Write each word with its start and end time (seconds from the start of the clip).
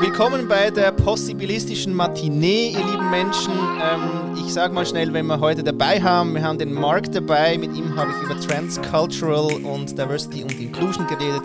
Willkommen 0.00 0.46
bei 0.46 0.70
der 0.70 0.92
possibilistischen 0.92 1.92
Matinee, 1.92 2.68
ihr 2.68 2.86
lieben 2.86 3.10
Menschen. 3.10 3.52
Ähm, 3.82 4.36
ich 4.36 4.54
sage 4.54 4.72
mal 4.72 4.86
schnell, 4.86 5.12
wenn 5.12 5.26
wir 5.26 5.40
heute 5.40 5.64
dabei 5.64 6.00
haben, 6.00 6.34
wir 6.34 6.42
haben 6.44 6.56
den 6.56 6.72
Mark 6.72 7.10
dabei, 7.10 7.58
mit 7.58 7.74
ihm 7.74 7.96
habe 7.96 8.12
ich 8.12 8.22
über 8.22 8.40
Transcultural 8.40 9.54
und 9.64 9.98
Diversity 9.98 10.44
und 10.44 10.52
Inclusion 10.60 11.04
geredet. 11.08 11.42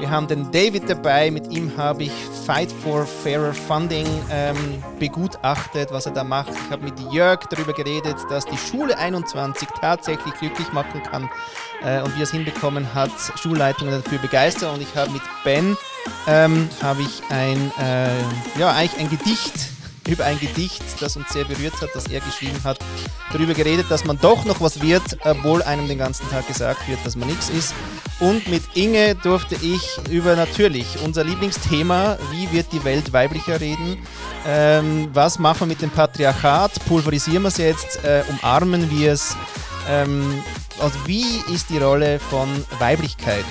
Wir 0.00 0.10
haben 0.10 0.26
den 0.26 0.50
David 0.50 0.90
dabei, 0.90 1.30
mit 1.30 1.50
ihm 1.52 1.76
habe 1.76 2.04
ich 2.04 2.12
Fight 2.44 2.70
for 2.70 3.06
Fairer 3.06 3.54
Funding 3.54 4.06
ähm, 4.30 4.82
begutachtet, 4.98 5.92
was 5.92 6.06
er 6.06 6.12
da 6.12 6.24
macht. 6.24 6.50
Ich 6.50 6.70
habe 6.70 6.84
mit 6.84 6.94
Jörg 7.12 7.40
darüber 7.48 7.72
geredet, 7.72 8.16
dass 8.28 8.44
die 8.44 8.56
Schule 8.56 8.98
21 8.98 9.68
tatsächlich 9.80 10.34
glücklich 10.34 10.72
machen 10.72 11.02
kann 11.02 11.30
äh, 11.82 12.02
und 12.02 12.14
wie 12.16 12.20
er 12.20 12.24
es 12.24 12.32
hinbekommen 12.32 12.92
hat, 12.92 13.12
Schulleitungen 13.36 14.02
dafür 14.02 14.18
begeistern. 14.18 14.74
Und 14.74 14.82
ich 14.82 14.94
habe 14.96 15.10
mit 15.12 15.22
Ben 15.44 15.76
ähm, 16.26 16.68
habe 16.82 17.02
ich 17.02 17.22
ein, 17.30 17.70
äh, 17.78 18.58
ja, 18.58 18.72
eigentlich 18.72 19.00
ein 19.00 19.10
Gedicht 19.10 19.73
über 20.08 20.24
ein 20.24 20.38
Gedicht, 20.38 20.82
das 21.00 21.16
uns 21.16 21.30
sehr 21.30 21.44
berührt 21.44 21.80
hat, 21.80 21.90
das 21.94 22.06
er 22.06 22.20
geschrieben 22.20 22.58
hat, 22.64 22.78
darüber 23.32 23.54
geredet, 23.54 23.86
dass 23.90 24.04
man 24.04 24.18
doch 24.18 24.44
noch 24.44 24.60
was 24.60 24.82
wird, 24.82 25.02
obwohl 25.24 25.62
einem 25.62 25.88
den 25.88 25.98
ganzen 25.98 26.28
Tag 26.30 26.46
gesagt 26.46 26.86
wird, 26.88 26.98
dass 27.04 27.16
man 27.16 27.28
nichts 27.28 27.50
ist. 27.50 27.74
Und 28.20 28.46
mit 28.48 28.62
Inge 28.74 29.14
durfte 29.14 29.56
ich 29.56 29.98
über 30.10 30.36
natürlich 30.36 30.98
unser 31.04 31.24
Lieblingsthema, 31.24 32.18
wie 32.30 32.50
wird 32.52 32.72
die 32.72 32.84
Welt 32.84 33.12
weiblicher 33.12 33.60
reden, 33.60 33.98
ähm, 34.46 35.08
was 35.12 35.38
machen 35.38 35.60
wir 35.60 35.66
mit 35.68 35.82
dem 35.82 35.90
Patriarchat, 35.90 36.84
pulverisieren 36.86 37.42
wir 37.42 37.48
es 37.48 37.56
jetzt, 37.56 38.04
äh, 38.04 38.22
umarmen 38.28 38.90
wir 38.90 39.12
es, 39.12 39.36
ähm, 39.88 40.42
also 40.80 40.98
wie 41.06 41.42
ist 41.52 41.70
die 41.70 41.78
Rolle 41.78 42.18
von 42.18 42.48
Weiblichkeit 42.78 43.44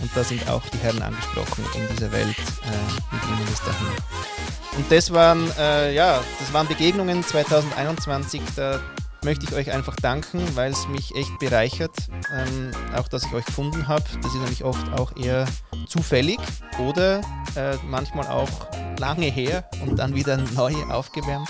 und 0.00 0.10
da 0.14 0.22
sind 0.22 0.48
auch 0.48 0.62
die 0.72 0.78
Herren 0.78 1.02
angesprochen 1.02 1.64
in 1.74 1.96
dieser 1.96 2.12
Welt. 2.12 2.36
Äh, 2.38 3.16
bringen 3.16 3.38
wir 3.44 3.52
es 3.52 3.60
dahin? 3.60 4.55
Und 4.76 4.90
das 4.90 5.12
waren, 5.12 5.50
äh, 5.58 5.94
ja, 5.94 6.22
das 6.38 6.52
waren 6.52 6.68
Begegnungen 6.68 7.22
2021. 7.24 8.42
Da 8.56 8.80
möchte 9.24 9.46
ich 9.46 9.54
euch 9.54 9.72
einfach 9.72 9.96
danken, 9.96 10.40
weil 10.54 10.70
es 10.70 10.86
mich 10.88 11.14
echt 11.16 11.38
bereichert. 11.38 11.94
Ähm, 12.34 12.70
auch, 12.94 13.08
dass 13.08 13.24
ich 13.24 13.32
euch 13.32 13.46
gefunden 13.46 13.88
habe. 13.88 14.04
Das 14.22 14.34
ist 14.34 14.40
nämlich 14.40 14.64
oft 14.64 14.92
auch 14.92 15.16
eher 15.16 15.46
zufällig 15.88 16.38
oder 16.78 17.20
äh, 17.56 17.76
manchmal 17.88 18.26
auch 18.26 18.50
lange 18.98 19.26
her 19.26 19.64
und 19.82 19.98
dann 19.98 20.14
wieder 20.14 20.36
neu 20.36 20.74
aufgewärmt. 20.90 21.48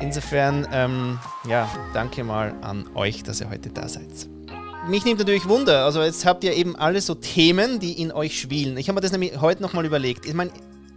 Insofern, 0.00 0.66
ähm, 0.72 1.18
ja, 1.48 1.68
danke 1.94 2.22
mal 2.22 2.54
an 2.60 2.88
euch, 2.94 3.22
dass 3.22 3.40
ihr 3.40 3.48
heute 3.48 3.70
da 3.70 3.88
seid 3.88 4.28
mich 4.88 5.04
nimmt 5.04 5.20
natürlich 5.20 5.48
Wunder. 5.48 5.84
Also 5.84 6.02
jetzt 6.02 6.26
habt 6.26 6.42
ihr 6.44 6.54
eben 6.54 6.74
alle 6.74 7.00
so 7.00 7.14
Themen, 7.14 7.78
die 7.78 8.00
in 8.00 8.10
euch 8.10 8.40
schwielen. 8.40 8.76
Ich 8.76 8.88
habe 8.88 8.96
mir 8.96 9.00
das 9.00 9.12
nämlich 9.12 9.40
heute 9.40 9.62
nochmal 9.62 9.86
überlegt. 9.86 10.26
Ich 10.26 10.34
meine, 10.34 10.50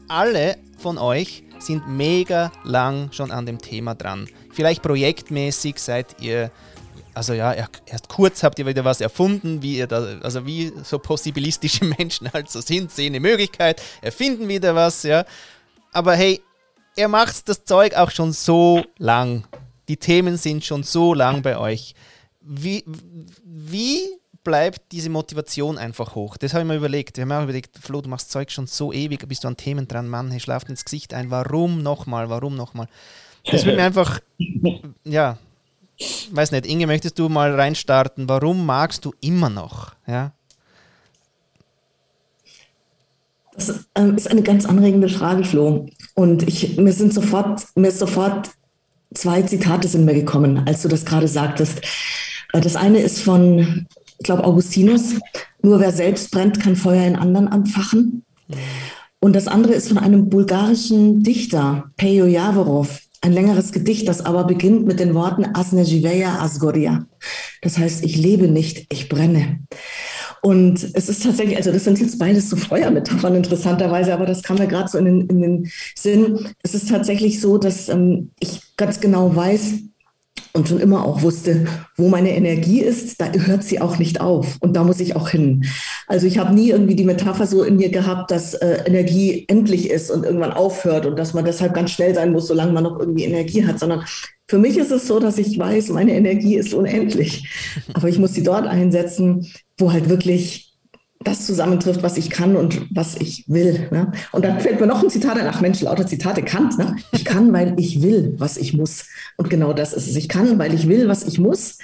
alle 0.08 0.58
von 0.78 0.98
euch 0.98 1.44
sind 1.60 1.88
mega 1.88 2.52
lang 2.64 3.12
schon 3.12 3.32
an 3.32 3.46
dem 3.46 3.60
Thema 3.60 3.96
dran. 3.96 4.28
Vielleicht 4.52 4.82
projektmäßig 4.82 5.80
seid 5.80 6.22
ihr, 6.22 6.52
also 7.14 7.34
ja, 7.34 7.54
erst 7.86 8.10
kurz 8.10 8.44
habt 8.44 8.60
ihr 8.60 8.66
wieder 8.66 8.86
was 8.86 9.02
erfunden, 9.02 9.62
wie 9.62 9.78
ihr 9.78 9.88
da, 9.88 10.20
also 10.22 10.46
wie 10.46 10.72
so 10.84 11.00
possibilistische 11.00 11.86
Menschen 11.98 12.32
halt 12.32 12.50
so 12.50 12.62
sind, 12.62 12.92
sehen 12.92 13.14
eine 13.14 13.20
Möglichkeit, 13.20 13.82
erfinden 14.02 14.48
wieder 14.48 14.76
was, 14.76 15.04
ja. 15.04 15.26
Aber 15.92 16.16
hey, 16.16 16.42
ihr 16.96 17.08
macht 17.08 17.48
das 17.50 17.64
Zeug 17.66 17.96
auch 17.96 18.12
schon 18.12 18.34
so 18.34 18.84
lang. 18.98 19.48
Die 19.88 19.98
Themen 19.98 20.38
sind 20.38 20.66
schon 20.66 20.84
so 20.84 21.14
lang 21.14 21.42
bei 21.42 21.58
euch 21.58 21.96
wie, 22.46 22.84
wie 23.44 24.00
bleibt 24.46 24.94
diese 24.94 25.10
Motivation 25.10 25.78
einfach 25.78 26.16
hoch? 26.16 26.38
Das 26.38 26.54
habe 26.54 26.64
ich 26.64 26.68
mir 26.70 26.78
überlegt. 26.78 27.18
Wir 27.18 27.24
haben 27.24 27.32
auch 27.34 27.44
überlegt, 27.44 27.78
Flo, 27.78 28.00
du 28.00 28.10
machst 28.10 28.32
Zeug 28.32 28.50
schon 28.50 28.68
so 28.68 28.94
ewig, 28.94 29.28
bist 29.28 29.44
du 29.44 29.50
an 29.50 29.58
Themen 29.58 29.90
dran, 29.90 30.08
Mann, 30.08 30.32
hey, 30.32 30.40
schlaft 30.40 30.70
ins 30.70 30.86
Gesicht 30.86 31.14
ein. 31.14 31.30
Warum 31.32 31.84
nochmal? 31.84 32.30
Warum 32.30 32.56
nochmal? 32.56 32.88
Das 33.52 33.66
wird 33.66 33.76
mir 33.76 33.84
einfach, 33.84 34.22
ja, 35.04 35.38
weiß 36.32 36.52
nicht, 36.52 36.66
Inge, 36.66 36.88
möchtest 36.88 37.20
du 37.20 37.28
mal 37.28 37.54
reinstarten? 37.54 38.30
Warum 38.30 38.66
magst 38.66 39.04
du 39.04 39.14
immer 39.20 39.50
noch? 39.50 39.94
Ja? 40.08 40.32
Das 43.56 43.86
ähm, 43.96 44.16
ist 44.16 44.30
eine 44.30 44.42
ganz 44.42 44.66
anregende 44.66 45.10
Frage, 45.10 45.44
Flo. 45.44 45.88
Und 46.14 46.48
ich, 46.48 46.78
mir 46.78 46.94
sind 46.94 47.14
sofort, 47.14 47.66
mir 47.76 47.90
ist 47.90 48.00
sofort 48.00 48.50
zwei 49.14 49.42
Zitate 49.44 49.88
sind 49.88 50.06
mir 50.06 50.14
gekommen, 50.14 50.68
als 50.68 50.82
du 50.82 50.88
das 50.88 51.06
gerade 51.06 51.28
sagtest. 51.28 51.82
Äh, 52.54 52.62
das 52.62 52.76
eine 52.76 53.00
ist 53.00 53.22
von, 53.22 53.88
ich 54.18 54.24
glaube, 54.24 54.44
Augustinus. 54.44 55.16
Nur 55.62 55.80
wer 55.80 55.92
selbst 55.92 56.32
brennt, 56.32 56.60
kann 56.60 56.76
Feuer 56.76 57.06
in 57.06 57.16
anderen 57.16 57.48
anfachen. 57.48 58.24
Und 59.20 59.36
das 59.36 59.48
andere 59.48 59.74
ist 59.74 59.88
von 59.88 59.98
einem 59.98 60.30
bulgarischen 60.30 61.24
Dichter, 61.24 61.92
Pejo 61.98 62.26
Javorov. 62.26 63.02
Ein 63.22 63.34
längeres 63.34 63.72
Gedicht, 63.72 64.08
das 64.08 64.24
aber 64.24 64.44
beginnt 64.44 64.86
mit 64.86 65.00
den 65.00 65.16
Worten 65.16 65.46
Asnejiveya 65.56 66.42
Asgoria. 66.42 67.08
Das 67.64 67.80
heißt, 67.80 68.04
ich 68.04 68.18
lebe 68.18 68.48
nicht, 68.48 68.86
ich 68.94 69.10
brenne. 69.10 69.62
Und 70.44 70.92
es 70.94 71.10
ist 71.10 71.24
tatsächlich, 71.24 71.58
also 71.58 71.72
das 71.72 71.86
sind 71.86 72.00
jetzt 72.00 72.20
beides 72.20 72.52
so 72.52 72.56
Feuermetaphern 72.56 73.34
interessanterweise, 73.34 74.14
aber 74.14 74.28
das 74.28 74.44
kam 74.44 74.60
mir 74.60 74.68
gerade 74.68 74.90
so 74.90 75.00
in 75.00 75.06
den, 75.06 75.22
in 75.22 75.42
den 75.42 75.72
Sinn. 75.96 76.50
Es 76.62 76.76
ist 76.76 76.88
tatsächlich 76.88 77.42
so, 77.42 77.58
dass 77.58 77.90
ähm, 77.90 78.30
ich 78.40 78.62
ganz 78.78 79.00
genau 79.00 79.36
weiß, 79.36 79.74
und 80.56 80.68
schon 80.68 80.80
immer 80.80 81.06
auch 81.06 81.22
wusste, 81.22 81.66
wo 81.98 82.08
meine 82.08 82.36
Energie 82.36 82.82
ist, 82.82 83.20
da 83.20 83.32
hört 83.32 83.64
sie 83.64 83.82
auch 83.82 84.00
nicht 84.00 84.22
auf 84.22 84.58
und 84.62 84.76
da 84.76 84.84
muss 84.84 85.00
ich 85.00 85.16
auch 85.16 85.30
hin. 85.30 85.66
Also 86.08 86.28
ich 86.28 86.38
habe 86.38 86.54
nie 86.54 86.70
irgendwie 86.70 86.96
die 86.96 87.04
Metapher 87.04 87.46
so 87.46 87.64
in 87.64 87.76
mir 87.76 87.90
gehabt, 87.90 88.32
dass 88.32 88.54
äh, 88.56 88.84
Energie 88.86 89.46
endlich 89.48 89.90
ist 89.90 90.10
und 90.12 90.26
irgendwann 90.26 90.54
aufhört 90.54 91.06
und 91.06 91.18
dass 91.18 91.34
man 91.34 91.46
deshalb 91.46 91.74
ganz 91.74 91.92
schnell 91.92 92.16
sein 92.16 92.32
muss, 92.32 92.48
solange 92.48 92.72
man 92.72 92.84
noch 92.84 93.00
irgendwie 93.00 93.26
Energie 93.26 93.66
hat, 93.66 93.80
sondern 93.80 94.06
für 94.48 94.58
mich 94.58 94.78
ist 94.78 94.92
es 94.92 95.08
so, 95.08 95.20
dass 95.20 95.38
ich 95.38 95.58
weiß, 95.58 95.90
meine 95.90 96.14
Energie 96.14 96.56
ist 96.56 96.74
unendlich, 96.74 97.50
aber 97.94 98.08
ich 98.08 98.20
muss 98.20 98.34
sie 98.34 98.44
dort 98.44 98.68
einsetzen, 98.68 99.52
wo 99.78 99.92
halt 99.92 100.10
wirklich 100.10 100.65
das 101.26 101.46
zusammentrifft, 101.46 102.04
was 102.04 102.18
ich 102.18 102.30
kann 102.30 102.56
und 102.56 102.88
was 102.96 103.16
ich 103.16 103.44
will. 103.48 103.88
Ne? 103.92 104.12
Und 104.32 104.46
dann 104.46 104.60
fällt 104.60 104.80
mir 104.80 104.88
noch 104.88 105.04
ein 105.04 105.10
Zitat 105.10 105.38
ein, 105.38 105.48
ach 105.48 105.60
Mensch, 105.60 105.82
lauter 105.82 106.08
Zitate 106.08 106.44
Kant. 106.44 106.78
Ne? 106.78 106.96
Ich 107.12 107.26
kann, 107.26 107.52
weil 107.52 107.78
ich 107.78 108.02
will, 108.02 108.36
was 108.38 108.58
ich 108.58 108.74
muss. 108.74 109.08
Und 109.36 109.50
genau 109.50 109.74
das 109.74 109.94
ist 109.94 110.08
es. 110.08 110.16
Ich 110.16 110.30
kann, 110.30 110.58
weil 110.60 110.74
ich 110.74 110.88
will, 110.88 111.08
was 111.08 111.24
ich 111.24 111.40
muss. 111.40 111.80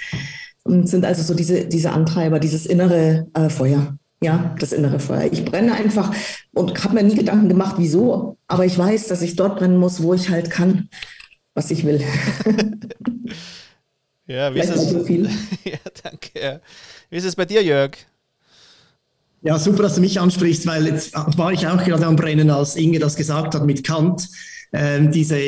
Und 0.64 0.88
sind 0.88 1.04
also 1.04 1.22
so 1.22 1.34
diese, 1.34 1.66
diese 1.66 1.90
Antreiber, 1.90 2.38
dieses 2.38 2.66
innere 2.66 3.26
äh, 3.34 3.48
Feuer. 3.48 3.98
Ja, 4.22 4.54
das 4.60 4.72
innere 4.72 5.00
Feuer. 5.00 5.28
Ich 5.32 5.44
brenne 5.44 5.74
einfach 5.74 6.14
und 6.54 6.82
habe 6.84 6.94
mir 6.94 7.02
nie 7.02 7.16
Gedanken 7.16 7.48
gemacht, 7.48 7.74
wieso. 7.78 8.38
Aber 8.46 8.64
ich 8.64 8.78
weiß, 8.78 9.08
dass 9.08 9.20
ich 9.20 9.34
dort 9.34 9.58
brennen 9.58 9.78
muss, 9.78 10.00
wo 10.00 10.14
ich 10.14 10.30
halt 10.30 10.48
kann, 10.48 10.88
was 11.54 11.72
ich 11.72 11.84
will. 11.84 12.00
ja, 14.28 14.54
wie 14.54 14.60
ist 14.60 14.70
es? 14.70 14.90
So 14.90 15.02
viel. 15.02 15.28
ja, 15.64 15.78
danke. 16.04 16.60
Wie 17.10 17.16
ist 17.16 17.24
es 17.24 17.34
bei 17.34 17.44
dir, 17.44 17.64
Jörg? 17.64 17.96
Ja, 19.44 19.58
super, 19.58 19.82
dass 19.82 19.96
du 19.96 20.00
mich 20.00 20.20
ansprichst, 20.20 20.66
weil 20.66 20.86
jetzt 20.86 21.14
war 21.14 21.52
ich 21.52 21.66
auch 21.66 21.82
gerade 21.82 22.06
am 22.06 22.14
Brennen, 22.14 22.48
als 22.48 22.76
Inge 22.76 23.00
das 23.00 23.16
gesagt 23.16 23.56
hat 23.56 23.66
mit 23.66 23.82
Kant. 23.82 24.28
Ähm, 24.74 25.10
diese 25.12 25.38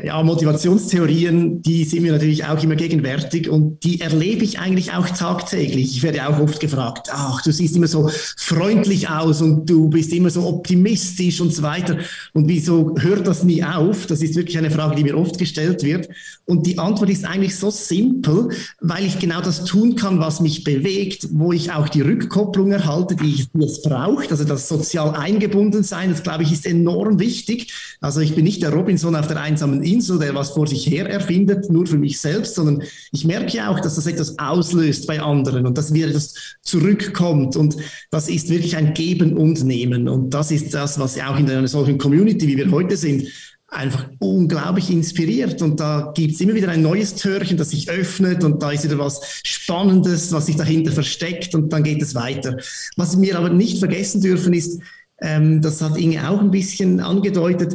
ja, 0.00 0.22
Motivationstheorien, 0.22 1.60
die 1.60 1.84
sind 1.84 2.02
mir 2.02 2.12
natürlich 2.12 2.44
auch 2.44 2.62
immer 2.62 2.76
gegenwärtig 2.76 3.48
und 3.48 3.82
die 3.82 4.00
erlebe 4.00 4.44
ich 4.44 4.60
eigentlich 4.60 4.92
auch 4.92 5.08
tagtäglich. 5.08 5.96
Ich 5.96 6.02
werde 6.04 6.28
auch 6.28 6.38
oft 6.38 6.60
gefragt, 6.60 7.08
ach, 7.10 7.42
du 7.42 7.50
siehst 7.52 7.74
immer 7.74 7.88
so 7.88 8.08
freundlich 8.36 9.08
aus 9.08 9.42
und 9.42 9.68
du 9.68 9.88
bist 9.88 10.12
immer 10.12 10.30
so 10.30 10.46
optimistisch 10.46 11.40
und 11.40 11.52
so 11.52 11.62
weiter. 11.62 11.98
Und 12.32 12.48
wieso 12.48 12.94
hört 12.98 13.26
das 13.26 13.42
nie 13.42 13.64
auf? 13.64 14.06
Das 14.06 14.22
ist 14.22 14.36
wirklich 14.36 14.56
eine 14.56 14.70
Frage, 14.70 14.94
die 14.94 15.04
mir 15.04 15.18
oft 15.18 15.38
gestellt 15.38 15.82
wird. 15.82 16.08
Und 16.44 16.66
die 16.66 16.78
Antwort 16.78 17.10
ist 17.10 17.24
eigentlich 17.24 17.56
so 17.56 17.70
simpel, 17.70 18.50
weil 18.80 19.04
ich 19.04 19.18
genau 19.18 19.40
das 19.40 19.64
tun 19.64 19.96
kann, 19.96 20.20
was 20.20 20.40
mich 20.40 20.62
bewegt, 20.62 21.28
wo 21.32 21.52
ich 21.52 21.72
auch 21.72 21.88
die 21.88 22.02
Rückkopplung 22.02 22.70
erhalte, 22.70 23.16
die 23.16 23.34
ich 23.34 23.48
jetzt 23.58 23.82
brauche. 23.82 24.30
Also 24.30 24.44
das 24.44 24.68
sozial 24.68 25.16
eingebunden 25.16 25.82
sein, 25.82 26.10
das 26.10 26.22
glaube 26.22 26.44
ich, 26.44 26.52
ist 26.52 26.66
enorm 26.66 27.18
wichtig. 27.18 27.72
Also 28.00 28.20
ich 28.20 28.34
bin 28.34 28.44
nicht 28.44 28.59
der 28.62 28.72
Robinson 28.72 29.16
auf 29.16 29.26
der 29.26 29.40
einsamen 29.40 29.82
Insel, 29.82 30.18
der 30.18 30.34
was 30.34 30.50
vor 30.50 30.66
sich 30.66 30.86
her 30.86 31.08
erfindet, 31.08 31.70
nur 31.70 31.86
für 31.86 31.98
mich 31.98 32.20
selbst, 32.20 32.54
sondern 32.54 32.82
ich 33.12 33.24
merke 33.24 33.68
auch, 33.68 33.80
dass 33.80 33.96
das 33.96 34.06
etwas 34.06 34.38
auslöst 34.38 35.06
bei 35.06 35.20
anderen 35.20 35.66
und 35.66 35.76
dass 35.76 35.92
wieder 35.92 36.08
etwas 36.08 36.34
zurückkommt. 36.62 37.56
Und 37.56 37.76
das 38.10 38.28
ist 38.28 38.48
wirklich 38.48 38.76
ein 38.76 38.94
Geben 38.94 39.36
und 39.36 39.64
Nehmen. 39.64 40.08
Und 40.08 40.30
das 40.30 40.50
ist 40.50 40.74
das, 40.74 40.98
was 40.98 41.18
auch 41.20 41.38
in 41.38 41.50
einer 41.50 41.68
solchen 41.68 41.98
Community, 41.98 42.46
wie 42.48 42.56
wir 42.56 42.70
heute 42.70 42.96
sind, 42.96 43.26
einfach 43.70 44.06
unglaublich 44.18 44.90
inspiriert. 44.90 45.62
Und 45.62 45.80
da 45.80 46.12
gibt 46.14 46.34
es 46.34 46.40
immer 46.40 46.54
wieder 46.54 46.68
ein 46.68 46.82
neues 46.82 47.14
Türchen, 47.14 47.56
das 47.56 47.70
sich 47.70 47.88
öffnet 47.88 48.44
und 48.44 48.62
da 48.62 48.72
ist 48.72 48.84
wieder 48.84 48.98
was 48.98 49.20
Spannendes, 49.44 50.32
was 50.32 50.46
sich 50.46 50.56
dahinter 50.56 50.92
versteckt 50.92 51.54
und 51.54 51.72
dann 51.72 51.84
geht 51.84 52.02
es 52.02 52.14
weiter. 52.14 52.56
Was 52.96 53.20
wir 53.20 53.38
aber 53.38 53.50
nicht 53.50 53.78
vergessen 53.78 54.20
dürfen 54.20 54.52
ist, 54.52 54.80
ähm, 55.22 55.60
das 55.62 55.80
hat 55.80 55.96
Inge 55.96 56.28
auch 56.28 56.40
ein 56.40 56.50
bisschen 56.50 57.00
angedeutet, 57.00 57.74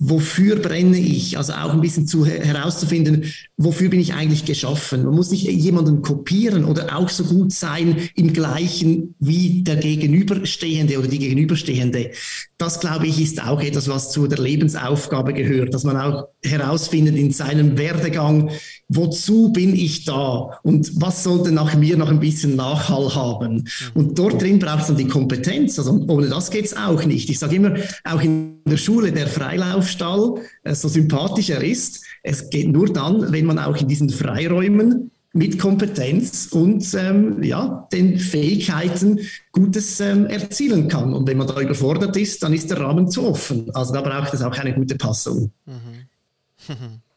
wofür 0.00 0.56
brenne 0.56 0.98
ich? 0.98 1.36
Also 1.36 1.52
auch 1.52 1.74
ein 1.74 1.82
bisschen 1.82 2.06
zu 2.06 2.24
herauszufinden, 2.24 3.26
wofür 3.58 3.90
bin 3.90 4.00
ich 4.00 4.14
eigentlich 4.14 4.46
geschaffen? 4.46 5.04
Man 5.04 5.14
muss 5.14 5.30
nicht 5.30 5.44
jemanden 5.44 6.00
kopieren 6.00 6.64
oder 6.64 6.96
auch 6.96 7.10
so 7.10 7.24
gut 7.24 7.52
sein 7.52 8.08
im 8.16 8.32
gleichen 8.32 9.14
wie 9.20 9.62
der 9.62 9.76
Gegenüberstehende 9.76 10.98
oder 10.98 11.06
die 11.06 11.18
Gegenüberstehende. 11.18 12.12
Das, 12.56 12.80
glaube 12.80 13.06
ich, 13.06 13.20
ist 13.20 13.42
auch 13.42 13.60
etwas, 13.60 13.88
was 13.88 14.10
zu 14.10 14.26
der 14.26 14.38
Lebensaufgabe 14.38 15.34
gehört, 15.34 15.74
dass 15.74 15.84
man 15.84 15.98
auch 15.98 16.28
herausfindet 16.42 17.16
in 17.16 17.30
seinem 17.30 17.76
Werdegang, 17.76 18.50
wozu 18.90 19.52
bin 19.52 19.74
ich 19.74 20.04
da 20.04 20.58
und 20.64 21.00
was 21.00 21.22
sollte 21.22 21.52
nach 21.52 21.76
mir 21.76 21.96
noch 21.96 22.10
ein 22.10 22.18
bisschen 22.18 22.56
Nachhall 22.56 23.14
haben. 23.14 23.68
Und 23.94 24.18
dort 24.18 24.42
drin 24.42 24.58
braucht 24.58 24.82
es 24.82 24.86
dann 24.88 24.96
die 24.96 25.06
Kompetenz. 25.06 25.78
Also 25.78 26.04
ohne 26.08 26.28
das 26.28 26.50
geht 26.50 26.64
es 26.64 26.76
auch 26.76 27.04
nicht. 27.04 27.30
Ich 27.30 27.38
sage 27.38 27.54
immer, 27.54 27.76
auch 28.04 28.20
in 28.20 28.56
der 28.66 28.76
Schule 28.76 29.12
der 29.12 29.28
Freilaufstall, 29.28 30.40
äh, 30.64 30.74
so 30.74 30.88
sympathisch 30.88 31.50
er 31.50 31.62
ist, 31.62 32.02
es 32.24 32.50
geht 32.50 32.68
nur 32.68 32.92
dann, 32.92 33.32
wenn 33.32 33.46
man 33.46 33.60
auch 33.60 33.76
in 33.76 33.86
diesen 33.86 34.10
Freiräumen 34.10 35.12
mit 35.32 35.60
Kompetenz 35.60 36.48
und 36.50 36.84
ähm, 36.94 37.40
ja, 37.44 37.86
den 37.92 38.18
Fähigkeiten 38.18 39.20
Gutes 39.52 40.00
ähm, 40.00 40.26
erzielen 40.26 40.88
kann. 40.88 41.14
Und 41.14 41.28
wenn 41.28 41.38
man 41.38 41.46
da 41.46 41.60
überfordert 41.60 42.16
ist, 42.16 42.42
dann 42.42 42.52
ist 42.52 42.68
der 42.68 42.80
Rahmen 42.80 43.08
zu 43.08 43.24
offen. 43.24 43.70
Also 43.72 43.94
da 43.94 44.00
braucht 44.00 44.34
es 44.34 44.42
auch 44.42 44.58
eine 44.58 44.74
gute 44.74 44.96
Passung. 44.96 45.52
Mhm. 45.66 47.00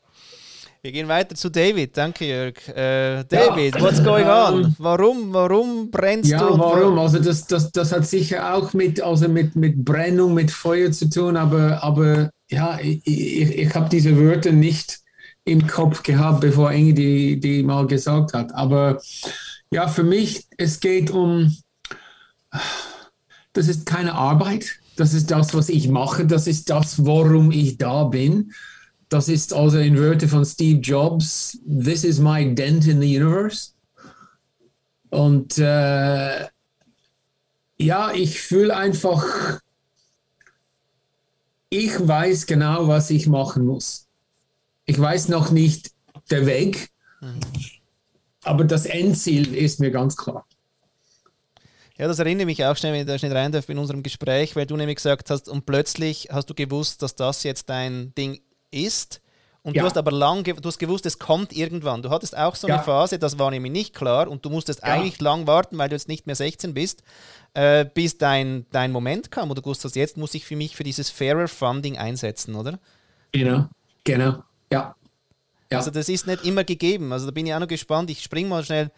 Wir 0.85 0.91
gehen 0.91 1.07
weiter 1.07 1.33
zu 1.33 1.49
David. 1.49 1.95
Danke, 1.95 2.25
Jörg. 2.25 2.67
Äh, 2.67 3.23
David, 3.23 3.75
ja. 3.75 3.81
what's 3.81 4.03
going 4.03 4.25
on? 4.25 4.75
Warum, 4.79 5.31
warum 5.31 5.89
brennst 5.89 6.29
ja, 6.29 6.39
du? 6.39 6.55
Ja, 6.55 6.59
warum? 6.59 6.99
Also 6.99 7.19
das, 7.19 7.47
das, 7.47 7.71
das 7.71 7.93
hat 7.93 8.05
sicher 8.05 8.53
auch 8.53 8.73
mit, 8.73 9.01
also 9.01 9.29
mit, 9.29 9.55
mit 9.55 9.85
Brennung, 9.85 10.33
mit 10.33 10.51
Feuer 10.51 10.91
zu 10.91 11.09
tun, 11.09 11.37
aber, 11.37 11.81
aber 11.81 12.31
ja, 12.49 12.77
ich, 12.81 12.99
ich, 13.07 13.59
ich 13.59 13.73
habe 13.73 13.87
diese 13.87 14.17
Wörter 14.17 14.51
nicht 14.51 14.99
im 15.45 15.67
Kopf 15.67 16.03
gehabt, 16.03 16.41
bevor 16.41 16.73
Inge 16.73 16.93
die, 16.93 17.39
die 17.39 17.63
mal 17.63 17.87
gesagt 17.87 18.33
hat. 18.33 18.53
Aber 18.53 19.01
ja, 19.71 19.87
für 19.87 20.03
mich, 20.03 20.47
es 20.57 20.81
geht 20.81 21.11
um, 21.11 21.55
das 23.53 23.69
ist 23.69 23.85
keine 23.85 24.15
Arbeit, 24.15 24.79
das 24.97 25.13
ist 25.13 25.31
das, 25.31 25.53
was 25.53 25.69
ich 25.69 25.87
mache, 25.87 26.25
das 26.27 26.45
ist 26.45 26.69
das, 26.69 27.05
warum 27.05 27.51
ich 27.51 27.77
da 27.77 28.03
bin. 28.03 28.51
Das 29.13 29.29
ist 29.29 29.53
also 29.53 29.77
in 29.77 29.95
Wörtern 29.95 30.27
von 30.27 30.43
Steve 30.43 30.79
Jobs, 30.79 31.59
This 31.67 32.03
is 32.03 32.17
my 32.17 32.55
dent 32.55 32.87
in 32.87 32.99
the 32.99 33.15
universe. 33.15 33.73
Und 35.11 35.59
äh, 35.59 36.47
ja, 37.77 38.11
ich 38.11 38.41
fühle 38.41 38.75
einfach, 38.75 39.23
ich 41.69 41.91
weiß 41.91 42.47
genau, 42.47 42.87
was 42.87 43.11
ich 43.11 43.27
machen 43.27 43.67
muss. 43.67 44.07
Ich 44.85 44.99
weiß 44.99 45.27
noch 45.27 45.51
nicht 45.51 45.91
der 46.31 46.47
Weg, 46.47 46.89
mhm. 47.21 47.39
aber 48.45 48.63
das 48.63 48.87
Endziel 48.87 49.53
ist 49.53 49.79
mir 49.79 49.91
ganz 49.91 50.17
klar. 50.17 50.43
Ja, 51.99 52.07
das 52.07 52.17
erinnert 52.17 52.47
mich 52.47 52.65
auch 52.65 52.75
schnell, 52.75 52.93
wenn 52.93 53.01
ich 53.01 53.07
da 53.07 53.19
schnell 53.19 53.37
rein 53.37 53.51
darf, 53.51 53.69
in 53.69 53.77
unserem 53.77 54.01
Gespräch, 54.01 54.55
weil 54.55 54.65
du 54.65 54.75
nämlich 54.75 54.95
gesagt 54.95 55.29
hast, 55.29 55.47
und 55.49 55.67
plötzlich 55.67 56.29
hast 56.31 56.49
du 56.49 56.55
gewusst, 56.55 57.03
dass 57.03 57.13
das 57.13 57.43
jetzt 57.43 57.69
dein 57.69 58.11
Ding 58.15 58.41
ist. 58.73 59.21
Und 59.63 59.75
ja. 59.75 59.81
du 59.81 59.87
hast 59.87 59.97
aber 59.97 60.11
lang, 60.11 60.43
du 60.43 60.67
hast 60.67 60.77
gewusst, 60.77 61.05
es 61.05 61.19
kommt 61.19 61.53
irgendwann. 61.53 62.01
Du 62.01 62.09
hattest 62.09 62.37
auch 62.37 62.55
so 62.55 62.67
eine 62.67 62.77
ja. 62.77 62.83
Phase, 62.83 63.17
das 63.17 63.39
war 63.39 63.49
nämlich 63.49 63.71
nicht 63.71 63.95
klar 63.95 64.27
und 64.27 64.43
du 64.43 64.49
musstest 64.49 64.81
ja. 64.81 64.89
eigentlich 64.89 65.21
lang 65.21 65.47
warten, 65.47 65.77
weil 65.77 65.87
du 65.87 65.95
jetzt 65.95 66.09
nicht 66.09 66.27
mehr 66.27 66.35
16 66.35 66.73
bist, 66.73 67.01
äh, 67.53 67.85
bis 67.85 68.17
dein, 68.17 68.65
dein 68.71 68.91
Moment 68.91 69.31
kam. 69.31 69.51
Oder 69.51 69.61
du 69.61 69.69
wusstest, 69.69 69.95
jetzt 69.95 70.17
muss 70.17 70.33
ich 70.33 70.43
für 70.43 70.57
mich 70.57 70.75
für 70.75 70.83
dieses 70.83 71.09
Fairer 71.09 71.47
Funding 71.47 71.97
einsetzen, 71.97 72.55
oder? 72.55 72.77
Genau, 73.31 73.69
genau, 74.03 74.43
ja. 74.69 74.95
ja. 75.71 75.77
Also 75.77 75.91
das 75.91 76.09
ist 76.09 76.27
nicht 76.27 76.45
immer 76.45 76.65
gegeben. 76.65 77.13
Also 77.13 77.25
da 77.25 77.31
bin 77.31 77.47
ich 77.47 77.53
auch 77.53 77.59
noch 77.59 77.67
gespannt. 77.67 78.09
Ich 78.09 78.21
spring 78.21 78.49
mal 78.49 78.65
schnell. 78.65 78.91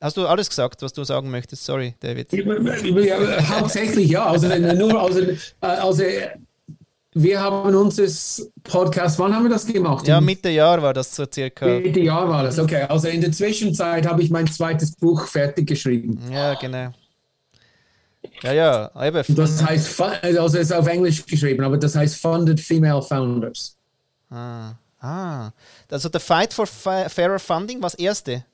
Hast 0.00 0.16
du 0.16 0.26
alles 0.26 0.48
gesagt, 0.48 0.82
was 0.82 0.92
du 0.92 1.04
sagen 1.04 1.30
möchtest? 1.30 1.64
Sorry, 1.64 1.94
David. 2.00 2.32
Ja, 2.32 3.48
hauptsächlich 3.48 4.10
ja. 4.10 4.26
Also 4.26 4.48
nur 4.48 5.00
also, 5.00 5.20
also 5.60 6.02
wir 7.18 7.40
haben 7.40 7.74
uns 7.74 7.96
das 7.96 8.50
Podcast, 8.62 9.18
wann 9.18 9.34
haben 9.34 9.44
wir 9.44 9.50
das 9.50 9.66
gemacht? 9.66 10.06
Ja, 10.06 10.20
Mitte 10.20 10.50
Jahr 10.50 10.82
war 10.82 10.92
das 10.92 11.16
so 11.16 11.24
circa. 11.32 11.66
Mitte 11.66 12.00
Jahr 12.00 12.28
war 12.28 12.42
das, 12.42 12.58
okay. 12.58 12.82
Also 12.82 13.08
in 13.08 13.22
der 13.22 13.32
Zwischenzeit 13.32 14.06
habe 14.06 14.22
ich 14.22 14.30
mein 14.30 14.46
zweites 14.46 14.94
Buch 14.94 15.26
fertig 15.26 15.66
geschrieben. 15.66 16.20
Ja, 16.30 16.54
genau. 16.54 16.92
Ja, 18.42 18.52
ja, 18.52 19.06
eben. 19.06 19.34
Das 19.34 19.64
heißt, 19.64 20.00
also 20.00 20.58
es 20.58 20.64
ist 20.66 20.72
auf 20.72 20.86
Englisch 20.86 21.24
geschrieben, 21.24 21.64
aber 21.64 21.78
das 21.78 21.96
heißt 21.96 22.16
Funded 22.16 22.60
Female 22.60 23.00
Founders. 23.00 23.76
Ah, 24.28 24.74
ah. 25.00 25.50
Also 25.90 26.10
der 26.10 26.20
Fight 26.20 26.52
for 26.52 26.66
Fairer 26.66 27.38
Funding, 27.38 27.82
was 27.82 27.94
erste? 27.94 28.44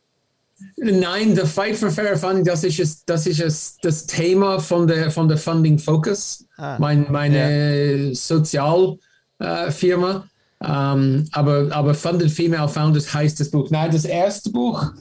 Nein, 0.76 1.34
der 1.34 1.46
Fight 1.46 1.76
for 1.76 1.90
Fair 1.90 2.16
Funding, 2.16 2.44
das 2.44 2.64
ist, 2.64 2.78
es, 2.80 3.04
das, 3.04 3.26
ist 3.26 3.40
es, 3.40 3.76
das 3.82 4.06
Thema 4.06 4.58
von 4.58 4.86
der, 4.86 5.10
von 5.10 5.28
der 5.28 5.38
Funding 5.38 5.78
Focus, 5.78 6.46
ah, 6.56 6.76
mein, 6.78 7.06
meine 7.10 8.08
ja. 8.08 8.14
Sozialfirma. 8.14 8.98
Äh, 9.40 10.32
ähm, 10.64 11.28
aber, 11.32 11.68
aber 11.72 11.94
Funded 11.94 12.30
Female 12.30 12.68
Founders 12.68 13.12
heißt 13.12 13.40
das 13.40 13.50
Buch. 13.50 13.68
Nein, 13.70 13.90
das 13.90 14.04
erste 14.04 14.50
Buch 14.50 14.92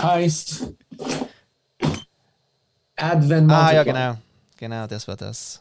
heißt 0.00 0.72
Advent 2.96 3.48
Multiply. 3.48 3.54
Ah, 3.54 3.72
ja, 3.72 3.82
genau. 3.82 4.16
Genau, 4.58 4.86
das 4.86 5.08
war 5.08 5.16
das. 5.16 5.60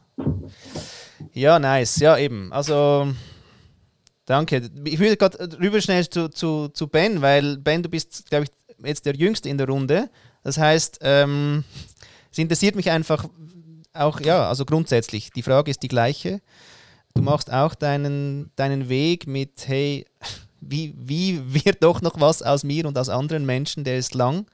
Ja, 1.33 1.57
nice. 1.57 1.97
Ja, 1.97 2.17
eben. 2.17 2.53
Also, 2.53 3.11
danke. 4.25 4.69
Ich 4.83 4.99
würde 4.99 5.17
gerade 5.17 5.59
rüber 5.59 5.81
schnell 5.81 6.07
zu, 6.07 6.29
zu, 6.29 6.67
zu 6.69 6.87
Ben, 6.87 7.21
weil 7.21 7.57
Ben, 7.57 7.81
du 7.81 7.89
bist, 7.89 8.29
glaube 8.29 8.45
ich, 8.45 8.51
jetzt 8.83 9.05
der 9.05 9.15
Jüngste 9.15 9.49
in 9.49 9.57
der 9.57 9.67
Runde. 9.67 10.09
Das 10.43 10.57
heißt, 10.57 10.99
ähm, 11.01 11.63
es 12.31 12.37
interessiert 12.37 12.75
mich 12.75 12.89
einfach 12.91 13.25
auch, 13.93 14.19
ja, 14.21 14.47
also 14.47 14.65
grundsätzlich, 14.65 15.31
die 15.31 15.43
Frage 15.43 15.71
ist 15.71 15.83
die 15.83 15.87
gleiche. 15.87 16.41
Du 17.13 17.21
machst 17.21 17.51
auch 17.51 17.75
deinen, 17.75 18.51
deinen 18.55 18.87
Weg 18.89 19.27
mit, 19.27 19.67
hey, 19.67 20.05
wie, 20.61 20.93
wie 20.97 21.41
wird 21.65 21.83
doch 21.83 22.01
noch 22.01 22.19
was 22.19 22.41
aus 22.41 22.63
mir 22.63 22.85
und 22.85 22.97
aus 22.97 23.09
anderen 23.09 23.45
Menschen, 23.45 23.83
der 23.83 23.97
ist 23.97 24.13
lang. 24.13 24.45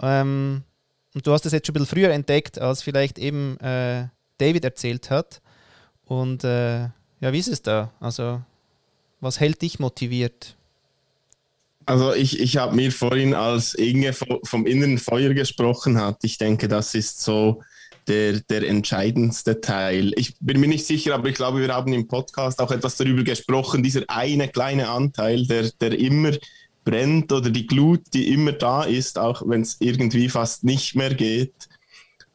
Ähm, 0.00 0.62
und 1.14 1.26
du 1.26 1.32
hast 1.32 1.46
es 1.46 1.52
jetzt 1.52 1.66
schon 1.66 1.74
ein 1.74 1.80
bisschen 1.80 1.96
früher 1.96 2.10
entdeckt, 2.10 2.60
als 2.60 2.82
vielleicht 2.82 3.18
eben 3.18 3.58
äh, 3.60 4.08
David 4.38 4.64
erzählt 4.64 5.10
hat. 5.10 5.40
Und 6.04 6.44
äh, 6.44 6.82
ja, 7.20 7.32
wie 7.32 7.38
ist 7.38 7.48
es 7.48 7.62
da? 7.62 7.90
Also, 8.00 8.42
was 9.20 9.40
hält 9.40 9.62
dich 9.62 9.78
motiviert? 9.78 10.55
Also 11.86 12.12
ich, 12.12 12.40
ich 12.40 12.56
habe 12.56 12.74
mir 12.74 12.90
vorhin, 12.90 13.32
als 13.32 13.74
Inge 13.74 14.12
vom 14.12 14.66
inneren 14.66 14.98
Feuer 14.98 15.34
gesprochen 15.34 16.00
hat, 16.00 16.18
ich 16.22 16.36
denke, 16.36 16.66
das 16.66 16.94
ist 16.96 17.22
so 17.22 17.62
der, 18.08 18.40
der 18.40 18.68
entscheidendste 18.68 19.60
Teil. 19.60 20.12
Ich 20.16 20.34
bin 20.40 20.60
mir 20.60 20.68
nicht 20.68 20.84
sicher, 20.84 21.14
aber 21.14 21.28
ich 21.28 21.36
glaube, 21.36 21.60
wir 21.60 21.72
haben 21.72 21.92
im 21.92 22.08
Podcast 22.08 22.60
auch 22.60 22.72
etwas 22.72 22.96
darüber 22.96 23.22
gesprochen, 23.22 23.84
dieser 23.84 24.02
eine 24.08 24.48
kleine 24.48 24.88
Anteil, 24.88 25.46
der, 25.46 25.70
der 25.80 25.98
immer 25.98 26.32
brennt 26.84 27.32
oder 27.32 27.50
die 27.50 27.66
Glut, 27.66 28.02
die 28.14 28.32
immer 28.32 28.52
da 28.52 28.82
ist, 28.82 29.18
auch 29.18 29.42
wenn 29.46 29.62
es 29.62 29.76
irgendwie 29.78 30.28
fast 30.28 30.64
nicht 30.64 30.96
mehr 30.96 31.14
geht. 31.14 31.54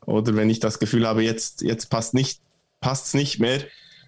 Oder 0.06 0.36
wenn 0.36 0.50
ich 0.50 0.60
das 0.60 0.80
Gefühl 0.80 1.08
habe, 1.08 1.24
jetzt, 1.24 1.62
jetzt 1.62 1.90
passt 1.90 2.14
nicht, 2.14 2.42
passt 2.80 3.16
nicht 3.16 3.40
mehr. 3.40 3.62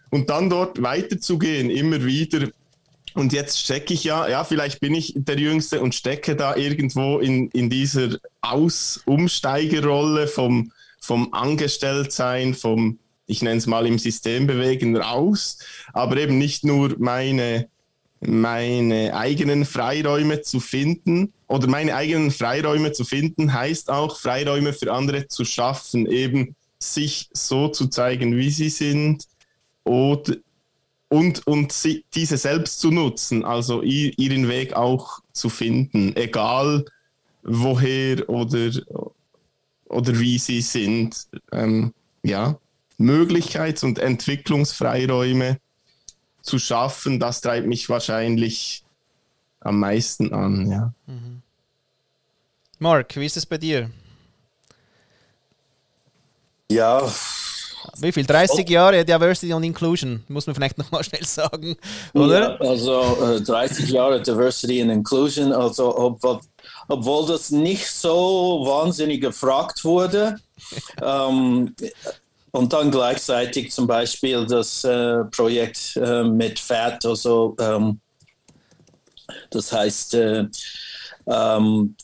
Und 0.09 0.29
dann 0.29 0.49
dort 0.49 0.81
weiterzugehen, 0.81 1.69
immer 1.69 2.05
wieder 2.05 2.49
und 3.15 3.33
jetzt 3.33 3.59
stecke 3.59 3.93
ich 3.93 4.03
ja, 4.03 4.27
ja, 4.27 4.43
vielleicht 4.43 4.79
bin 4.79 4.95
ich 4.95 5.13
der 5.15 5.37
Jüngste 5.37 5.81
und 5.81 5.95
stecke 5.95 6.35
da 6.35 6.55
irgendwo 6.55 7.19
in, 7.19 7.49
in 7.49 7.69
dieser 7.69 8.17
Aus-Umsteigerrolle 8.41 10.27
vom, 10.27 10.71
vom 10.99 11.33
Angestelltsein, 11.33 12.53
vom, 12.53 12.99
ich 13.27 13.41
nenne 13.41 13.57
es 13.57 13.67
mal 13.67 13.85
im 13.85 13.99
System 13.99 14.47
bewegen, 14.47 14.97
raus, 14.97 15.59
aber 15.93 16.17
eben 16.17 16.37
nicht 16.37 16.63
nur 16.63 16.95
meine, 16.97 17.67
meine 18.19 19.15
eigenen 19.15 19.65
Freiräume 19.65 20.41
zu 20.41 20.59
finden. 20.59 21.33
Oder 21.47 21.67
meine 21.67 21.95
eigenen 21.95 22.31
Freiräume 22.31 22.93
zu 22.93 23.03
finden, 23.03 23.53
heißt 23.53 23.91
auch 23.91 24.17
Freiräume 24.17 24.73
für 24.73 24.91
andere 24.91 25.27
zu 25.27 25.45
schaffen, 25.45 26.07
eben 26.07 26.55
sich 26.79 27.29
so 27.33 27.67
zu 27.67 27.87
zeigen, 27.87 28.35
wie 28.37 28.49
sie 28.49 28.69
sind. 28.69 29.27
Oder 29.83 30.37
und, 31.13 31.45
und 31.45 31.71
sie, 31.71 32.05
diese 32.15 32.37
selbst 32.37 32.79
zu 32.79 32.89
nutzen, 32.89 33.45
also 33.45 33.83
ihren 33.83 34.47
Weg 34.47 34.73
auch 34.73 35.19
zu 35.31 35.47
finden, 35.47 36.15
egal 36.15 36.85
woher 37.43 38.27
oder, 38.27 38.71
oder 39.85 40.19
wie 40.19 40.39
sie 40.39 40.61
sind. 40.61 41.27
Ähm, 41.51 41.93
ja, 42.23 42.57
Möglichkeits- 42.97 43.83
und 43.83 43.99
Entwicklungsfreiräume 43.99 45.59
zu 46.41 46.57
schaffen, 46.57 47.19
das 47.19 47.41
treibt 47.41 47.67
mich 47.67 47.89
wahrscheinlich 47.89 48.83
am 49.59 49.79
meisten 49.79 50.33
an. 50.33 50.67
Ja. 50.67 50.93
Mhm. 51.05 51.43
Mark, 52.79 53.15
wie 53.17 53.27
ist 53.27 53.37
es 53.37 53.45
bei 53.45 53.59
dir? 53.59 53.91
Ja, 56.71 57.07
Wie 57.97 58.11
viel? 58.11 58.25
30 58.25 58.69
Jahre 58.69 59.03
Diversity 59.03 59.53
und 59.53 59.63
Inclusion, 59.63 60.23
muss 60.27 60.47
man 60.47 60.55
vielleicht 60.55 60.77
nochmal 60.77 61.03
schnell 61.03 61.25
sagen, 61.25 61.75
oder? 62.13 62.61
Ja, 62.61 62.69
also 62.69 63.01
äh, 63.35 63.41
30 63.41 63.89
Jahre 63.89 64.21
Diversity 64.21 64.81
and 64.81 64.91
Inclusion, 64.91 65.51
also 65.53 65.97
obwohl, 65.97 66.39
obwohl 66.87 67.27
das 67.27 67.51
nicht 67.51 67.89
so 67.89 68.63
wahnsinnig 68.65 69.21
gefragt 69.21 69.83
wurde. 69.83 70.37
ähm, 71.01 71.75
und 72.51 72.71
dann 72.71 72.91
gleichzeitig 72.91 73.71
zum 73.71 73.87
Beispiel 73.87 74.45
das 74.45 74.83
äh, 74.83 75.23
Projekt 75.25 75.95
äh, 75.97 76.23
mit 76.23 76.59
FAT, 76.59 77.03
also 77.05 77.55
ähm, 77.59 77.99
das 79.49 79.71
heißt 79.71 80.13
äh, 80.13 80.45
ähm, 81.25 81.95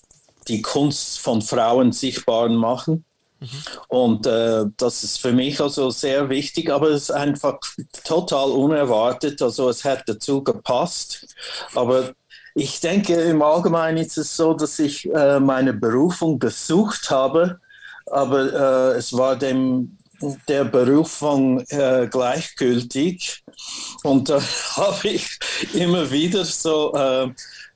die 0.47 0.61
Kunst 0.61 1.19
von 1.19 1.41
Frauen 1.41 1.91
sichtbar 1.91 2.49
machen. 2.49 3.05
Mhm. 3.39 3.47
Und 3.87 4.27
äh, 4.27 4.65
das 4.77 5.03
ist 5.03 5.19
für 5.19 5.31
mich 5.31 5.59
also 5.61 5.89
sehr 5.89 6.29
wichtig, 6.29 6.69
aber 6.71 6.89
es 6.89 7.03
ist 7.03 7.11
einfach 7.11 7.59
total 8.03 8.51
unerwartet. 8.51 9.41
Also 9.41 9.69
es 9.69 9.85
hat 9.85 10.03
dazu 10.07 10.43
gepasst. 10.43 11.35
Aber 11.73 12.13
ich 12.55 12.79
denke, 12.79 13.13
im 13.13 13.41
Allgemeinen 13.41 13.99
ist 13.99 14.17
es 14.17 14.35
so, 14.35 14.53
dass 14.53 14.79
ich 14.79 15.09
äh, 15.13 15.39
meine 15.39 15.73
Berufung 15.73 16.39
gesucht 16.39 17.09
habe, 17.09 17.59
aber 18.05 18.93
äh, 18.93 18.97
es 18.97 19.13
war 19.13 19.35
dem 19.35 19.95
der 20.47 20.65
Berufung 20.65 21.61
äh, 21.69 22.07
gleichgültig. 22.09 23.43
Und 24.03 24.29
da 24.29 24.41
habe 24.75 25.07
ich 25.07 25.39
immer 25.73 26.11
wieder 26.11 26.43
so 26.45 26.93
äh, 26.93 27.29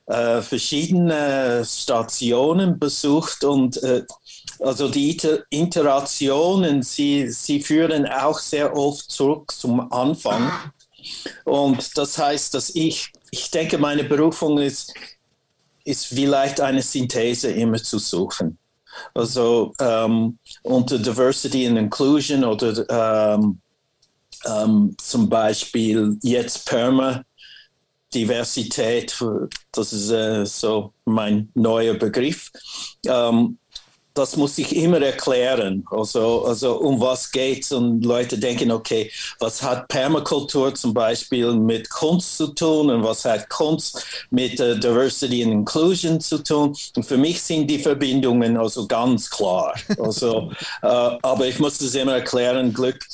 äh, 0.06 0.42
verschiedene 0.42 1.64
Stationen 1.64 2.78
besucht 2.78 3.44
und 3.44 3.82
äh, 3.82 4.02
also 4.60 4.88
die 4.88 5.12
Inter 5.12 5.44
Iterationen, 5.50 6.82
sie, 6.82 7.28
sie 7.30 7.60
führen 7.60 8.06
auch 8.06 8.38
sehr 8.38 8.76
oft 8.76 9.10
zurück 9.10 9.52
zum 9.52 9.92
Anfang. 9.92 10.50
Und 11.44 11.96
das 11.98 12.16
heißt, 12.18 12.54
dass 12.54 12.70
ich, 12.74 13.12
ich 13.30 13.50
denke, 13.50 13.78
meine 13.78 14.04
Berufung 14.04 14.58
ist, 14.58 14.94
ist 15.84 16.06
vielleicht 16.06 16.60
eine 16.60 16.82
Synthese 16.82 17.50
immer 17.50 17.76
zu 17.76 17.98
suchen. 17.98 18.58
Also 19.12 19.72
ähm, 19.80 20.38
unter 20.62 20.98
Diversity 20.98 21.66
and 21.66 21.78
Inclusion 21.78 22.44
oder 22.44 23.34
ähm, 23.34 23.60
ähm, 24.46 24.94
zum 24.98 25.28
Beispiel 25.28 26.16
jetzt 26.22 26.66
Perma 26.66 27.22
Diversität, 28.14 29.16
das 29.72 29.92
ist 29.92 30.10
äh, 30.10 30.46
so 30.46 30.92
mein 31.04 31.50
neuer 31.54 31.94
Begriff. 31.94 32.52
Ähm, 33.06 33.58
das 34.14 34.36
muss 34.36 34.56
ich 34.58 34.76
immer 34.76 35.02
erklären. 35.02 35.84
Also, 35.90 36.44
also 36.44 36.78
um 36.78 37.00
was 37.00 37.30
geht 37.32 37.64
es? 37.64 37.72
Und 37.72 38.04
Leute 38.04 38.38
denken, 38.38 38.70
okay, 38.70 39.10
was 39.40 39.60
hat 39.60 39.88
Permakultur 39.88 40.72
zum 40.74 40.94
Beispiel 40.94 41.52
mit 41.52 41.90
Kunst 41.90 42.36
zu 42.36 42.48
tun 42.48 42.90
und 42.90 43.02
was 43.02 43.24
hat 43.24 43.50
Kunst 43.50 44.06
mit 44.30 44.60
uh, 44.60 44.76
Diversity 44.76 45.42
and 45.42 45.52
Inclusion 45.52 46.20
zu 46.20 46.38
tun? 46.38 46.76
Und 46.94 47.02
für 47.04 47.18
mich 47.18 47.42
sind 47.42 47.66
die 47.66 47.80
Verbindungen 47.80 48.56
also 48.56 48.86
ganz 48.86 49.28
klar. 49.28 49.74
Also, 49.98 50.52
äh, 50.82 50.86
aber 50.86 51.46
ich 51.48 51.58
muss 51.58 51.78
das 51.78 51.96
immer 51.96 52.14
erklären. 52.14 52.72
Glück, 52.72 53.04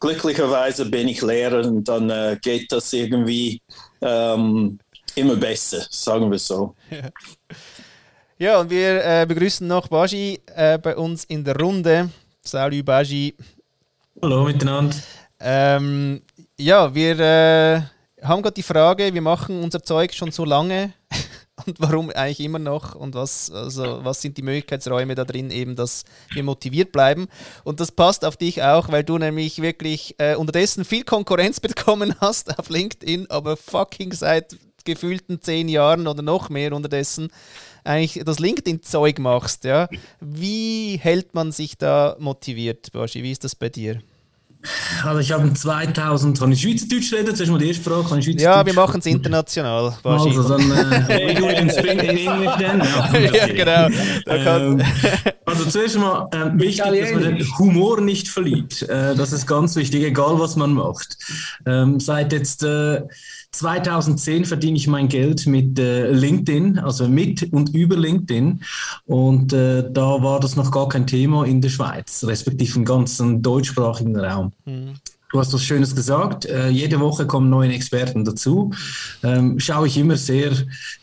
glücklicherweise 0.00 0.84
bin 0.84 1.08
ich 1.08 1.22
Lehrer 1.22 1.66
und 1.66 1.88
dann 1.88 2.10
äh, 2.10 2.38
geht 2.42 2.70
das 2.72 2.92
irgendwie 2.92 3.62
ähm, 4.02 4.78
immer 5.14 5.36
besser, 5.36 5.86
sagen 5.90 6.30
wir 6.30 6.38
so. 6.38 6.74
Ja, 6.90 7.08
und 8.50 8.70
wir 8.70 9.04
äh, 9.04 9.24
begrüßen 9.24 9.68
noch 9.68 9.86
Baji 9.86 10.40
äh, 10.56 10.76
bei 10.76 10.96
uns 10.96 11.22
in 11.22 11.44
der 11.44 11.56
Runde. 11.56 12.10
Salut 12.42 12.84
Baji. 12.84 13.36
Hallo 14.20 14.44
miteinander. 14.44 14.96
Ähm, 15.38 16.22
ja, 16.58 16.92
wir 16.92 17.20
äh, 17.20 17.82
haben 18.20 18.42
gerade 18.42 18.54
die 18.54 18.64
Frage, 18.64 19.14
wir 19.14 19.22
machen 19.22 19.62
unser 19.62 19.80
Zeug 19.84 20.12
schon 20.12 20.32
so 20.32 20.44
lange 20.44 20.92
und 21.66 21.76
warum 21.78 22.10
eigentlich 22.10 22.40
immer 22.40 22.58
noch 22.58 22.96
und 22.96 23.14
was, 23.14 23.48
also, 23.52 24.00
was 24.02 24.20
sind 24.20 24.36
die 24.36 24.42
Möglichkeitsräume 24.42 25.14
da 25.14 25.24
drin, 25.24 25.52
eben, 25.52 25.76
dass 25.76 26.02
wir 26.32 26.42
motiviert 26.42 26.90
bleiben. 26.90 27.28
Und 27.62 27.78
das 27.78 27.92
passt 27.92 28.24
auf 28.24 28.36
dich 28.36 28.60
auch, 28.64 28.90
weil 28.90 29.04
du 29.04 29.18
nämlich 29.18 29.62
wirklich 29.62 30.16
äh, 30.18 30.34
unterdessen 30.34 30.84
viel 30.84 31.04
Konkurrenz 31.04 31.60
bekommen 31.60 32.16
hast 32.20 32.58
auf 32.58 32.70
LinkedIn, 32.70 33.30
aber 33.30 33.56
fucking 33.56 34.12
seit 34.12 34.56
gefühlten 34.84 35.40
zehn 35.40 35.68
Jahren 35.68 36.08
oder 36.08 36.22
noch 36.22 36.48
mehr 36.48 36.72
unterdessen 36.72 37.30
eigentlich 37.84 38.22
das 38.24 38.38
LinkedIn-Zeug 38.38 39.18
machst, 39.18 39.64
ja, 39.64 39.88
wie 40.20 40.98
hält 41.00 41.34
man 41.34 41.52
sich 41.52 41.76
da 41.76 42.16
motiviert, 42.18 42.92
Baschi? 42.92 43.22
Wie 43.22 43.32
ist 43.32 43.44
das 43.44 43.54
bei 43.54 43.68
dir? 43.68 44.00
Also 45.04 45.18
ich 45.18 45.32
habe 45.32 45.52
2000, 45.52 46.38
kann 46.38 46.52
ich 46.52 46.60
Schweizerdeutsch 46.60 47.12
reden? 47.12 47.34
Zuerst 47.34 47.50
mal 47.50 47.58
die 47.58 47.68
erste 47.68 47.82
Frage, 47.82 48.08
kann 48.08 48.18
ich 48.20 48.26
Ja, 48.40 48.64
wir 48.64 48.74
machen 48.74 49.00
es 49.00 49.06
international. 49.06 49.94
Also 50.04 50.48
dann 50.48 50.70
äh, 50.70 51.34
do 51.40 51.48
it 51.48 51.58
in, 51.58 51.68
English 51.68 52.56
then. 52.58 52.80
Ja, 52.80 53.18
ja 53.18 53.46
genau. 53.88 53.88
Ähm, 54.26 54.82
also 55.44 55.64
zuerst 55.64 55.98
mal 55.98 56.28
äh, 56.30 56.60
wichtig, 56.60 57.00
dass 57.00 57.12
man 57.12 57.22
den 57.22 57.58
Humor 57.58 58.00
nicht 58.00 58.28
verliert. 58.28 58.82
Äh, 58.82 59.16
das 59.16 59.32
ist 59.32 59.48
ganz 59.48 59.74
wichtig, 59.74 60.04
egal 60.04 60.38
was 60.38 60.54
man 60.54 60.74
macht. 60.74 61.16
Ähm, 61.66 61.98
seit 61.98 62.32
jetzt 62.32 62.62
äh, 62.62 63.02
2010 63.52 64.46
verdiene 64.46 64.76
ich 64.76 64.88
mein 64.88 65.08
Geld 65.08 65.46
mit 65.46 65.78
äh, 65.78 66.10
LinkedIn, 66.10 66.78
also 66.78 67.06
mit 67.06 67.52
und 67.52 67.74
über 67.74 67.96
LinkedIn. 67.96 68.62
Und 69.06 69.52
äh, 69.52 69.90
da 69.90 70.22
war 70.22 70.40
das 70.40 70.56
noch 70.56 70.70
gar 70.70 70.88
kein 70.88 71.06
Thema 71.06 71.44
in 71.44 71.60
der 71.60 71.68
Schweiz, 71.68 72.24
respektive 72.24 72.78
im 72.78 72.84
ganzen 72.84 73.42
deutschsprachigen 73.42 74.18
Raum. 74.18 74.52
Mhm. 74.64 74.94
Du 75.32 75.40
hast 75.40 75.54
was 75.54 75.64
Schönes 75.64 75.96
gesagt. 75.96 76.44
Äh, 76.44 76.68
jede 76.68 77.00
Woche 77.00 77.26
kommen 77.26 77.48
neue 77.48 77.72
Experten 77.72 78.22
dazu. 78.22 78.70
Ähm, 79.22 79.58
schaue 79.58 79.86
ich 79.86 79.96
immer 79.96 80.18
sehr 80.18 80.52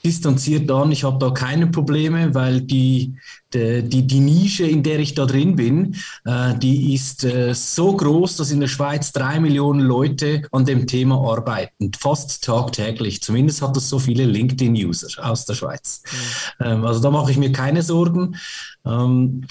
distanziert 0.05 0.69
an. 0.69 0.91
Ich 0.91 1.03
habe 1.03 1.17
da 1.17 1.31
keine 1.31 1.65
Probleme, 1.65 2.36
weil 2.36 2.62
die, 2.62 3.15
die, 3.55 3.81
die, 3.81 4.05
die, 4.05 4.19
Nische, 4.19 4.67
in 4.67 4.83
der 4.83 5.00
ich 5.00 5.15
da 5.15 5.25
drin 5.25 5.55
bin, 5.55 5.95
äh, 6.25 6.53
die 6.59 6.93
ist 6.93 7.24
äh, 7.24 7.55
so 7.55 7.98
groß, 7.98 8.38
dass 8.38 8.51
in 8.51 8.59
der 8.59 8.67
Schweiz 8.67 9.12
drei 9.12 9.39
Millionen 9.39 9.79
Leute 9.79 10.43
an 10.51 10.63
dem 10.63 10.86
Thema 10.86 11.15
arbeiten. 11.31 11.91
Fast 12.00 12.43
tagtäglich. 12.43 13.24
Zumindest 13.24 13.63
hat 13.63 13.75
das 13.75 13.89
so 13.89 13.98
viele 13.98 14.25
LinkedIn-User 14.25 15.27
aus 15.27 15.45
der 15.45 15.55
Schweiz. 15.55 16.03
Mhm. 16.59 16.65
Ähm, 16.65 16.86
also 16.86 17.00
da 17.00 17.09
mache 17.09 17.31
ich 17.31 17.38
mir 17.38 17.51
keine 17.51 17.81
Sorgen. 17.81 18.36
Ähm, 18.86 19.48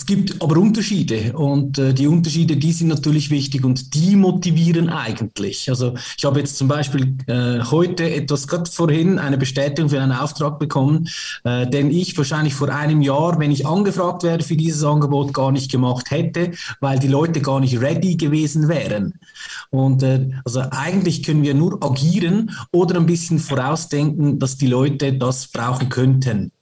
es 0.00 0.06
gibt 0.06 0.40
aber 0.40 0.56
Unterschiede 0.56 1.34
und 1.36 1.76
äh, 1.76 1.92
die 1.92 2.06
Unterschiede, 2.06 2.56
die 2.56 2.72
sind 2.72 2.88
natürlich 2.88 3.28
wichtig 3.28 3.66
und 3.66 3.94
die 3.94 4.16
motivieren 4.16 4.88
eigentlich. 4.88 5.68
Also 5.68 5.92
ich 6.16 6.24
habe 6.24 6.38
jetzt 6.38 6.56
zum 6.56 6.68
Beispiel 6.68 7.18
äh, 7.26 7.60
heute 7.70 8.10
etwas 8.10 8.48
gerade 8.48 8.70
vorhin 8.70 9.18
eine 9.18 9.36
Bestätigung 9.36 9.90
für 9.90 10.00
einen 10.00 10.12
Auftrag 10.12 10.58
bekommen, 10.58 11.06
äh, 11.44 11.68
den 11.68 11.90
ich 11.90 12.16
wahrscheinlich 12.16 12.54
vor 12.54 12.70
einem 12.70 13.02
Jahr, 13.02 13.38
wenn 13.38 13.50
ich 13.50 13.66
angefragt 13.66 14.22
wäre 14.22 14.42
für 14.42 14.56
dieses 14.56 14.84
Angebot, 14.84 15.34
gar 15.34 15.52
nicht 15.52 15.70
gemacht 15.70 16.10
hätte, 16.10 16.52
weil 16.80 16.98
die 16.98 17.08
Leute 17.08 17.42
gar 17.42 17.60
nicht 17.60 17.78
ready 17.78 18.16
gewesen 18.16 18.68
wären. 18.68 19.20
Und 19.68 20.02
äh, 20.02 20.30
also 20.46 20.62
eigentlich 20.70 21.22
können 21.24 21.42
wir 21.42 21.52
nur 21.52 21.84
agieren 21.84 22.56
oder 22.72 22.96
ein 22.96 23.04
bisschen 23.04 23.38
vorausdenken, 23.38 24.38
dass 24.38 24.56
die 24.56 24.68
Leute 24.68 25.12
das 25.12 25.48
brauchen 25.48 25.90
könnten. 25.90 26.52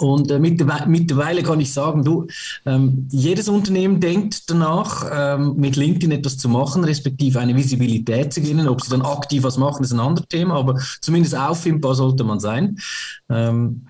Und 0.00 0.30
äh, 0.30 0.38
mittlerweile 0.38 1.42
kann 1.42 1.60
ich 1.60 1.72
sagen, 1.72 2.04
du, 2.04 2.26
ähm, 2.66 3.06
jedes 3.10 3.48
Unternehmen 3.48 4.00
denkt 4.00 4.50
danach, 4.50 5.06
ähm, 5.12 5.56
mit 5.56 5.76
LinkedIn 5.76 6.10
etwas 6.10 6.38
zu 6.38 6.48
machen, 6.48 6.84
respektive 6.84 7.40
eine 7.40 7.56
Visibilität 7.56 8.32
zu 8.32 8.40
gewinnen. 8.40 8.68
Ob 8.68 8.82
sie 8.82 8.90
dann 8.90 9.02
aktiv 9.02 9.42
was 9.42 9.56
machen, 9.58 9.84
ist 9.84 9.92
ein 9.92 10.00
anderes 10.00 10.28
Thema, 10.28 10.54
aber 10.56 10.80
zumindest 11.00 11.36
auffindbar 11.36 11.94
sollte 11.94 12.24
man 12.24 12.40
sein. 12.40 12.78
Ähm, 13.28 13.82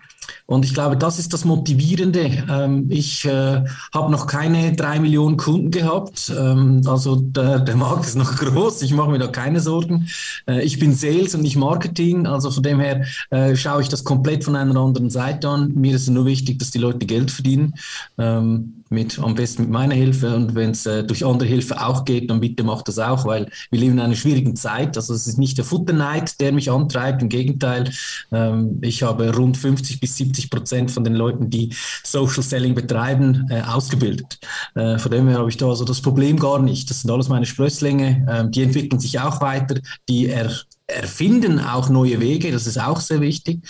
und 0.47 0.65
ich 0.65 0.75
glaube, 0.75 0.97
das 0.97 1.19
ist 1.19 1.33
das 1.33 1.45
Motivierende. 1.45 2.45
Ähm, 2.51 2.87
ich 2.91 3.25
äh, 3.25 3.65
habe 3.95 4.11
noch 4.11 4.27
keine 4.27 4.75
drei 4.75 4.99
Millionen 4.99 5.37
Kunden 5.37 5.71
gehabt. 5.71 6.33
Ähm, 6.37 6.83
also 6.87 7.17
der, 7.17 7.61
der, 7.61 7.77
Markt 7.77 8.07
ist 8.07 8.17
noch 8.17 8.37
groß. 8.37 8.83
Ich 8.83 8.93
mache 8.93 9.11
mir 9.11 9.19
da 9.19 9.29
keine 9.29 9.61
Sorgen. 9.61 10.09
Äh, 10.47 10.63
ich 10.63 10.79
bin 10.79 10.95
Sales 10.95 11.35
und 11.35 11.43
nicht 11.43 11.57
Marketing. 11.57 12.27
Also 12.27 12.51
von 12.51 12.63
dem 12.63 12.81
her 12.81 13.05
äh, 13.31 13.57
schaue 13.57 13.83
ich 13.83 13.89
das 13.89 14.05
komplett 14.05 14.45
von 14.45 14.57
einer 14.57 14.79
anderen 14.81 15.11
Seite 15.11 15.49
an. 15.49 15.73
Mir 15.75 15.95
ist 15.95 16.03
es 16.03 16.09
nur 16.09 16.27
wichtig, 16.27 16.59
dass 16.59 16.71
die 16.71 16.79
Leute 16.79 17.07
Geld 17.07 17.31
verdienen. 17.31 17.75
Ähm, 18.17 18.78
mit, 18.91 19.19
am 19.19 19.35
besten 19.35 19.63
mit 19.63 19.71
meiner 19.71 19.95
Hilfe 19.95 20.35
und 20.35 20.55
wenn 20.55 20.71
es 20.71 20.87
äh, 20.87 21.05
durch 21.05 21.25
andere 21.25 21.49
Hilfe 21.49 21.81
auch 21.81 22.05
geht, 22.05 22.31
dann 22.31 22.41
bitte 22.41 22.63
macht 22.63 22.89
das 22.89 22.99
auch, 22.99 23.25
weil 23.27 23.51
wir 23.71 23.81
leben 23.81 23.95
in 23.95 24.01
einer 24.01 24.15
schwierigen 24.15 24.57
Zeit. 24.57 24.97
Also 24.97 25.15
es 25.15 25.27
ist 25.27 25.39
nicht 25.39 25.59
der 25.59 25.65
Futterneid, 25.65 26.41
der 26.41 26.53
mich 26.53 26.71
antreibt, 26.71 27.23
im 27.23 27.29
Gegenteil. 27.29 27.91
Ähm, 28.33 28.79
ich 28.81 29.03
habe 29.03 29.35
rund 29.35 29.57
50 29.57 30.01
bis 30.01 30.17
70 30.17 30.51
Prozent 30.51 30.91
von 30.91 31.05
den 31.05 31.15
Leuten, 31.15 31.51
die 31.51 31.75
Social 32.05 32.43
Selling 32.43 32.75
betreiben, 32.75 33.47
äh, 33.51 33.61
ausgebildet. 33.63 34.39
Äh, 34.75 34.99
von 34.99 35.11
dem 35.11 35.29
her 35.29 35.39
habe 35.39 35.51
ich 35.51 35.57
da 35.57 35.69
also 35.69 35.85
das 35.85 36.01
Problem 36.01 36.39
gar 36.39 36.61
nicht. 36.61 36.89
Das 36.91 37.03
sind 37.03 37.11
alles 37.11 37.29
meine 37.29 37.47
Sprösslinge, 37.47 38.27
ähm, 38.29 38.51
die 38.51 38.63
entwickeln 38.63 39.01
sich 39.01 39.21
auch 39.21 39.41
weiter, 39.41 39.77
die 40.09 40.29
er, 40.29 40.51
erfinden 40.89 41.61
auch 41.61 41.91
neue 41.91 42.19
Wege, 42.19 42.51
das 42.51 42.67
ist 42.67 42.81
auch 42.81 43.01
sehr 43.01 43.21
wichtig. 43.21 43.61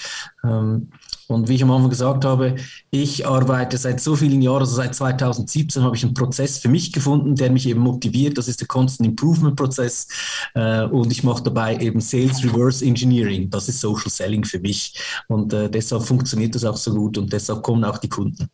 Ähm, 0.45 0.89
Und 1.29 1.49
wie 1.49 1.57
ich 1.57 1.63
am 1.63 1.71
Anfang 1.71 1.91
gesagt 1.91 2.25
habe, 2.25 2.57
ich 2.91 3.27
arbeite 3.27 3.77
seit 3.77 4.01
so 4.01 4.17
vielen 4.17 4.41
Jahren, 4.41 4.61
also 4.61 4.75
seit 4.75 4.95
2017 4.95 5.83
habe 5.83 5.95
ich 5.95 6.03
einen 6.03 6.15
Prozess 6.15 6.59
für 6.59 6.69
mich 6.69 6.91
gefunden, 6.91 7.35
der 7.35 7.51
mich 7.51 7.69
eben 7.69 7.81
motiviert. 7.81 8.39
Das 8.39 8.49
ist 8.49 8.61
der 8.61 8.67
Constant 8.67 9.11
Improvement 9.11 9.55
Prozess. 9.55 10.09
Äh, 10.55 10.85
und 10.85 11.13
ich 11.13 11.23
mache 11.25 11.43
dabei 11.43 11.77
eben 11.77 12.01
Sales 12.01 12.43
Reverse 12.43 12.85
Engineering. 12.85 13.51
Das 13.51 13.69
ist 13.69 13.81
Social 13.81 14.11
Selling 14.11 14.45
für 14.45 14.59
mich. 14.59 14.99
Und 15.29 15.53
äh, 15.53 15.71
deshalb 15.71 16.05
funktioniert 16.05 16.55
das 16.55 16.65
auch 16.65 16.79
so 16.79 16.95
gut 16.95 17.19
und 17.19 17.31
deshalb 17.31 17.63
kommen 17.63 17.85
auch 17.85 17.99
die 17.99 18.09
Kunden. 18.09 18.49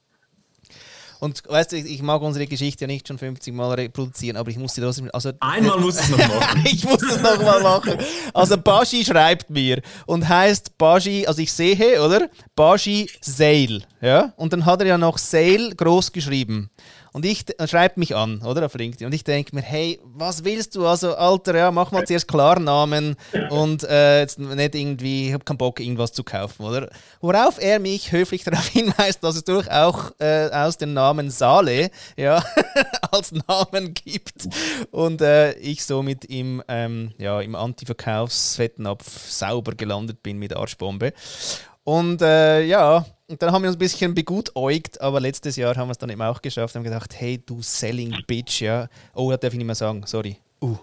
Und 1.24 1.42
weißt 1.48 1.72
du, 1.72 1.78
ich 1.78 2.02
mag 2.02 2.20
unsere 2.20 2.46
Geschichte 2.46 2.84
ja 2.84 2.86
nicht 2.86 3.08
schon 3.08 3.16
50 3.16 3.54
Mal 3.54 3.72
reproduzieren, 3.72 4.36
aber 4.36 4.50
ich 4.50 4.58
muss 4.58 4.74
sie 4.74 4.82
trotzdem. 4.82 5.08
Also, 5.10 5.32
Einmal 5.40 5.80
muss 5.80 5.98
es 5.98 6.10
noch 6.10 6.18
machen. 6.40 6.62
ich 6.66 6.84
muss 6.84 7.02
es 7.02 7.18
noch 7.22 7.40
mal 7.42 7.62
machen. 7.62 7.96
Also 8.34 8.58
Bashi 8.58 9.02
schreibt 9.06 9.48
mir 9.48 9.80
und 10.04 10.28
heißt 10.28 10.76
Bashi, 10.76 11.26
also 11.26 11.40
ich 11.40 11.50
sehe, 11.50 12.02
oder? 12.02 12.28
Bashi 12.54 13.08
Sale. 13.22 13.80
Ja? 14.02 14.34
Und 14.36 14.52
dann 14.52 14.66
hat 14.66 14.82
er 14.82 14.86
ja 14.86 14.98
noch 14.98 15.16
Sale 15.16 15.74
groß 15.74 16.12
geschrieben. 16.12 16.68
Und 17.14 17.24
ich 17.24 17.44
schreibt 17.66 17.96
mich 17.96 18.16
an, 18.16 18.42
oder? 18.42 18.66
Auf 18.66 18.74
LinkedIn. 18.74 19.06
Und 19.06 19.12
ich 19.12 19.22
denke 19.22 19.54
mir, 19.54 19.62
hey, 19.62 20.00
was 20.02 20.42
willst 20.42 20.74
du? 20.74 20.84
Also, 20.84 21.14
Alter, 21.14 21.56
ja, 21.56 21.70
mach 21.70 21.92
mal 21.92 22.04
zuerst 22.04 22.26
Klarnamen 22.26 23.14
und 23.50 23.84
äh, 23.84 24.18
jetzt 24.18 24.40
nicht 24.40 24.74
irgendwie, 24.74 25.28
ich 25.28 25.32
habe 25.32 25.44
keinen 25.44 25.58
Bock, 25.58 25.78
irgendwas 25.78 26.12
zu 26.12 26.24
kaufen, 26.24 26.64
oder? 26.64 26.90
Worauf 27.20 27.62
er 27.62 27.78
mich 27.78 28.10
höflich 28.10 28.42
darauf 28.44 28.66
hinweist, 28.66 29.22
dass 29.22 29.36
es 29.36 29.44
durchaus 29.44 30.12
äh, 30.18 30.50
aus 30.50 30.76
den 30.76 30.92
Namen 30.92 31.30
Sale 31.30 31.92
ja, 32.16 32.44
als 33.12 33.30
Namen 33.30 33.94
gibt. 33.94 34.48
Und 34.90 35.20
äh, 35.20 35.52
ich 35.52 35.84
somit 35.84 36.24
im, 36.24 36.64
ähm, 36.66 37.12
ja, 37.18 37.40
im 37.40 37.54
Anti-Verkaufsfettnapf 37.54 39.30
sauber 39.30 39.76
gelandet 39.76 40.20
bin 40.24 40.38
mit 40.38 40.56
Arschbombe. 40.56 41.12
Und 41.84 42.22
äh, 42.22 42.62
ja, 42.62 43.06
und 43.28 43.40
dann 43.40 43.52
haben 43.52 43.62
wir 43.62 43.68
uns 43.68 43.76
ein 43.76 43.78
bisschen 43.78 44.14
begutäugt, 44.14 45.00
aber 45.00 45.20
letztes 45.20 45.56
Jahr 45.56 45.74
haben 45.76 45.88
wir 45.88 45.92
es 45.92 45.98
dann 45.98 46.10
eben 46.10 46.22
auch 46.22 46.42
geschafft. 46.42 46.74
Haben 46.74 46.84
gedacht, 46.84 47.14
hey, 47.16 47.42
du 47.44 47.62
Selling 47.62 48.14
Bitch, 48.26 48.60
ja. 48.60 48.88
Oh, 49.14 49.30
das 49.30 49.40
darf 49.40 49.52
ich 49.52 49.58
nicht 49.58 49.66
mehr 49.66 49.74
sagen, 49.74 50.02
sorry. 50.06 50.36
Uh. 50.60 50.76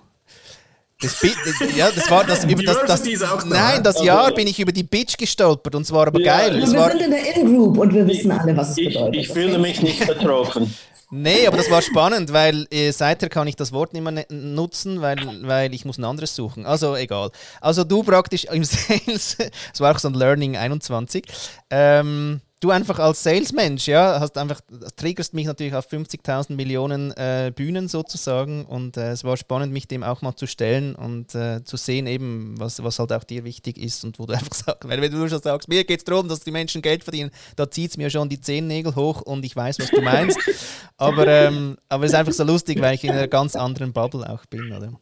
Das, 1.02 1.20
ja, 1.76 1.90
das 1.90 2.10
war 2.12 2.24
das, 2.24 2.44
über 2.46 2.62
das, 2.62 2.78
das, 2.86 3.04
das 3.04 3.46
Nein, 3.46 3.82
das 3.82 4.04
Jahr 4.04 4.32
bin 4.34 4.46
ich 4.46 4.60
über 4.60 4.72
die 4.72 4.84
Bitch 4.84 5.18
gestolpert 5.18 5.74
und 5.74 5.84
zwar 5.84 6.06
aber 6.08 6.22
ja, 6.22 6.38
geil. 6.38 6.58
wir 6.58 6.74
war, 6.74 6.92
sind 6.92 7.02
in 7.02 7.12
der 7.12 7.36
In-Group 7.36 7.78
und 7.80 7.94
wir 7.94 8.08
wissen 8.08 8.32
alle, 8.32 8.56
was 8.56 8.70
es 8.70 8.76
bedeutet. 8.76 9.16
Ich, 9.16 9.22
ich 9.22 9.34
fühle 9.34 9.58
mich 9.58 9.82
nicht 9.82 10.06
betroffen. 10.06 10.72
Nee, 11.14 11.46
aber 11.46 11.58
das 11.58 11.70
war 11.70 11.82
spannend, 11.82 12.32
weil 12.32 12.68
äh, 12.72 12.92
seither 12.92 13.28
kann 13.28 13.46
ich 13.46 13.58
das 13.58 13.74
Wort 13.74 13.92
nicht 13.92 14.02
mehr 14.02 14.26
nutzen, 14.30 15.02
weil, 15.02 15.18
weil 15.46 15.74
ich 15.74 15.84
muss 15.84 15.98
ein 15.98 16.06
anderes 16.06 16.34
suchen. 16.34 16.66
Also 16.66 16.96
egal. 16.96 17.32
Also 17.60 17.84
du 17.84 18.02
praktisch 18.02 18.46
im 18.46 18.64
Sales, 18.64 19.36
das 19.38 19.80
war 19.82 19.94
auch 19.94 20.00
so 20.00 20.08
ein 20.08 20.14
Learning 20.14 20.56
21, 20.56 21.26
ähm, 21.70 22.40
du 22.62 22.70
einfach 22.70 23.00
als 23.00 23.24
Salesmensch, 23.24 23.88
ja, 23.88 24.20
hast 24.20 24.38
einfach, 24.38 24.62
triggerst 24.96 25.34
mich 25.34 25.48
natürlich 25.48 25.74
auf 25.74 25.92
50.000 25.92 26.54
Millionen 26.54 27.12
äh, 27.18 27.52
Bühnen 27.54 27.88
sozusagen 27.88 28.66
und 28.66 28.98
äh, 28.98 29.12
es 29.12 29.24
war 29.24 29.36
spannend, 29.36 29.74
mich 29.74 29.88
dem 29.88 30.04
auch 30.04 30.22
mal 30.22 30.36
zu 30.36 30.46
stellen 30.46 30.96
und 30.96 31.34
äh, 31.36 31.64
zu 31.64 31.76
sehen 31.76 32.06
eben, 32.06 32.60
was, 32.60 32.82
was 32.84 33.00
halt 33.00 33.12
auch 33.14 33.24
dir 33.24 33.44
wichtig 33.44 33.80
ist 33.80 34.06
und 34.06 34.20
wo 34.20 34.28
du 34.28 34.34
einfach 34.38 34.54
sagst, 34.54 34.88
weil 34.88 35.02
wenn 35.02 35.12
du 35.12 35.28
schon 35.28 35.42
sagst, 35.42 35.68
mir 35.68 35.84
geht 35.84 36.00
es 36.00 36.06
darum, 36.06 36.30
dass 36.30 36.42
die 36.42 36.52
Menschen 36.52 36.84
Geld 36.84 37.04
verdienen, 37.04 37.32
da 37.56 37.70
zieht 37.70 37.92
es 37.92 37.98
mir 37.98 38.12
schon 38.12 38.30
die 38.30 38.40
Zehennägel 38.40 38.96
hoch 38.96 39.22
und 39.22 39.44
ich 39.44 39.56
weiß, 39.56 39.80
was 39.80 39.90
du 39.90 40.02
meinst, 40.02 40.40
aber, 40.98 41.28
ähm, 41.28 41.78
aber 41.90 42.06
es 42.06 42.12
ist 42.12 42.18
einfach 42.18 42.34
so 42.34 42.44
lustig, 42.44 42.80
weil 42.80 42.94
ich 42.94 43.04
in 43.04 43.12
einer 43.12 43.28
ganz 43.28 43.56
anderen 43.56 43.92
Bubble 43.92 44.30
auch 44.30 44.46
bin, 44.46 44.72
oder? 44.72 44.94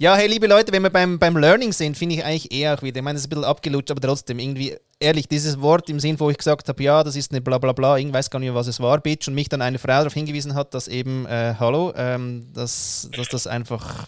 Ja, 0.00 0.14
hey, 0.14 0.28
liebe 0.28 0.46
Leute, 0.46 0.70
wenn 0.70 0.84
wir 0.84 0.90
beim, 0.90 1.18
beim 1.18 1.36
Learning 1.36 1.72
sind, 1.72 1.98
finde 1.98 2.14
ich 2.14 2.24
eigentlich 2.24 2.52
eher 2.52 2.72
auch 2.78 2.82
wieder, 2.82 2.98
ich 2.98 3.02
meine, 3.02 3.16
es 3.16 3.22
ist 3.22 3.26
ein 3.26 3.30
bisschen 3.30 3.44
abgelutscht, 3.44 3.90
aber 3.90 4.00
trotzdem 4.00 4.38
irgendwie, 4.38 4.76
ehrlich, 5.00 5.26
dieses 5.26 5.60
Wort 5.60 5.90
im 5.90 5.98
Sinn, 5.98 6.20
wo 6.20 6.30
ich 6.30 6.38
gesagt 6.38 6.68
habe, 6.68 6.80
ja, 6.80 7.02
das 7.02 7.16
ist 7.16 7.32
eine 7.32 7.40
bla 7.40 7.58
bla 7.58 7.72
bla, 7.72 7.98
ich 7.98 8.12
weiß 8.12 8.30
gar 8.30 8.38
nicht 8.38 8.46
mehr, 8.46 8.54
was 8.54 8.68
es 8.68 8.78
war, 8.78 9.00
Bitch, 9.00 9.26
und 9.26 9.34
mich 9.34 9.48
dann 9.48 9.60
eine 9.60 9.80
Frau 9.80 9.88
darauf 9.88 10.14
hingewiesen 10.14 10.54
hat, 10.54 10.72
dass 10.72 10.86
eben, 10.86 11.26
äh, 11.26 11.56
hallo, 11.58 11.92
ähm, 11.96 12.46
dass, 12.54 13.10
dass 13.16 13.26
das 13.28 13.48
einfach, 13.48 14.06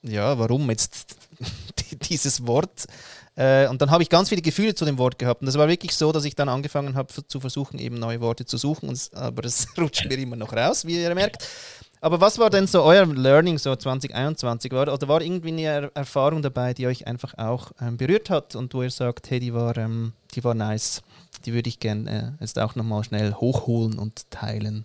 ja, 0.00 0.38
warum 0.38 0.70
jetzt 0.70 1.14
dieses 2.08 2.46
Wort? 2.46 2.86
Äh, 3.34 3.68
und 3.68 3.82
dann 3.82 3.90
habe 3.90 4.02
ich 4.02 4.08
ganz 4.08 4.30
viele 4.30 4.40
Gefühle 4.40 4.74
zu 4.74 4.86
dem 4.86 4.96
Wort 4.96 5.18
gehabt. 5.18 5.42
Und 5.42 5.46
das 5.46 5.58
war 5.58 5.68
wirklich 5.68 5.94
so, 5.94 6.12
dass 6.12 6.24
ich 6.24 6.36
dann 6.36 6.48
angefangen 6.48 6.94
habe 6.94 7.12
zu 7.26 7.38
versuchen, 7.38 7.78
eben 7.78 7.96
neue 7.98 8.22
Worte 8.22 8.46
zu 8.46 8.56
suchen. 8.56 8.98
Aber 9.12 9.44
es 9.44 9.66
rutscht 9.78 10.06
mir 10.06 10.16
immer 10.16 10.36
noch 10.36 10.54
raus, 10.54 10.86
wie 10.86 11.02
ihr 11.02 11.14
merkt. 11.14 11.46
Aber 12.02 12.20
was 12.20 12.36
war 12.40 12.50
denn 12.50 12.66
so 12.66 12.82
euer 12.82 13.06
Learning 13.06 13.58
so 13.58 13.76
2021? 13.76 14.72
War, 14.72 14.92
oder 14.92 15.06
war 15.06 15.22
irgendwie 15.22 15.50
eine 15.50 15.92
Erfahrung 15.94 16.42
dabei, 16.42 16.74
die 16.74 16.88
euch 16.88 17.06
einfach 17.06 17.38
auch 17.38 17.70
ähm, 17.80 17.96
berührt 17.96 18.28
hat 18.28 18.56
und 18.56 18.74
wo 18.74 18.82
ihr 18.82 18.90
sagt, 18.90 19.30
hey, 19.30 19.38
die 19.38 19.54
war, 19.54 19.76
ähm, 19.76 20.12
die 20.34 20.42
war 20.42 20.54
nice, 20.54 21.02
die 21.46 21.52
würde 21.54 21.68
ich 21.68 21.78
gerne 21.78 22.36
äh, 22.40 22.42
jetzt 22.42 22.58
auch 22.58 22.74
nochmal 22.74 23.04
schnell 23.04 23.34
hochholen 23.34 24.00
und 24.00 24.28
teilen? 24.32 24.84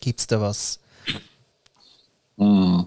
Gibt 0.00 0.20
es 0.20 0.28
da 0.28 0.40
was? 0.40 0.78
Mm. 2.36 2.82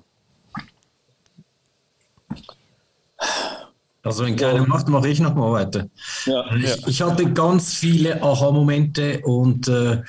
Also 4.06 4.24
wenn 4.24 4.36
keiner 4.36 4.66
macht, 4.68 4.88
mache 4.88 5.08
ich 5.08 5.20
nochmal 5.20 5.52
weiter. 5.52 5.88
Ja, 6.26 6.46
ich, 6.56 6.88
ich, 6.88 7.02
hatte 7.02 7.26
ganz 7.34 7.74
viele 7.74 8.22
Aha-Momente 8.22 9.22
und 9.24 9.68
äh, 9.68 10.04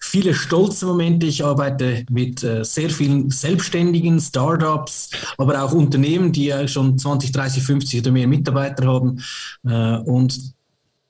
viele 0.00 0.34
stolze 0.34 0.86
Momente. 0.86 1.26
Ich 1.26 1.44
arbeite 1.44 2.04
mit 2.10 2.44
äh, 2.44 2.64
sehr 2.64 2.90
vielen 2.90 3.28
Selbstständigen, 3.30 4.20
Startups, 4.20 5.10
aber 5.36 5.64
auch 5.64 5.72
Unternehmen, 5.72 6.30
die 6.30 6.46
ja 6.46 6.68
schon 6.68 6.96
20, 6.96 7.32
30, 7.32 7.62
50 7.64 8.00
oder 8.02 8.12
mehr 8.12 8.28
Mitarbeiter 8.28 8.86
haben. 8.86 9.20
Äh, 9.66 9.96
und 10.08 10.54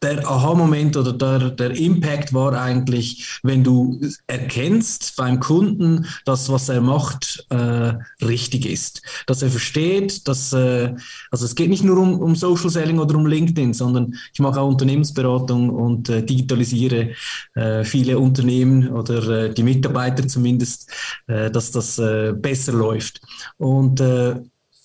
der 0.02 0.26
Aha-Moment 0.26 0.96
oder 0.96 1.12
der, 1.12 1.50
der 1.50 1.76
Impact 1.76 2.32
war 2.32 2.54
eigentlich, 2.54 3.38
wenn 3.42 3.62
du 3.62 4.00
erkennst 4.26 5.14
beim 5.16 5.40
Kunden, 5.40 6.06
dass 6.24 6.48
was 6.48 6.68
er 6.68 6.80
macht 6.80 7.44
äh, 7.50 7.92
richtig 8.24 8.66
ist. 8.66 9.02
Dass 9.26 9.42
er 9.42 9.50
versteht, 9.50 10.26
dass, 10.26 10.52
äh, 10.52 10.94
also 11.30 11.44
es 11.44 11.54
geht 11.54 11.68
nicht 11.68 11.84
nur 11.84 11.98
um, 11.98 12.18
um 12.18 12.34
Social 12.34 12.70
Selling 12.70 12.98
oder 12.98 13.14
um 13.14 13.26
LinkedIn, 13.26 13.74
sondern 13.74 14.14
ich 14.32 14.40
mache 14.40 14.60
auch 14.60 14.68
Unternehmensberatung 14.68 15.68
und 15.68 16.08
äh, 16.08 16.22
digitalisiere 16.22 17.10
äh, 17.54 17.84
viele 17.84 18.18
Unternehmen 18.18 18.88
oder 18.88 19.28
äh, 19.28 19.54
die 19.54 19.62
Mitarbeiter 19.62 20.26
zumindest, 20.26 20.90
äh, 21.26 21.50
dass 21.50 21.72
das 21.72 21.98
äh, 21.98 22.32
besser 22.32 22.72
läuft. 22.72 23.20
Und 23.58 24.00
äh, 24.00 24.36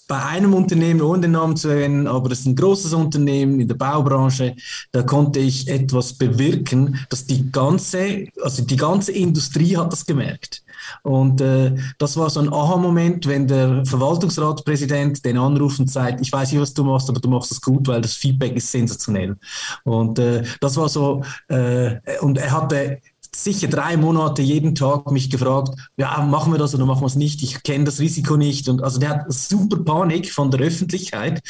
bei 0.07 0.21
einem 0.23 0.53
Unternehmen, 0.53 1.01
ohne 1.01 1.21
den 1.21 1.31
Namen 1.31 1.55
zu 1.55 1.69
erwähnen, 1.69 2.07
aber 2.07 2.31
es 2.31 2.41
ist 2.41 2.45
ein 2.45 2.55
großes 2.55 2.93
Unternehmen 2.93 3.59
in 3.59 3.67
der 3.67 3.75
Baubranche, 3.75 4.55
da 4.91 5.03
konnte 5.03 5.39
ich 5.39 5.67
etwas 5.67 6.13
bewirken, 6.13 6.99
dass 7.09 7.25
die 7.25 7.51
ganze, 7.51 8.27
also 8.41 8.63
die 8.63 8.75
ganze 8.75 9.11
Industrie 9.11 9.75
hat 9.77 9.91
das 9.91 10.05
gemerkt. 10.05 10.63
Und 11.03 11.41
äh, 11.41 11.75
das 11.97 12.17
war 12.17 12.29
so 12.29 12.39
ein 12.39 12.51
Aha-Moment, 12.51 13.27
wenn 13.27 13.47
der 13.47 13.85
Verwaltungsratspräsident 13.85 15.25
den 15.25 15.37
anruft 15.37 15.79
und 15.79 15.89
sagt, 15.89 16.21
ich 16.21 16.31
weiß 16.31 16.51
nicht, 16.51 16.61
was 16.61 16.73
du 16.73 16.83
machst, 16.83 17.09
aber 17.09 17.19
du 17.19 17.29
machst 17.29 17.51
es 17.51 17.61
gut, 17.61 17.87
weil 17.87 18.01
das 18.01 18.13
Feedback 18.13 18.55
ist 18.55 18.71
sensationell. 18.71 19.35
Und 19.83 20.19
äh, 20.19 20.43
das 20.59 20.77
war 20.77 20.89
so, 20.89 21.23
äh, 21.47 21.97
und 22.21 22.37
er 22.37 22.51
hatte 22.51 22.99
sicher 23.43 23.67
drei 23.67 23.98
Monate 23.98 24.41
jeden 24.41 24.76
Tag 24.76 25.12
mich 25.12 25.30
gefragt, 25.30 25.69
ja, 25.98 26.21
machen 26.21 26.54
wir 26.54 26.60
das 26.60 26.74
oder 26.74 26.86
machen 26.86 27.02
wir 27.02 27.08
es 27.08 27.15
nicht? 27.15 27.43
Ich 27.43 27.63
kenne 27.63 27.84
das 27.84 28.00
Risiko 28.00 28.38
nicht. 28.38 28.69
Und 28.69 28.84
also 28.84 29.00
der 29.00 29.10
hat 29.10 29.32
super 29.32 29.78
Panik 29.78 30.32
von 30.32 30.52
der 30.52 30.62
Öffentlichkeit. 30.62 31.41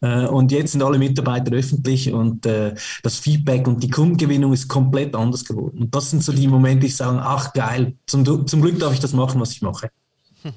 Äh, 0.00 0.26
und 0.26 0.52
jetzt 0.52 0.72
sind 0.72 0.82
alle 0.82 0.98
Mitarbeiter 0.98 1.52
öffentlich 1.52 2.12
und 2.12 2.46
äh, 2.46 2.74
das 3.02 3.18
Feedback 3.18 3.66
und 3.66 3.82
die 3.82 3.90
Kundengewinnung 3.90 4.52
ist 4.52 4.68
komplett 4.68 5.14
anders 5.14 5.44
geworden. 5.44 5.78
Und 5.82 5.94
das 5.94 6.10
sind 6.10 6.22
so 6.22 6.32
die 6.32 6.48
Momente, 6.48 6.86
ich 6.86 6.96
sage, 6.96 7.20
ach 7.22 7.52
geil, 7.52 7.94
zum, 8.06 8.46
zum 8.46 8.62
Glück 8.62 8.78
darf 8.78 8.92
ich 8.92 9.00
das 9.00 9.12
machen, 9.12 9.40
was 9.40 9.52
ich 9.52 9.62
mache. 9.62 9.90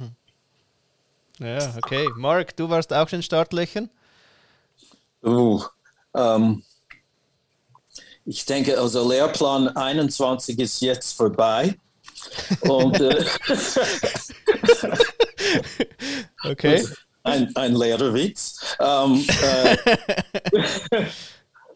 Ja, 1.40 1.60
okay. 1.76 2.08
Mark, 2.16 2.56
du 2.56 2.70
warst 2.70 2.94
auch 2.94 3.10
schon 3.10 3.20
in 3.20 3.24
Startlöchern? 3.24 3.90
Uh, 5.22 5.62
ähm, 6.14 6.64
ich 8.26 8.46
denke, 8.46 8.80
also 8.80 9.08
Lehrplan 9.08 9.70
21 9.70 10.60
ist 10.60 10.82
jetzt 10.82 11.16
vorbei. 11.16 11.76
Und, 12.62 13.00
äh, 13.00 13.24
okay. 16.44 16.86
Ein, 17.24 17.56
ein 17.56 17.76
Lehrerwitz. 17.76 18.60
Ähm, 18.80 19.26
äh, 19.44 19.78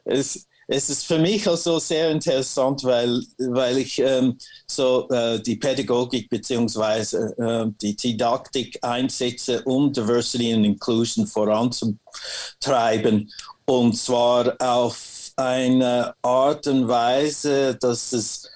es, 0.05 0.47
es 0.67 0.89
ist 0.89 1.05
für 1.05 1.17
mich 1.17 1.47
also 1.47 1.79
sehr 1.79 2.12
interessant, 2.12 2.83
weil, 2.83 3.23
weil 3.38 3.79
ich 3.79 3.99
ähm, 3.99 4.38
so 4.67 5.09
äh, 5.09 5.39
die 5.39 5.55
Pädagogik 5.55 6.29
bzw. 6.29 7.17
Äh, 7.41 7.71
die 7.81 7.95
Didaktik 7.95 8.77
einsetze, 8.83 9.63
um 9.63 9.91
Diversity 9.91 10.53
and 10.53 10.65
Inclusion 10.65 11.25
voranzutreiben. 11.25 13.31
Und 13.65 13.97
zwar 13.97 14.55
auf 14.59 15.18
eine 15.39 16.13
Art 16.21 16.67
und 16.67 16.88
Weise, 16.88 17.75
dass 17.75 18.12
es 18.12 18.49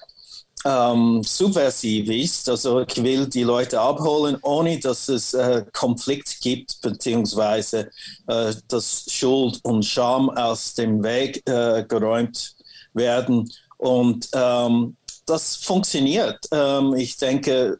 ähm, 0.64 1.22
subversiv 1.22 2.08
ist. 2.10 2.48
Also 2.48 2.80
ich 2.80 3.02
will 3.02 3.26
die 3.26 3.42
Leute 3.42 3.80
abholen, 3.80 4.36
ohne 4.42 4.78
dass 4.78 5.08
es 5.08 5.34
äh, 5.34 5.64
Konflikt 5.72 6.40
gibt, 6.40 6.80
beziehungsweise 6.82 7.90
äh, 8.26 8.54
dass 8.68 9.06
Schuld 9.08 9.60
und 9.62 9.84
Scham 9.84 10.30
aus 10.30 10.74
dem 10.74 11.02
Weg 11.02 11.42
äh, 11.48 11.84
geräumt 11.84 12.54
werden. 12.92 13.50
Und 13.78 14.28
ähm, 14.34 14.96
das 15.26 15.56
funktioniert. 15.56 16.38
Ähm, 16.50 16.94
ich 16.94 17.16
denke, 17.16 17.78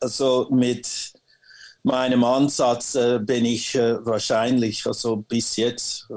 also 0.00 0.48
mit 0.50 1.12
meinem 1.82 2.24
Ansatz 2.24 2.94
äh, 2.94 3.18
bin 3.18 3.44
ich 3.44 3.74
äh, 3.74 4.04
wahrscheinlich, 4.04 4.86
also 4.86 5.16
bis 5.16 5.56
jetzt, 5.56 6.08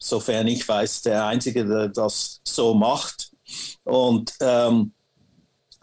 sofern 0.00 0.48
ich 0.48 0.66
weiß, 0.66 1.02
der 1.02 1.26
Einzige, 1.26 1.64
der 1.64 1.88
das 1.88 2.40
so 2.44 2.74
macht. 2.74 3.30
Und 3.84 4.32
ähm, 4.40 4.92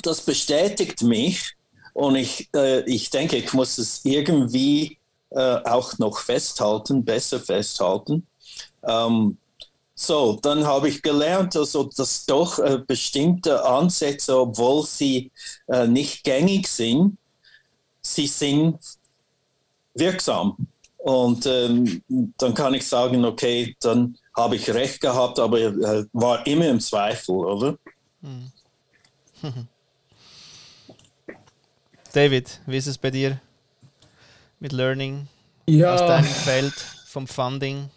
das 0.01 0.21
bestätigt 0.21 1.01
mich 1.03 1.55
und 1.93 2.15
ich, 2.15 2.49
äh, 2.55 2.81
ich 2.89 3.09
denke, 3.09 3.37
ich 3.37 3.53
muss 3.53 3.77
es 3.77 4.03
irgendwie 4.03 4.97
äh, 5.29 5.57
auch 5.63 5.97
noch 5.97 6.19
festhalten, 6.19 7.03
besser 7.03 7.39
festhalten. 7.39 8.27
Ähm, 8.83 9.37
so, 9.95 10.37
dann 10.41 10.65
habe 10.65 10.89
ich 10.89 11.01
gelernt, 11.01 11.55
also, 11.55 11.85
dass 11.85 12.25
doch 12.27 12.59
äh, 12.59 12.79
bestimmte 12.85 13.65
Ansätze, 13.65 14.39
obwohl 14.39 14.85
sie 14.85 15.31
äh, 15.67 15.87
nicht 15.87 16.23
gängig 16.23 16.67
sind, 16.67 17.17
sie 18.01 18.27
sind 18.27 18.77
wirksam. 19.95 20.67
Und 20.97 21.45
ähm, 21.45 22.01
dann 22.37 22.53
kann 22.53 22.73
ich 22.73 22.87
sagen, 22.87 23.23
okay, 23.23 23.75
dann 23.79 24.17
habe 24.35 24.55
ich 24.55 24.69
recht 24.69 24.99
gehabt, 24.99 25.39
aber 25.39 25.59
äh, 25.59 26.05
war 26.11 26.45
immer 26.45 26.67
im 26.67 26.79
Zweifel, 26.79 27.35
oder? 27.35 27.77
Hm. 28.21 28.51
David, 32.13 32.61
wie 32.65 32.77
ist 32.77 32.87
es 32.87 32.97
bei 32.97 33.11
dir 33.11 33.39
mit 34.59 34.71
Learning 34.71 35.27
ja, 35.67 35.93
aus 35.93 36.01
deinem 36.01 36.25
Feld 36.25 36.73
vom 37.05 37.27
Funding? 37.27 37.89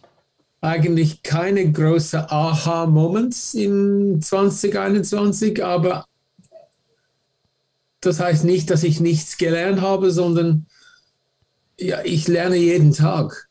Eigentlich 0.60 1.22
keine 1.22 1.72
großen 1.72 2.20
Aha-Moments 2.28 3.54
in 3.54 4.20
2021, 4.20 5.64
aber 5.64 6.04
das 8.02 8.20
heißt 8.20 8.44
nicht, 8.44 8.68
dass 8.70 8.82
ich 8.82 9.00
nichts 9.00 9.38
gelernt 9.38 9.80
habe, 9.80 10.10
sondern 10.10 10.66
ja, 11.80 11.98
ich 12.04 12.28
lerne 12.28 12.56
jeden 12.56 12.92
Tag. 12.92 13.48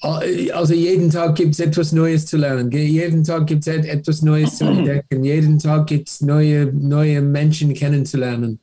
Also 0.00 0.74
jeden 0.74 1.10
Tag 1.10 1.34
gibt 1.36 1.54
es 1.54 1.60
etwas 1.60 1.92
Neues 1.92 2.26
zu 2.26 2.36
lernen. 2.36 2.70
Jeden 2.70 3.24
Tag 3.24 3.46
gibt 3.46 3.66
es 3.66 3.74
etwas 3.74 4.20
Neues 4.20 4.58
zu 4.58 4.64
entdecken. 4.64 5.24
Jeden 5.24 5.58
Tag 5.58 5.86
gibt 5.86 6.08
es 6.08 6.20
neue, 6.20 6.66
neue 6.66 7.22
Menschen 7.22 7.72
kennenzulernen 7.72 8.60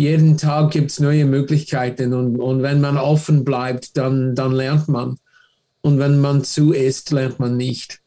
jeden 0.00 0.38
Tag 0.38 0.70
gibt 0.70 0.90
es 0.90 1.00
neue 1.00 1.26
Möglichkeiten 1.26 2.14
und, 2.14 2.36
und 2.38 2.62
wenn 2.62 2.80
man 2.80 2.96
offen 2.96 3.44
bleibt, 3.44 3.96
dann, 3.96 4.34
dann 4.34 4.52
lernt 4.52 4.88
man. 4.88 5.18
Und 5.82 5.98
wenn 5.98 6.20
man 6.20 6.42
zu 6.42 6.72
ist, 6.72 7.10
lernt 7.10 7.38
man 7.38 7.56
nicht. 7.56 8.00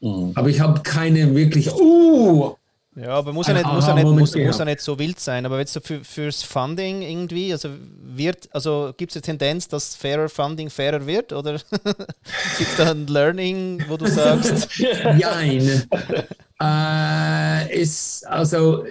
Mhm. 0.00 0.32
Aber 0.34 0.48
ich 0.48 0.60
habe 0.60 0.82
keine 0.82 1.34
wirklich, 1.34 1.72
uh, 1.72 2.54
ja, 2.94 3.08
aber 3.08 3.32
muss 3.32 3.46
ja 3.46 3.54
nicht, 3.54 3.66
muss 3.66 3.86
ja 3.86 3.94
nicht, 3.94 4.04
muss, 4.04 4.36
muss 4.36 4.58
ja 4.58 4.64
nicht 4.66 4.80
so 4.80 4.98
wild 4.98 5.18
sein. 5.18 5.46
Aber 5.46 5.58
jetzt 5.58 5.72
so 5.72 5.80
für, 5.80 6.04
fürs 6.04 6.42
Funding 6.42 7.00
irgendwie, 7.00 7.50
also 7.50 7.70
wird, 8.02 8.54
also 8.54 8.92
gibt 8.96 9.12
es 9.12 9.16
eine 9.16 9.22
Tendenz, 9.22 9.66
dass 9.66 9.96
fairer 9.96 10.28
Funding 10.28 10.68
fairer 10.68 11.06
wird? 11.06 11.32
Oder 11.32 11.52
gibt 12.58 12.70
es 12.70 12.76
da 12.76 12.90
ein 12.90 13.06
Learning, 13.06 13.82
wo 13.88 13.96
du 13.96 14.06
sagst? 14.06 14.68
Nein. 15.04 15.84
äh, 16.60 17.80
ist, 17.80 18.26
also 18.26 18.84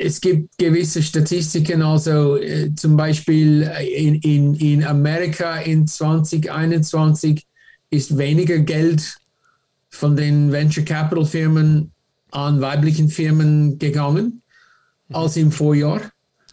es 0.00 0.20
gibt 0.20 0.58
gewisse 0.58 1.00
Statistiken, 1.00 1.82
also 1.82 2.38
äh, 2.38 2.74
zum 2.74 2.96
Beispiel 2.96 3.62
in, 3.94 4.16
in, 4.16 4.54
in 4.54 4.84
Amerika 4.84 5.58
in 5.58 5.86
2021 5.86 7.46
ist 7.90 8.18
weniger 8.18 8.58
Geld 8.58 9.18
von 9.88 10.16
den 10.16 10.50
Venture 10.50 10.84
Capital 10.84 11.24
Firmen 11.24 11.92
an 12.36 12.60
weiblichen 12.60 13.08
Firmen 13.08 13.78
gegangen 13.78 14.42
mhm. 15.08 15.16
als 15.16 15.36
im 15.36 15.50
Vorjahr. 15.50 16.02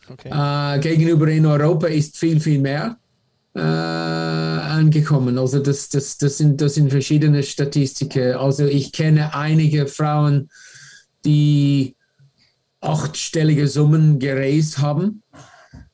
Okay. 0.09 0.29
Äh, 0.29 0.79
gegenüber 0.79 1.27
in 1.27 1.45
Europa 1.45 1.87
ist 1.87 2.17
viel, 2.17 2.39
viel 2.39 2.59
mehr 2.59 2.97
äh, 3.53 3.59
angekommen. 3.59 5.37
Also 5.37 5.59
das, 5.59 5.89
das, 5.89 6.17
das, 6.17 6.37
sind, 6.37 6.61
das 6.61 6.75
sind 6.75 6.89
verschiedene 6.89 7.43
Statistiken. 7.43 8.35
Also 8.35 8.65
ich 8.65 8.93
kenne 8.93 9.35
einige 9.35 9.87
Frauen, 9.87 10.49
die 11.25 11.95
achtstellige 12.79 13.67
Summen 13.67 14.19
geraced 14.19 14.79
haben 14.79 15.23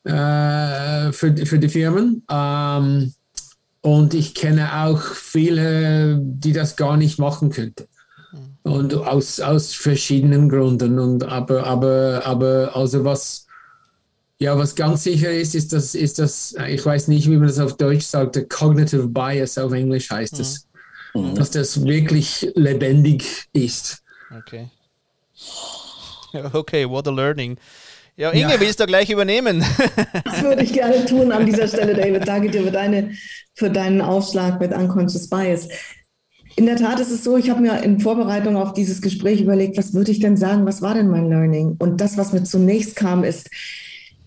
äh, 0.04 1.12
für, 1.12 1.36
für 1.46 1.60
die 1.60 1.70
Firmen. 1.70 2.24
Ähm, 2.30 3.14
und 3.82 4.14
ich 4.14 4.36
kenne 4.36 4.84
auch 4.86 5.02
viele, 5.02 6.20
die 6.22 6.54
das 6.54 6.76
gar 6.76 6.98
nicht 6.98 7.18
machen 7.18 7.50
könnten. 7.50 7.86
Und 8.64 8.94
aus, 8.94 9.40
aus 9.40 9.74
verschiedenen 9.74 10.50
Gründen. 10.50 11.00
Und 11.00 11.24
aber, 11.24 11.66
aber, 11.66 12.22
aber 12.26 12.76
also 12.76 13.06
was, 13.06 13.48
ja, 14.38 14.58
was 14.58 14.76
ganz 14.76 15.04
sicher 15.04 15.32
ist, 15.32 15.56
ist 15.56 15.74
dass, 15.74 15.96
ist 15.96 16.20
das, 16.20 16.56
ich 16.68 16.86
weiß 16.86 17.08
nicht, 17.08 17.30
wie 17.30 17.38
man 17.38 17.48
das 17.48 17.60
auf 17.60 17.78
Deutsch 17.78 18.06
sagt, 18.06 18.36
der 18.36 18.46
Cognitive 18.48 19.08
Bias 19.08 19.58
auf 19.58 19.72
Englisch 19.72 20.10
heißt 20.10 20.40
es, 20.40 20.68
mhm. 21.14 21.36
dass 21.36 21.52
das 21.52 21.84
wirklich 21.86 22.52
lebendig 22.56 23.48
ist. 23.54 24.04
Okay. 24.38 24.70
Okay, 26.54 26.88
what 26.88 27.08
a 27.08 27.12
learning. 27.12 27.58
Ja, 28.16 28.32
Inge, 28.32 28.54
ja. 28.54 28.60
willst 28.60 28.80
du 28.80 28.86
gleich 28.86 29.10
übernehmen? 29.10 29.64
Das 30.26 30.44
würde 30.44 30.64
ich 30.64 30.74
gerne 30.74 31.06
tun 31.06 31.32
an 31.32 31.46
dieser 31.46 31.68
Stelle, 31.68 31.96
David. 31.96 32.28
Danke 32.28 32.52
dir 32.52 32.64
für, 32.64 32.72
deine, 32.72 33.16
für 33.56 33.70
deinen 33.70 34.02
Aufschlag 34.02 34.60
mit 34.60 34.74
Unconscious 34.74 35.30
Bias. 35.30 35.70
In 36.60 36.66
der 36.66 36.76
Tat 36.76 37.00
ist 37.00 37.10
es 37.10 37.24
so, 37.24 37.38
ich 37.38 37.50
habe 37.50 37.62
mir 37.62 37.82
in 37.84 38.02
Vorbereitung 38.02 38.58
auf 38.58 38.74
dieses 38.74 39.02
Gespräch 39.02 39.40
überlegt, 39.40 39.78
was 39.78 39.94
würde 39.94 40.12
ich 40.12 40.20
denn 40.20 40.36
sagen, 40.36 40.66
was 40.66 40.82
war 40.82 40.94
denn 40.94 41.08
mein 41.08 41.30
Learning? 41.30 41.78
Und 41.80 42.02
das, 42.02 42.18
was 42.18 42.34
mir 42.34 42.44
zunächst 42.44 42.98
kam, 42.98 43.24
ist, 43.24 43.50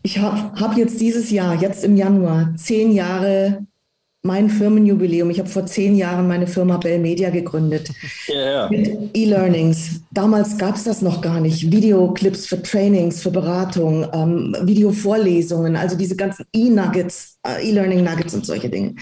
ich 0.03 0.19
habe 0.19 0.59
hab 0.59 0.79
jetzt 0.79 0.99
dieses 0.99 1.31
Jahr, 1.31 1.61
jetzt 1.61 1.85
im 1.85 1.95
Januar, 1.95 2.55
zehn 2.57 2.91
Jahre 2.91 3.67
mein 4.23 4.49
Firmenjubiläum. 4.49 5.29
Ich 5.29 5.41
habe 5.41 5.49
vor 5.51 5.67
zehn 5.67 5.95
Jahren 5.95 6.27
meine 6.27 6.47
Firma 6.47 6.79
Bell 6.79 7.01
Media 7.01 7.29
gegründet. 7.29 7.91
Yeah. 8.31 8.71
Mit 8.71 9.11
E-Learnings. 9.13 10.01
Damals 10.11 10.57
gab 10.57 10.77
es 10.77 10.85
das 10.85 11.03
noch 11.03 11.21
gar 11.21 11.39
nicht. 11.39 11.71
Videoclips 11.71 12.47
für 12.47 12.63
Trainings, 12.63 13.21
für 13.21 13.31
Beratung, 13.31 14.09
ähm, 14.15 14.57
Videovorlesungen, 14.63 15.77
also 15.77 15.97
diese 15.97 16.17
ganzen 16.17 16.47
E-Nuggets, 16.55 17.39
äh, 17.47 17.69
E-Learning-Nuggets 17.69 18.33
und 18.33 18.47
solche 18.47 18.71
Dinge. 18.71 18.95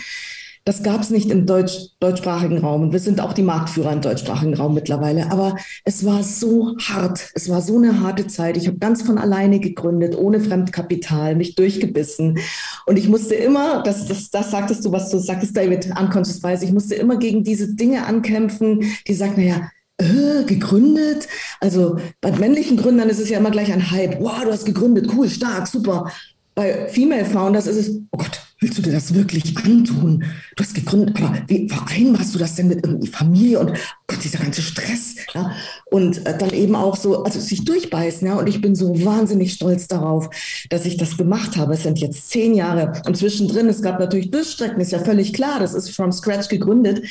Das 0.71 0.85
gab 0.85 1.01
es 1.01 1.11
nicht 1.11 1.33
im 1.33 1.47
Deutsch, 1.47 1.89
deutschsprachigen 1.99 2.59
Raum. 2.59 2.93
Wir 2.93 3.01
sind 3.01 3.21
auch 3.21 3.33
die 3.33 3.43
Marktführer 3.43 3.93
im 3.93 4.03
deutschsprachigen 4.03 4.55
Raum 4.55 4.73
mittlerweile. 4.73 5.33
Aber 5.33 5.57
es 5.85 6.05
war 6.05 6.23
so 6.23 6.77
hart. 6.79 7.29
Es 7.35 7.49
war 7.49 7.61
so 7.61 7.77
eine 7.77 8.03
harte 8.03 8.29
Zeit. 8.29 8.57
Ich 8.57 8.69
habe 8.69 8.79
ganz 8.79 9.03
von 9.03 9.19
alleine 9.19 9.59
gegründet, 9.59 10.17
ohne 10.17 10.39
Fremdkapital, 10.39 11.35
mich 11.35 11.57
durchgebissen. 11.57 12.39
Und 12.87 13.01
ich 13.01 13.09
musste 13.09 13.35
immer, 13.35 13.83
das, 13.83 14.07
das, 14.07 14.31
das 14.31 14.53
sagtest 14.53 14.85
du, 14.85 14.93
was 14.93 15.11
du 15.11 15.19
sagtest, 15.19 15.57
David, 15.57 15.87
unconscious 15.87 16.41
weiß, 16.41 16.63
ich 16.63 16.71
musste 16.71 16.95
immer 16.95 17.17
gegen 17.17 17.43
diese 17.43 17.75
Dinge 17.75 18.07
ankämpfen, 18.07 18.85
die 19.09 19.15
sagen, 19.15 19.35
naja, 19.39 19.69
äh, 19.99 20.45
gegründet. 20.45 21.27
Also 21.59 21.97
bei 22.21 22.31
männlichen 22.31 22.77
Gründern 22.77 23.09
ist 23.09 23.19
es 23.19 23.29
ja 23.29 23.39
immer 23.39 23.51
gleich 23.51 23.73
ein 23.73 23.91
Hype. 23.91 24.21
Wow, 24.21 24.45
du 24.45 24.53
hast 24.53 24.67
gegründet, 24.67 25.09
cool, 25.17 25.29
stark, 25.29 25.67
super. 25.67 26.13
Bei 26.55 26.87
Female 26.87 27.25
Founders 27.25 27.67
ist 27.67 27.77
es, 27.77 27.91
oh 28.13 28.19
Gott, 28.19 28.41
willst 28.61 28.77
du 28.79 28.83
dir 28.83 28.93
das 28.93 29.15
wirklich 29.15 29.57
antun? 29.57 30.25
Du 30.55 30.63
hast 30.63 30.75
gegründet, 30.75 31.17
aber 31.17 31.35
wie 31.47 31.69
vereinbarst 31.69 32.35
du 32.35 32.39
das 32.39 32.55
denn 32.55 32.69
mit 32.69 32.85
irgendwie 32.85 33.09
Familie 33.09 33.59
und 33.59 33.73
Gott, 34.07 34.23
dieser 34.23 34.39
ganze 34.39 34.61
Stress? 34.61 35.17
Ja? 35.35 35.53
Und 35.91 36.27
äh, 36.27 36.37
dann 36.37 36.51
eben 36.51 36.77
auch 36.77 36.97
so, 36.97 37.25
also 37.25 37.41
sich 37.41 37.65
durchbeißen, 37.65 38.27
ja. 38.27 38.35
Und 38.37 38.49
ich 38.49 38.61
bin 38.61 38.75
so 38.75 39.05
wahnsinnig 39.05 39.55
stolz 39.55 39.89
darauf, 39.89 40.29
dass 40.69 40.85
ich 40.85 40.99
das 40.99 41.17
gemacht 41.17 41.57
habe. 41.57 41.75
Es 41.75 41.83
sind 41.85 41.99
jetzt 41.99 42.31
zehn 42.31 42.55
Jahre 42.55 42.93
und 43.07 43.17
zwischendrin, 43.17 43.69
es 43.69 43.83
gab 43.83 43.99
natürlich 43.99 44.31
Durchstrecken, 44.31 44.81
ist 44.81 44.93
ja 44.93 44.99
völlig 44.99 45.33
klar, 45.33 45.59
das 45.59 45.75
ist 45.75 45.91
from 45.91 46.13
scratch 46.13 46.49
gegründet. 46.49 47.03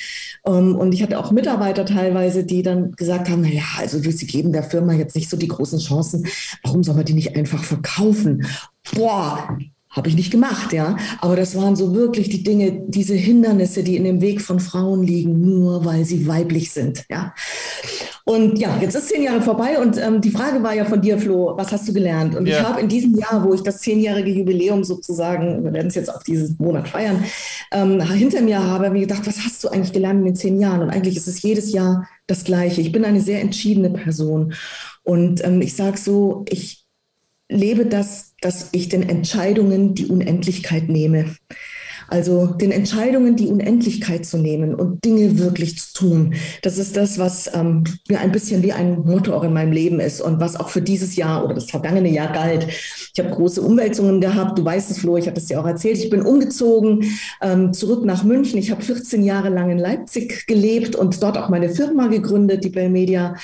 Ähm, 0.46 0.76
und 0.76 0.94
ich 0.94 1.02
hatte 1.02 1.20
auch 1.20 1.32
Mitarbeiter 1.32 1.86
teilweise, 1.86 2.44
die 2.44 2.62
dann 2.62 2.92
gesagt 2.92 3.30
haben, 3.30 3.42
naja, 3.42 3.64
also 3.78 4.00
sie 4.00 4.28
geben 4.28 4.54
der 4.54 4.64
Firma 4.64 4.94
jetzt 4.94 5.16
nicht 5.16 5.30
so 5.30 5.38
die 5.38 5.48
großen 5.48 5.80
Chancen. 5.80 6.28
Warum 6.64 6.84
soll 6.84 6.96
man 6.96 7.06
die 7.06 7.14
nicht 7.14 7.36
einfach 7.36 7.64
verkaufen? 7.64 8.46
Boah, 8.94 9.58
habe 9.90 10.08
ich 10.08 10.16
nicht 10.16 10.32
gemacht, 10.32 10.72
ja. 10.72 10.98
Aber 11.20 11.36
das 11.36 11.56
waren 11.56 11.76
so 11.76 11.96
wirklich 11.96 12.30
die 12.30 12.44
Dinge, 12.44 12.84
diese 12.88 13.16
Hindernisse, 13.16 13.84
die 13.84 13.96
in 13.96 14.04
dem 14.04 14.22
Weg 14.22 14.42
von 14.42 14.60
Frauen 14.60 15.04
liegen, 15.04 15.42
nur 15.42 15.84
weil 15.86 16.06
sie 16.06 16.28
weiblich 16.28 16.72
sind, 16.72 17.06
ja. 17.10 17.34
Und 18.30 18.60
ja, 18.60 18.78
jetzt 18.80 18.94
ist 18.94 19.10
zehn 19.10 19.24
Jahre 19.24 19.42
vorbei 19.42 19.80
und 19.80 19.98
ähm, 19.98 20.22
die 20.22 20.30
Frage 20.30 20.62
war 20.62 20.76
ja 20.76 20.86
von 20.86 21.02
dir, 21.02 21.18
Flo, 21.18 21.58
was 21.58 21.72
hast 21.72 21.88
du 21.88 21.94
gelernt? 21.94 22.36
Und 22.36 22.46
ja. 22.46 22.60
ich 22.60 22.64
habe 22.64 22.80
in 22.80 22.88
diesem 22.88 23.18
Jahr, 23.18 23.44
wo 23.44 23.56
ich 23.56 23.62
das 23.62 23.80
zehnjährige 23.80 24.30
Jubiläum 24.30 24.84
sozusagen, 24.84 25.64
wir 25.64 25.74
werden 25.74 25.88
es 25.88 25.96
jetzt 25.96 26.14
auch 26.14 26.22
diesen 26.22 26.56
Monat 26.60 26.88
feiern, 26.88 27.24
ähm, 27.72 28.00
hinter 28.02 28.42
mir 28.42 28.64
habe, 28.64 28.92
mir 28.92 29.00
gedacht, 29.00 29.26
was 29.26 29.44
hast 29.44 29.64
du 29.64 29.70
eigentlich 29.70 29.94
gelernt 29.94 30.20
in 30.20 30.26
den 30.26 30.36
zehn 30.36 30.60
Jahren? 30.62 30.82
Und 30.82 30.92
eigentlich 30.92 31.18
ist 31.18 31.28
es 31.28 31.42
jedes 31.42 31.72
Jahr 31.72 32.08
das 32.28 32.44
Gleiche. 32.44 32.82
Ich 32.82 32.92
bin 32.92 33.04
eine 33.04 33.22
sehr 33.22 33.42
entschiedene 33.42 33.90
Person. 33.90 34.54
Und 35.02 35.44
ähm, 35.44 35.60
ich 35.64 35.76
sage 35.76 35.98
so, 35.98 36.46
ich 36.50 36.86
lebe 37.50 37.88
das, 37.88 38.29
dass 38.42 38.70
ich 38.72 38.90
den 38.90 39.08
Entscheidungen 39.08 39.96
die 39.96 40.08
Unendlichkeit 40.08 40.90
nehme. 40.90 41.36
Also 42.10 42.48
den 42.48 42.72
Entscheidungen 42.72 43.36
die 43.36 43.48
Unendlichkeit 43.48 44.26
zu 44.26 44.38
nehmen 44.38 44.74
und 44.76 45.04
Dinge 45.06 45.38
wirklich 45.38 45.78
zu 45.78 45.94
tun. 45.94 46.34
Das 46.62 46.78
ist 46.78 46.98
das, 46.98 47.20
was 47.20 47.50
ähm, 47.54 47.84
mir 48.08 48.20
ein 48.20 48.32
bisschen 48.32 48.64
wie 48.64 48.74
ein 48.74 49.02
Motto 49.02 49.34
auch 49.34 49.44
in 49.44 49.54
meinem 49.54 49.72
Leben 49.72 50.00
ist 50.00 50.22
und 50.22 50.40
was 50.40 50.56
auch 50.56 50.70
für 50.70 50.82
dieses 50.82 51.16
Jahr 51.16 51.44
oder 51.44 51.54
das 51.54 51.70
vergangene 51.70 52.10
Jahr 52.10 52.32
galt. 52.32 52.68
Ich 52.68 53.20
habe 53.20 53.30
große 53.30 53.62
Umwälzungen 53.62 54.22
gehabt. 54.22 54.58
Du 54.58 54.66
weißt 54.66 54.92
es, 54.92 55.00
Flo, 55.00 55.18
ich 55.18 55.28
hatte 55.28 55.40
es 55.40 55.48
dir 55.48 55.60
auch 55.60 55.68
erzählt. 55.68 55.98
Ich 55.98 56.10
bin 56.10 56.22
umgezogen, 56.22 57.06
ähm, 57.42 57.74
zurück 57.74 58.06
nach 58.06 58.24
München. 58.24 58.60
Ich 58.60 58.72
habe 58.72 58.82
14 58.82 59.24
Jahre 59.24 59.50
lang 59.50 59.70
in 59.70 59.78
Leipzig 59.78 60.48
gelebt 60.48 60.96
und 60.96 61.22
dort 61.22 61.38
auch 61.38 61.50
meine 61.50 61.70
Firma 61.70 62.08
gegründet, 62.08 62.64
die 62.64 62.70
Bell 62.70 62.90
Media 62.90 63.36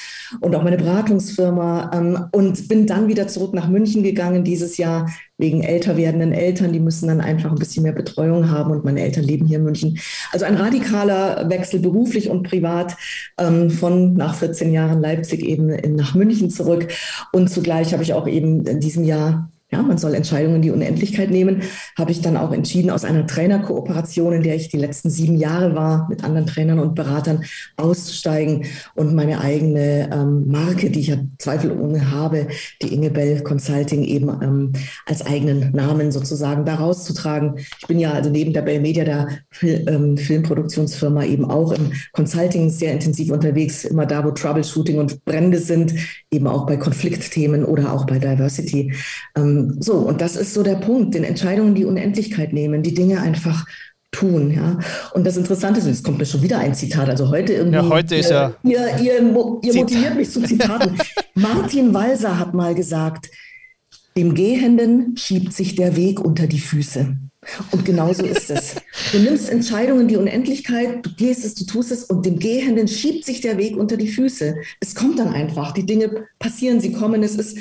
und 0.41 0.55
auch 0.55 0.63
meine 0.63 0.77
Beratungsfirma 0.77 1.91
ähm, 1.93 2.25
und 2.31 2.67
bin 2.67 2.87
dann 2.87 3.07
wieder 3.07 3.27
zurück 3.27 3.53
nach 3.53 3.67
München 3.67 4.03
gegangen 4.03 4.43
dieses 4.43 4.77
Jahr 4.77 5.07
wegen 5.37 5.63
älter 5.63 5.97
werdenden 5.97 6.31
Eltern. 6.31 6.73
Die 6.73 6.79
müssen 6.79 7.07
dann 7.07 7.21
einfach 7.21 7.51
ein 7.51 7.57
bisschen 7.57 7.83
mehr 7.83 7.91
Betreuung 7.91 8.49
haben 8.49 8.71
und 8.71 8.85
meine 8.85 9.01
Eltern 9.01 9.23
leben 9.23 9.45
hier 9.45 9.57
in 9.57 9.63
München. 9.63 9.99
Also 10.31 10.45
ein 10.45 10.55
radikaler 10.55 11.49
Wechsel 11.49 11.79
beruflich 11.79 12.29
und 12.29 12.43
privat 12.43 12.95
ähm, 13.37 13.69
von 13.69 14.13
nach 14.13 14.35
14 14.35 14.71
Jahren 14.71 15.01
Leipzig 15.01 15.43
eben 15.43 15.69
in, 15.69 15.95
nach 15.95 16.15
München 16.15 16.49
zurück. 16.49 16.87
Und 17.31 17.49
zugleich 17.49 17.93
habe 17.93 18.03
ich 18.03 18.13
auch 18.13 18.27
eben 18.27 18.65
in 18.65 18.79
diesem 18.79 19.03
Jahr 19.03 19.51
ja, 19.75 19.81
man 19.81 19.97
soll 19.97 20.13
Entscheidungen 20.13 20.57
in 20.57 20.61
die 20.61 20.71
Unendlichkeit 20.71 21.29
nehmen, 21.29 21.63
habe 21.97 22.11
ich 22.11 22.21
dann 22.21 22.37
auch 22.37 22.51
entschieden, 22.51 22.89
aus 22.89 23.03
einer 23.03 23.27
Trainerkooperation, 23.27 24.33
in 24.33 24.43
der 24.43 24.55
ich 24.55 24.69
die 24.69 24.77
letzten 24.77 25.09
sieben 25.09 25.35
Jahre 25.35 25.75
war, 25.75 26.07
mit 26.09 26.23
anderen 26.23 26.47
Trainern 26.47 26.79
und 26.79 26.95
Beratern 26.95 27.43
auszusteigen 27.75 28.65
und 28.95 29.13
meine 29.13 29.41
eigene 29.41 30.09
ähm, 30.13 30.47
Marke, 30.47 30.89
die 30.89 31.01
ich 31.01 31.07
ja 31.07 31.17
zweifelohne 31.39 32.11
habe, 32.11 32.47
die 32.81 32.93
Ingebell 32.93 33.41
Consulting 33.43 34.03
eben 34.03 34.29
ähm, 34.41 34.73
als 35.05 35.25
eigenen 35.25 35.71
Namen 35.71 36.11
sozusagen 36.11 36.63
da 36.65 36.75
rauszutragen. 36.75 37.55
Ich 37.57 37.87
bin 37.87 37.99
ja 37.99 38.13
also 38.13 38.29
neben 38.29 38.53
der 38.53 38.61
Bell 38.61 38.79
Media, 38.79 39.03
der 39.03 39.27
Fil 39.49 39.85
ähm, 39.87 40.17
Filmproduktionsfirma, 40.17 41.25
eben 41.25 41.45
auch 41.45 41.71
im 41.73 41.91
Consulting 42.13 42.69
sehr 42.69 42.93
intensiv 42.93 43.31
unterwegs, 43.31 43.83
immer 43.83 44.05
da, 44.05 44.23
wo 44.23 44.31
Troubleshooting 44.31 44.99
und 44.99 45.25
Brände 45.25 45.59
sind, 45.59 45.93
eben 46.31 46.47
auch 46.47 46.65
bei 46.65 46.77
Konfliktthemen 46.77 47.65
oder 47.65 47.91
auch 47.91 48.05
bei 48.05 48.19
Diversity. 48.19 48.93
Ähm, 49.35 49.64
so, 49.79 49.95
und 49.95 50.21
das 50.21 50.35
ist 50.35 50.53
so 50.53 50.63
der 50.63 50.75
Punkt, 50.75 51.15
den 51.15 51.23
Entscheidungen 51.23 51.75
die 51.75 51.85
Unendlichkeit 51.85 52.53
nehmen, 52.53 52.83
die 52.83 52.93
Dinge 52.93 53.21
einfach 53.21 53.65
tun, 54.11 54.51
ja. 54.51 54.79
Und 55.13 55.25
das 55.25 55.37
Interessante 55.37 55.79
ist, 55.79 55.87
jetzt 55.87 56.03
kommt 56.03 56.19
mir 56.19 56.25
schon 56.25 56.41
wieder 56.41 56.59
ein 56.59 56.73
Zitat, 56.73 57.09
also 57.09 57.29
heute 57.29 57.53
irgendwie. 57.53 57.75
Ja, 57.75 57.89
heute 57.89 58.15
ist 58.15 58.29
ja. 58.29 58.55
Ihr, 58.63 58.97
ihr, 59.01 59.17
ihr 59.17 59.73
motiviert 59.73 60.15
mich 60.15 60.29
zu 60.29 60.41
Zitaten. 60.41 60.97
Martin 61.35 61.93
Walser 61.93 62.39
hat 62.39 62.53
mal 62.53 62.73
gesagt, 62.73 63.29
dem 64.17 64.33
Gehenden 64.33 65.17
schiebt 65.17 65.51
sich 65.53 65.75
der 65.75 65.95
Weg 65.97 66.21
unter 66.21 66.47
die 66.47 66.59
Füße. 66.59 67.17
Und 67.71 67.85
genauso 67.85 68.23
ist 68.23 68.49
es. 68.49 68.75
Du 69.11 69.19
nimmst 69.19 69.49
Entscheidungen, 69.49 70.07
die 70.07 70.17
Unendlichkeit, 70.17 71.05
du 71.05 71.11
gehst 71.13 71.45
es, 71.45 71.53
du 71.53 71.65
tust 71.65 71.91
es 71.91 72.05
und 72.05 72.25
dem 72.25 72.39
Gehenden 72.39 72.87
schiebt 72.87 73.25
sich 73.25 73.41
der 73.41 73.57
Weg 73.57 73.77
unter 73.77 73.97
die 73.97 74.07
Füße. 74.07 74.55
Es 74.79 74.95
kommt 74.95 75.19
dann 75.19 75.33
einfach. 75.33 75.71
Die 75.73 75.85
Dinge 75.85 76.25
passieren, 76.39 76.79
sie 76.79 76.91
kommen. 76.91 77.21
Es 77.21 77.35
ist 77.35 77.57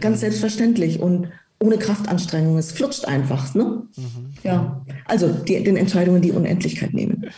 Ganz 0.00 0.20
selbstverständlich 0.20 1.00
und 1.00 1.28
ohne 1.58 1.78
Kraftanstrengung. 1.78 2.58
Es 2.58 2.72
flutscht 2.72 3.04
einfach. 3.06 3.54
Ne? 3.54 3.86
Mhm. 3.96 4.34
Ja, 4.42 4.84
also 5.04 5.28
die, 5.28 5.62
den 5.62 5.76
Entscheidungen 5.76 6.20
die 6.22 6.32
Unendlichkeit 6.32 6.92
nehmen. 6.92 7.30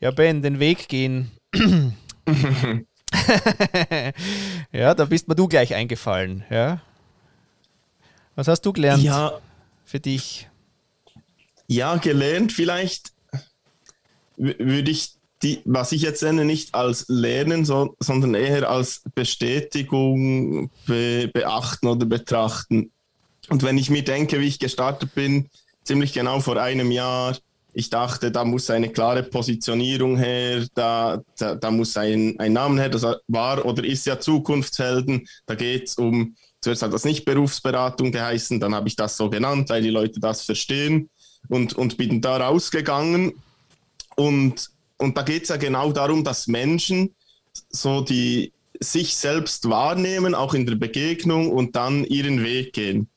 Ja, 0.00 0.10
Ben, 0.10 0.42
den 0.42 0.60
Weg 0.60 0.88
gehen. 0.88 1.30
ja, 4.72 4.94
da 4.94 5.04
bist 5.06 5.28
mir 5.28 5.34
du 5.34 5.48
gleich 5.48 5.74
eingefallen. 5.74 6.44
Ja. 6.50 6.82
Was 8.34 8.48
hast 8.48 8.62
du 8.62 8.72
gelernt 8.72 9.02
ja, 9.02 9.40
für 9.84 10.00
dich? 10.00 10.48
Ja, 11.66 11.96
gelernt 11.96 12.52
vielleicht 12.52 13.12
würde 14.36 14.90
ich 14.90 15.13
die, 15.44 15.60
was 15.66 15.92
ich 15.92 16.02
jetzt 16.02 16.22
nenne, 16.22 16.44
nicht 16.44 16.74
als 16.74 17.04
Lernen, 17.08 17.64
so, 17.64 17.94
sondern 18.00 18.34
eher 18.34 18.68
als 18.68 19.02
Bestätigung 19.14 20.70
be, 20.86 21.30
beachten 21.32 21.86
oder 21.86 22.06
betrachten. 22.06 22.90
Und 23.50 23.62
wenn 23.62 23.76
ich 23.76 23.90
mir 23.90 24.02
denke, 24.02 24.40
wie 24.40 24.46
ich 24.46 24.58
gestartet 24.58 25.14
bin, 25.14 25.50
ziemlich 25.84 26.14
genau 26.14 26.40
vor 26.40 26.56
einem 26.56 26.90
Jahr, 26.90 27.36
ich 27.74 27.90
dachte, 27.90 28.30
da 28.30 28.44
muss 28.44 28.70
eine 28.70 28.88
klare 28.88 29.22
Positionierung 29.22 30.16
her, 30.16 30.66
da, 30.74 31.20
da, 31.38 31.56
da 31.56 31.70
muss 31.70 31.96
ein, 31.96 32.38
ein 32.38 32.54
Name 32.54 32.80
her, 32.80 32.88
das 32.88 33.04
war 33.26 33.66
oder 33.66 33.84
ist 33.84 34.06
ja 34.06 34.18
Zukunftshelden, 34.18 35.26
da 35.44 35.54
geht 35.56 35.88
es 35.88 35.96
um, 35.96 36.36
zuerst 36.62 36.82
hat 36.82 36.94
das 36.94 37.04
nicht 37.04 37.26
Berufsberatung 37.26 38.12
geheißen, 38.12 38.60
dann 38.60 38.74
habe 38.74 38.88
ich 38.88 38.96
das 38.96 39.16
so 39.18 39.28
genannt, 39.28 39.68
weil 39.68 39.82
die 39.82 39.90
Leute 39.90 40.20
das 40.20 40.42
verstehen 40.42 41.10
und, 41.48 41.74
und 41.74 41.98
bin 41.98 42.22
da 42.22 42.38
rausgegangen 42.38 43.34
und 44.14 44.70
und 44.98 45.16
da 45.16 45.22
geht 45.22 45.44
es 45.44 45.48
ja 45.48 45.56
genau 45.56 45.92
darum, 45.92 46.24
dass 46.24 46.46
Menschen 46.46 47.14
so 47.70 48.00
die 48.00 48.52
sich 48.80 49.14
selbst 49.14 49.68
wahrnehmen, 49.68 50.34
auch 50.34 50.54
in 50.54 50.66
der 50.66 50.74
Begegnung 50.74 51.50
und 51.50 51.76
dann 51.76 52.04
ihren 52.04 52.42
Weg 52.42 52.72
gehen. 52.72 53.08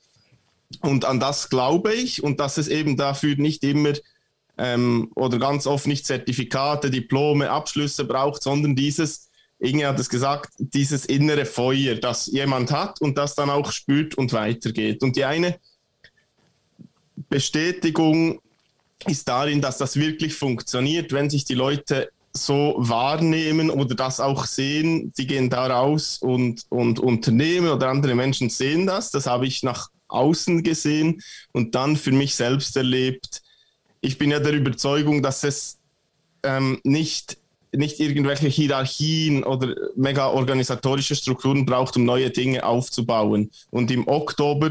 Und 0.81 1.05
an 1.05 1.19
das 1.19 1.49
glaube 1.49 1.93
ich 1.93 2.23
und 2.23 2.39
dass 2.39 2.57
es 2.57 2.67
eben 2.67 2.97
dafür 2.97 3.35
nicht 3.37 3.63
immer 3.63 3.93
ähm, 4.57 5.11
oder 5.15 5.39
ganz 5.39 5.65
oft 5.65 5.87
nicht 5.87 6.05
Zertifikate, 6.05 6.91
Diplome, 6.91 7.49
Abschlüsse 7.49 8.05
braucht, 8.05 8.43
sondern 8.43 8.75
dieses, 8.75 9.29
Inge 9.59 9.87
hat 9.87 9.99
es 9.99 10.09
gesagt, 10.09 10.53
dieses 10.57 11.05
innere 11.05 11.45
Feuer, 11.45 11.95
das 11.95 12.27
jemand 12.27 12.71
hat 12.71 13.01
und 13.01 13.17
das 13.17 13.33
dann 13.33 13.49
auch 13.49 13.71
spürt 13.71 14.15
und 14.15 14.33
weitergeht. 14.33 15.01
Und 15.01 15.15
die 15.15 15.25
eine 15.25 15.59
Bestätigung 17.29 18.39
ist 19.05 19.27
darin, 19.27 19.61
dass 19.61 19.77
das 19.77 19.95
wirklich 19.95 20.33
funktioniert, 20.33 21.11
wenn 21.11 21.29
sich 21.29 21.45
die 21.45 21.53
Leute 21.53 22.09
so 22.33 22.75
wahrnehmen 22.77 23.69
oder 23.69 23.95
das 23.95 24.19
auch 24.19 24.45
sehen, 24.45 25.11
die 25.17 25.27
gehen 25.27 25.49
da 25.49 25.67
raus 25.67 26.17
und, 26.21 26.65
und 26.69 26.99
Unternehmen 26.99 27.69
oder 27.69 27.89
andere 27.89 28.15
Menschen 28.15 28.49
sehen 28.49 28.85
das. 28.85 29.11
Das 29.11 29.25
habe 29.25 29.47
ich 29.47 29.63
nach 29.63 29.89
außen 30.07 30.63
gesehen 30.63 31.21
und 31.51 31.75
dann 31.75 31.95
für 31.95 32.11
mich 32.11 32.35
selbst 32.35 32.77
erlebt. 32.77 33.41
Ich 34.01 34.17
bin 34.17 34.31
ja 34.31 34.39
der 34.39 34.53
Überzeugung, 34.53 35.21
dass 35.21 35.43
es 35.43 35.77
ähm, 36.43 36.79
nicht, 36.83 37.37
nicht 37.71 37.99
irgendwelche 37.99 38.47
Hierarchien 38.47 39.43
oder 39.43 39.75
mega 39.95 40.27
organisatorische 40.27 41.15
Strukturen 41.15 41.65
braucht, 41.65 41.97
um 41.97 42.05
neue 42.05 42.29
Dinge 42.29 42.63
aufzubauen. 42.65 43.49
Und 43.71 43.91
im 43.91 44.07
Oktober 44.07 44.69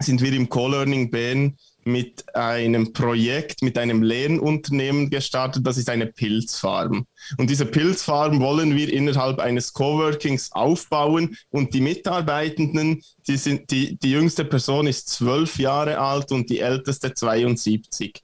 sind 0.00 0.20
wir 0.20 0.32
im 0.32 0.48
Co-Learning 0.48 1.10
Bern 1.10 1.56
mit 1.84 2.34
einem 2.34 2.92
Projekt, 2.92 3.62
mit 3.62 3.78
einem 3.78 4.02
Lernunternehmen 4.02 5.10
gestartet. 5.10 5.66
Das 5.66 5.78
ist 5.78 5.88
eine 5.88 6.06
Pilzfarm. 6.06 7.06
Und 7.38 7.50
diese 7.50 7.66
Pilzfarm 7.66 8.40
wollen 8.40 8.76
wir 8.76 8.92
innerhalb 8.92 9.38
eines 9.38 9.72
Coworkings 9.72 10.52
aufbauen. 10.52 11.36
Und 11.50 11.74
die 11.74 11.80
Mitarbeitenden, 11.80 13.02
die, 13.26 13.36
sind, 13.36 13.70
die, 13.70 13.96
die 13.96 14.10
jüngste 14.10 14.44
Person 14.44 14.86
ist 14.86 15.08
zwölf 15.08 15.58
Jahre 15.58 15.98
alt 15.98 16.32
und 16.32 16.50
die 16.50 16.60
älteste 16.60 17.14
72. 17.14 18.22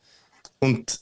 Und 0.59 1.01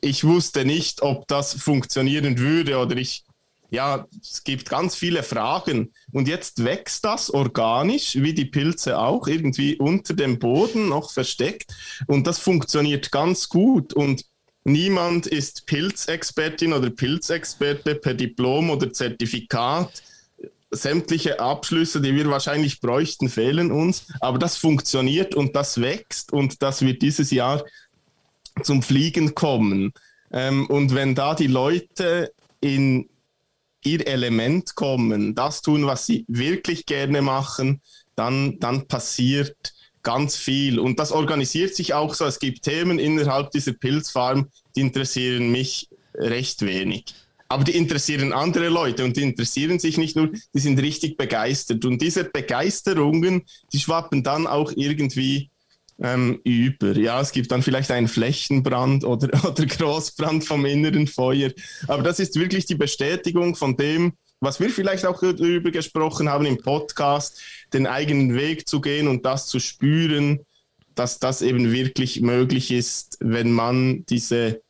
ich 0.00 0.24
wusste 0.24 0.64
nicht, 0.64 1.02
ob 1.02 1.28
das 1.28 1.54
funktionieren 1.54 2.38
würde 2.38 2.78
oder 2.78 2.96
ich 2.96 3.24
ja, 3.70 4.06
es 4.20 4.42
gibt 4.42 4.68
ganz 4.68 4.96
viele 4.96 5.22
Fragen. 5.22 5.92
Und 6.12 6.28
jetzt 6.28 6.64
wächst 6.64 7.04
das 7.04 7.30
organisch, 7.30 8.16
wie 8.16 8.34
die 8.34 8.44
Pilze 8.44 8.98
auch, 8.98 9.28
irgendwie 9.28 9.76
unter 9.76 10.14
dem 10.14 10.38
Boden 10.38 10.88
noch 10.88 11.12
versteckt. 11.12 11.72
Und 12.06 12.26
das 12.26 12.38
funktioniert 12.38 13.12
ganz 13.12 13.48
gut. 13.48 13.94
Und 13.94 14.24
niemand 14.64 15.28
ist 15.28 15.66
Pilzexpertin 15.66 16.72
oder 16.72 16.90
Pilzexperte 16.90 17.94
per 17.94 18.14
Diplom 18.14 18.70
oder 18.70 18.92
Zertifikat. 18.92 20.02
Sämtliche 20.72 21.40
Abschlüsse, 21.40 22.00
die 22.00 22.14
wir 22.14 22.28
wahrscheinlich 22.28 22.80
bräuchten, 22.80 23.28
fehlen 23.28 23.70
uns. 23.70 24.06
Aber 24.20 24.38
das 24.38 24.56
funktioniert 24.56 25.34
und 25.34 25.54
das 25.54 25.80
wächst 25.80 26.32
und 26.32 26.62
das 26.62 26.82
wird 26.82 27.02
dieses 27.02 27.30
Jahr 27.30 27.64
zum 28.62 28.82
Fliegen 28.82 29.34
kommen. 29.34 29.92
Ähm, 30.32 30.66
und 30.66 30.94
wenn 30.94 31.14
da 31.14 31.34
die 31.34 31.48
Leute 31.48 32.32
in 32.60 33.08
ihr 33.84 34.06
Element 34.06 34.74
kommen, 34.74 35.34
das 35.34 35.62
tun, 35.62 35.86
was 35.86 36.06
sie 36.06 36.24
wirklich 36.28 36.86
gerne 36.86 37.22
machen, 37.22 37.80
dann, 38.14 38.58
dann 38.58 38.86
passiert 38.86 39.56
ganz 40.02 40.36
viel. 40.36 40.78
Und 40.78 40.98
das 40.98 41.12
organisiert 41.12 41.74
sich 41.74 41.94
auch 41.94 42.14
so. 42.14 42.24
Es 42.24 42.38
gibt 42.38 42.62
Themen 42.62 42.98
innerhalb 42.98 43.50
dieser 43.50 43.72
Pilzfarm, 43.72 44.48
die 44.76 44.80
interessieren 44.80 45.50
mich 45.50 45.88
recht 46.14 46.62
wenig. 46.62 47.14
Aber 47.48 47.64
die 47.64 47.76
interessieren 47.76 48.32
andere 48.32 48.68
Leute 48.68 49.04
und 49.04 49.16
die 49.16 49.22
interessieren 49.22 49.80
sich 49.80 49.98
nicht 49.98 50.14
nur, 50.14 50.30
die 50.54 50.60
sind 50.60 50.80
richtig 50.80 51.16
begeistert. 51.16 51.84
Und 51.84 52.00
diese 52.00 52.24
Begeisterungen, 52.24 53.42
die 53.72 53.80
schwappen 53.80 54.22
dann 54.22 54.46
auch 54.46 54.72
irgendwie 54.76 55.50
ähm, 56.02 56.40
über. 56.44 56.96
Ja, 56.96 57.20
es 57.20 57.32
gibt 57.32 57.52
dann 57.52 57.62
vielleicht 57.62 57.90
einen 57.90 58.08
Flächenbrand 58.08 59.04
oder, 59.04 59.28
oder 59.48 59.66
Großbrand 59.66 60.44
vom 60.44 60.64
inneren 60.64 61.06
Feuer. 61.06 61.50
Aber 61.88 62.02
das 62.02 62.18
ist 62.20 62.36
wirklich 62.36 62.66
die 62.66 62.74
Bestätigung 62.74 63.54
von 63.54 63.76
dem, 63.76 64.14
was 64.40 64.58
wir 64.58 64.70
vielleicht 64.70 65.04
auch 65.04 65.20
darüber 65.20 65.70
gesprochen 65.70 66.30
haben 66.30 66.46
im 66.46 66.58
Podcast, 66.58 67.40
den 67.74 67.86
eigenen 67.86 68.34
Weg 68.34 68.66
zu 68.66 68.80
gehen 68.80 69.06
und 69.06 69.26
das 69.26 69.46
zu 69.46 69.60
spüren, 69.60 70.40
dass 70.94 71.18
das 71.18 71.42
eben 71.42 71.72
wirklich 71.72 72.22
möglich 72.22 72.70
ist, 72.70 73.18
wenn 73.20 73.52
man 73.52 74.04
diese, 74.06 74.62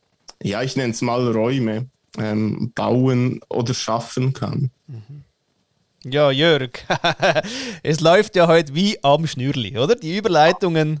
ja, 0.43 0.61
ich 0.61 0.75
nenne 0.75 0.91
es 0.91 1.01
mal 1.01 1.31
Räume 1.31 1.89
ähm, 2.17 2.73
bauen 2.75 3.39
oder 3.49 3.73
schaffen 3.73 4.33
kann. 4.33 4.71
Mhm. 4.87 5.23
Ja, 6.03 6.31
Jörg, 6.31 6.71
es 7.83 8.01
läuft 8.01 8.35
ja 8.35 8.47
heute 8.47 8.73
wie 8.75 9.01
am 9.03 9.27
Schnürli, 9.27 9.77
oder? 9.77 9.95
Die 9.95 10.17
Überleitungen. 10.17 10.99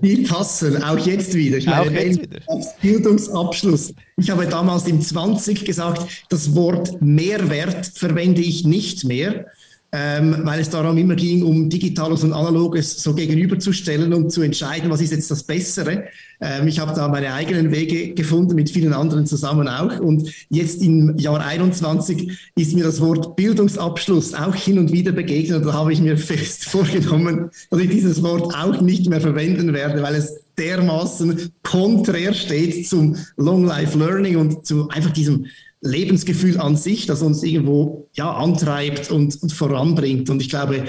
Die 0.00 0.18
passen, 0.18 0.82
auch 0.82 0.98
jetzt 0.98 1.34
wieder. 1.34 1.56
Ich 1.58 1.66
meine, 1.66 1.80
auch 1.80 1.90
jetzt 1.90 2.22
wieder. 2.22 2.40
Bildungsabschluss. 2.80 3.94
Ich 4.16 4.30
habe 4.30 4.46
damals 4.46 4.86
im 4.86 5.00
20 5.00 5.64
gesagt, 5.64 6.24
das 6.28 6.54
Wort 6.54 7.02
Mehrwert 7.02 7.86
verwende 7.86 8.40
ich 8.40 8.64
nicht 8.64 9.04
mehr 9.04 9.46
ähm, 9.90 10.40
weil 10.42 10.60
es 10.60 10.68
darum 10.68 10.98
immer 10.98 11.14
ging, 11.14 11.42
um 11.42 11.70
Digitales 11.70 12.22
und 12.22 12.34
Analoges 12.34 13.02
so 13.02 13.14
gegenüberzustellen 13.14 14.12
und 14.12 14.30
zu 14.30 14.42
entscheiden, 14.42 14.90
was 14.90 15.00
ist 15.00 15.12
jetzt 15.12 15.30
das 15.30 15.42
Bessere. 15.42 16.04
Ähm, 16.42 16.68
ich 16.68 16.78
habe 16.78 16.92
da 16.94 17.08
meine 17.08 17.32
eigenen 17.32 17.72
Wege 17.72 18.12
gefunden, 18.12 18.54
mit 18.54 18.68
vielen 18.68 18.92
anderen 18.92 19.26
zusammen 19.26 19.66
auch. 19.66 19.98
Und 19.98 20.30
jetzt 20.50 20.82
im 20.82 21.16
Jahr 21.16 21.40
21 21.40 22.50
ist 22.54 22.74
mir 22.74 22.84
das 22.84 23.00
Wort 23.00 23.34
Bildungsabschluss 23.36 24.34
auch 24.34 24.54
hin 24.54 24.78
und 24.78 24.92
wieder 24.92 25.12
begegnet. 25.12 25.64
Da 25.64 25.72
habe 25.72 25.92
ich 25.92 26.02
mir 26.02 26.18
fest 26.18 26.64
vorgenommen, 26.68 27.50
dass 27.70 27.80
ich 27.80 27.88
dieses 27.88 28.22
Wort 28.22 28.54
auch 28.54 28.82
nicht 28.82 29.08
mehr 29.08 29.22
verwenden 29.22 29.72
werde, 29.72 30.02
weil 30.02 30.16
es 30.16 30.40
dermaßen 30.58 31.50
konträr 31.62 32.34
steht 32.34 32.86
zum 32.88 33.16
Long 33.36 33.64
Life 33.64 33.96
Learning 33.96 34.36
und 34.36 34.66
zu 34.66 34.88
einfach 34.88 35.12
diesem 35.12 35.46
Lebensgefühl 35.80 36.58
an 36.58 36.76
sich, 36.76 37.06
das 37.06 37.22
uns 37.22 37.42
irgendwo 37.42 38.08
ja, 38.12 38.32
antreibt 38.32 39.10
und, 39.10 39.40
und 39.42 39.52
voranbringt. 39.52 40.28
Und 40.30 40.42
ich 40.42 40.48
glaube, 40.48 40.84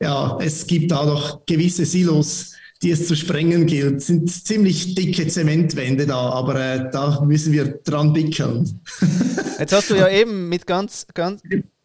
ja, 0.00 0.38
es 0.40 0.66
gibt 0.66 0.90
da 0.90 1.04
noch 1.06 1.46
gewisse 1.46 1.84
Silos, 1.84 2.52
die 2.82 2.90
es 2.90 3.06
zu 3.06 3.14
sprengen 3.14 3.66
gilt. 3.66 3.98
Es 3.98 4.08
sind 4.08 4.28
ziemlich 4.30 4.94
dicke 4.96 5.28
Zementwände 5.28 6.06
da, 6.06 6.30
aber 6.30 6.56
äh, 6.56 6.90
da 6.90 7.20
müssen 7.24 7.52
wir 7.52 7.78
dran 7.84 8.14
wickeln. 8.14 8.80
Jetzt 9.58 9.72
hast 9.72 9.90
du 9.90 9.94
ja 9.94 10.08
eben 10.08 10.48
mit 10.48 10.66
ganz, 10.66 11.06
ganz. 11.14 11.42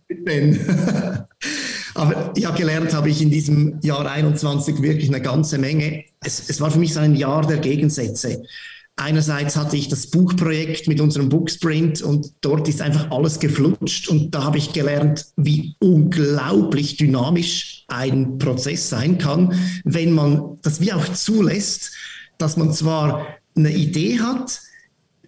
aber 1.93 2.33
ja, 2.37 2.51
gelernt 2.51 2.93
habe 2.93 3.09
ich 3.09 3.21
in 3.21 3.29
diesem 3.29 3.79
Jahr 3.81 4.09
21 4.09 4.81
wirklich 4.81 5.09
eine 5.09 5.21
ganze 5.21 5.59
Menge. 5.59 6.05
Es, 6.23 6.49
es 6.49 6.59
war 6.61 6.71
für 6.71 6.79
mich 6.79 6.93
so 6.93 7.01
ein 7.01 7.15
Jahr 7.15 7.45
der 7.45 7.57
Gegensätze. 7.57 8.41
Einerseits 8.99 9.55
hatte 9.55 9.77
ich 9.77 9.89
das 9.89 10.07
Buchprojekt 10.07 10.87
mit 10.87 10.99
unserem 10.99 11.29
Booksprint 11.29 12.01
und 12.01 12.33
dort 12.41 12.67
ist 12.67 12.81
einfach 12.81 13.11
alles 13.11 13.39
geflutscht 13.39 14.09
und 14.09 14.33
da 14.33 14.43
habe 14.43 14.57
ich 14.57 14.73
gelernt, 14.73 15.23
wie 15.35 15.75
unglaublich 15.79 16.97
dynamisch 16.97 17.85
ein 17.89 18.39
Prozess 18.39 18.89
sein 18.89 19.19
kann, 19.19 19.53
wenn 19.83 20.13
man 20.13 20.57
das 20.63 20.81
wie 20.81 20.93
auch 20.93 21.07
zulässt, 21.13 21.91
dass 22.39 22.57
man 22.57 22.73
zwar 22.73 23.27
eine 23.55 23.71
Idee 23.71 24.19
hat 24.19 24.59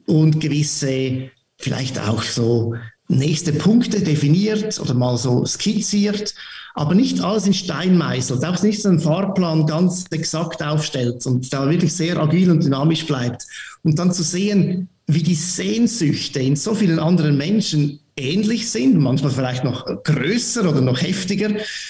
und 0.07 0.41
gewisse 0.41 1.29
vielleicht 1.59 1.99
auch 1.99 2.23
so 2.23 2.73
nächste 3.07 3.53
Punkte 3.53 4.01
definiert 4.01 4.79
oder 4.79 4.95
mal 4.95 5.17
so 5.17 5.45
skizziert 5.45 6.33
aber 6.73 6.95
nicht 6.95 7.21
alles 7.21 7.47
in 7.47 7.53
Stein 7.53 7.97
meißelt, 7.97 8.43
auch 8.45 8.61
nicht 8.61 8.81
so 8.81 8.89
einen 8.89 8.99
Fahrplan 8.99 9.65
ganz 9.65 10.05
exakt 10.11 10.63
aufstellt 10.63 11.25
und 11.25 11.51
da 11.53 11.69
wirklich 11.69 11.93
sehr 11.93 12.17
agil 12.17 12.51
und 12.51 12.63
dynamisch 12.63 13.05
bleibt. 13.05 13.45
Und 13.83 13.97
dann 13.99 14.11
zu 14.11 14.23
sehen, 14.23 14.89
wie 15.07 15.23
die 15.23 15.35
Sehnsüchte 15.35 16.39
in 16.39 16.55
so 16.55 16.75
vielen 16.75 16.99
anderen 16.99 17.37
Menschen 17.37 17.99
ähnlich 18.15 18.69
sind, 18.69 18.99
manchmal 18.99 19.31
vielleicht 19.31 19.63
noch 19.63 19.85
größer 20.03 20.69
oder 20.69 20.81
noch 20.81 21.01
heftiger, 21.01 21.49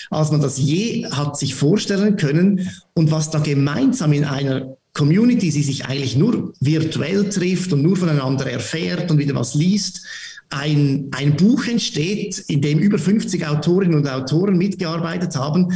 als 0.09 0.31
man 0.31 0.41
das 0.41 0.57
je 0.57 1.05
hat 1.09 1.37
sich 1.37 1.55
vorstellen 1.55 2.15
können 2.15 2.69
und 2.93 3.11
was 3.11 3.29
da 3.29 3.39
gemeinsam 3.39 4.13
in 4.13 4.25
einer 4.25 4.77
Community, 4.93 5.49
die 5.49 5.61
sich 5.61 5.85
eigentlich 5.85 6.15
nur 6.15 6.53
virtuell 6.59 7.29
trifft 7.29 7.73
und 7.73 7.81
nur 7.81 7.95
voneinander 7.95 8.49
erfährt 8.49 9.11
und 9.11 9.17
wieder 9.17 9.35
was 9.35 9.53
liest, 9.53 10.01
ein, 10.49 11.09
ein 11.11 11.35
Buch 11.35 11.65
entsteht, 11.67 12.39
in 12.47 12.61
dem 12.61 12.79
über 12.79 12.97
50 12.97 13.45
Autorinnen 13.47 13.95
und 13.95 14.07
Autoren 14.07 14.57
mitgearbeitet 14.57 15.35
haben. 15.35 15.71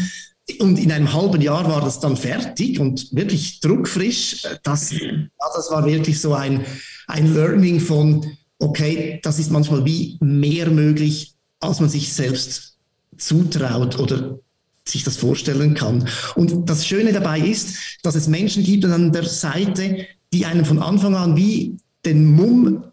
Und 0.59 0.77
in 0.77 0.91
einem 0.91 1.13
halben 1.13 1.41
Jahr 1.41 1.67
war 1.69 1.81
das 1.81 1.99
dann 1.99 2.17
fertig 2.17 2.79
und 2.79 3.15
wirklich 3.15 3.61
druckfrisch. 3.61 4.43
Das, 4.63 4.89
das 5.37 5.71
war 5.71 5.85
wirklich 5.85 6.19
so 6.19 6.33
ein, 6.33 6.65
ein 7.07 7.33
Learning 7.33 7.79
von, 7.79 8.25
okay, 8.59 9.19
das 9.23 9.39
ist 9.39 9.51
manchmal 9.51 9.85
wie 9.85 10.17
mehr 10.19 10.69
möglich, 10.69 11.35
als 11.59 11.79
man 11.79 11.89
sich 11.89 12.11
selbst 12.11 12.77
zutraut 13.17 13.97
oder 13.99 14.39
sich 14.85 15.03
das 15.03 15.15
vorstellen 15.15 15.75
kann. 15.75 16.09
Und 16.35 16.69
das 16.69 16.85
Schöne 16.85 17.13
dabei 17.13 17.39
ist, 17.39 17.77
dass 18.03 18.15
es 18.15 18.27
Menschen 18.27 18.63
gibt 18.63 18.83
an 18.85 19.13
der 19.13 19.23
Seite, 19.23 20.05
die 20.33 20.45
einen 20.45 20.65
von 20.65 20.79
Anfang 20.79 21.15
an 21.15 21.37
wie 21.37 21.77
den 22.05 22.25
Mumm 22.25 22.83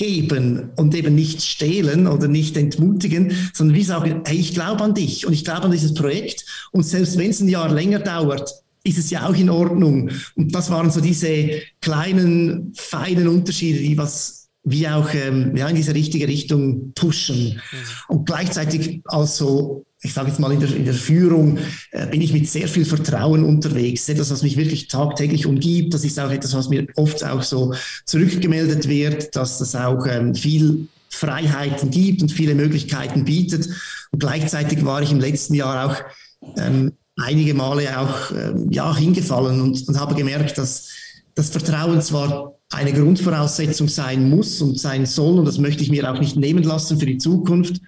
geben 0.00 0.70
und 0.76 0.94
eben 0.94 1.14
nicht 1.14 1.42
stehlen 1.42 2.06
oder 2.06 2.26
nicht 2.26 2.56
entmutigen, 2.56 3.32
sondern 3.52 3.76
wie 3.76 3.84
sagen, 3.84 4.22
hey, 4.24 4.38
ich 4.38 4.54
glaube 4.54 4.82
an 4.82 4.94
dich 4.94 5.26
und 5.26 5.34
ich 5.34 5.44
glaube 5.44 5.64
an 5.64 5.72
dieses 5.72 5.92
Projekt 5.92 6.46
und 6.72 6.84
selbst 6.84 7.18
wenn 7.18 7.28
es 7.28 7.40
ein 7.40 7.50
Jahr 7.50 7.70
länger 7.70 7.98
dauert, 7.98 8.50
ist 8.82 8.96
es 8.96 9.10
ja 9.10 9.28
auch 9.28 9.36
in 9.36 9.50
Ordnung. 9.50 10.10
Und 10.36 10.54
das 10.54 10.70
waren 10.70 10.90
so 10.90 11.02
diese 11.02 11.50
kleinen, 11.82 12.72
feinen 12.74 13.28
Unterschiede, 13.28 13.80
die 13.80 13.98
was 13.98 14.48
wie 14.64 14.88
auch 14.88 15.12
ähm, 15.12 15.54
ja, 15.54 15.68
in 15.68 15.76
diese 15.76 15.94
richtige 15.94 16.26
Richtung 16.26 16.92
pushen. 16.94 17.54
Mhm. 17.54 17.58
Und 18.08 18.24
gleichzeitig 18.24 19.02
also 19.04 19.84
ich 20.02 20.14
sage 20.14 20.28
jetzt 20.28 20.40
mal, 20.40 20.52
in 20.52 20.60
der, 20.60 20.74
in 20.74 20.84
der 20.84 20.94
Führung 20.94 21.58
äh, 21.90 22.06
bin 22.06 22.22
ich 22.22 22.32
mit 22.32 22.48
sehr 22.48 22.68
viel 22.68 22.84
Vertrauen 22.84 23.44
unterwegs. 23.44 24.08
Etwas, 24.08 24.30
was 24.30 24.42
mich 24.42 24.56
wirklich 24.56 24.88
tagtäglich 24.88 25.44
umgibt. 25.44 25.92
Das 25.92 26.04
ist 26.04 26.18
auch 26.18 26.30
etwas, 26.30 26.54
was 26.54 26.70
mir 26.70 26.86
oft 26.96 27.22
auch 27.24 27.42
so 27.42 27.74
zurückgemeldet 28.06 28.88
wird, 28.88 29.36
dass 29.36 29.58
das 29.58 29.74
auch 29.74 30.06
ähm, 30.06 30.34
viel 30.34 30.88
Freiheiten 31.10 31.90
gibt 31.90 32.22
und 32.22 32.32
viele 32.32 32.54
Möglichkeiten 32.54 33.24
bietet. 33.24 33.68
Und 34.10 34.20
gleichzeitig 34.20 34.84
war 34.84 35.02
ich 35.02 35.12
im 35.12 35.20
letzten 35.20 35.54
Jahr 35.54 35.90
auch 35.90 35.96
ähm, 36.58 36.92
einige 37.16 37.52
Male 37.52 37.98
auch 37.98 38.30
ähm, 38.32 38.70
ja, 38.70 38.96
hingefallen 38.96 39.60
und, 39.60 39.86
und 39.86 40.00
habe 40.00 40.14
gemerkt, 40.14 40.56
dass 40.56 40.88
das 41.34 41.50
Vertrauen 41.50 42.00
zwar 42.00 42.54
eine 42.70 42.92
Grundvoraussetzung 42.92 43.88
sein 43.88 44.30
muss 44.30 44.62
und 44.62 44.78
sein 44.78 45.04
soll, 45.04 45.38
und 45.40 45.44
das 45.44 45.58
möchte 45.58 45.82
ich 45.82 45.90
mir 45.90 46.10
auch 46.10 46.18
nicht 46.18 46.36
nehmen 46.36 46.62
lassen 46.62 46.98
für 46.98 47.06
die 47.06 47.18
Zukunft, 47.18 47.80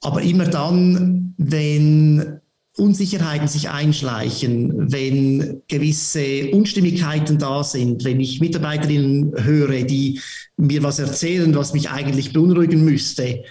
aber 0.00 0.22
immer 0.22 0.46
dann, 0.46 1.34
wenn 1.36 2.40
Unsicherheiten 2.76 3.48
sich 3.48 3.70
einschleichen, 3.70 4.92
wenn 4.92 5.62
gewisse 5.66 6.50
Unstimmigkeiten 6.52 7.38
da 7.38 7.64
sind, 7.64 8.04
wenn 8.04 8.20
ich 8.20 8.40
Mitarbeiterinnen 8.40 9.32
höre, 9.44 9.82
die 9.82 10.20
mir 10.56 10.82
was 10.82 11.00
erzählen, 11.00 11.54
was 11.56 11.74
mich 11.74 11.90
eigentlich 11.90 12.32
beunruhigen 12.32 12.84
müsste, 12.84 13.42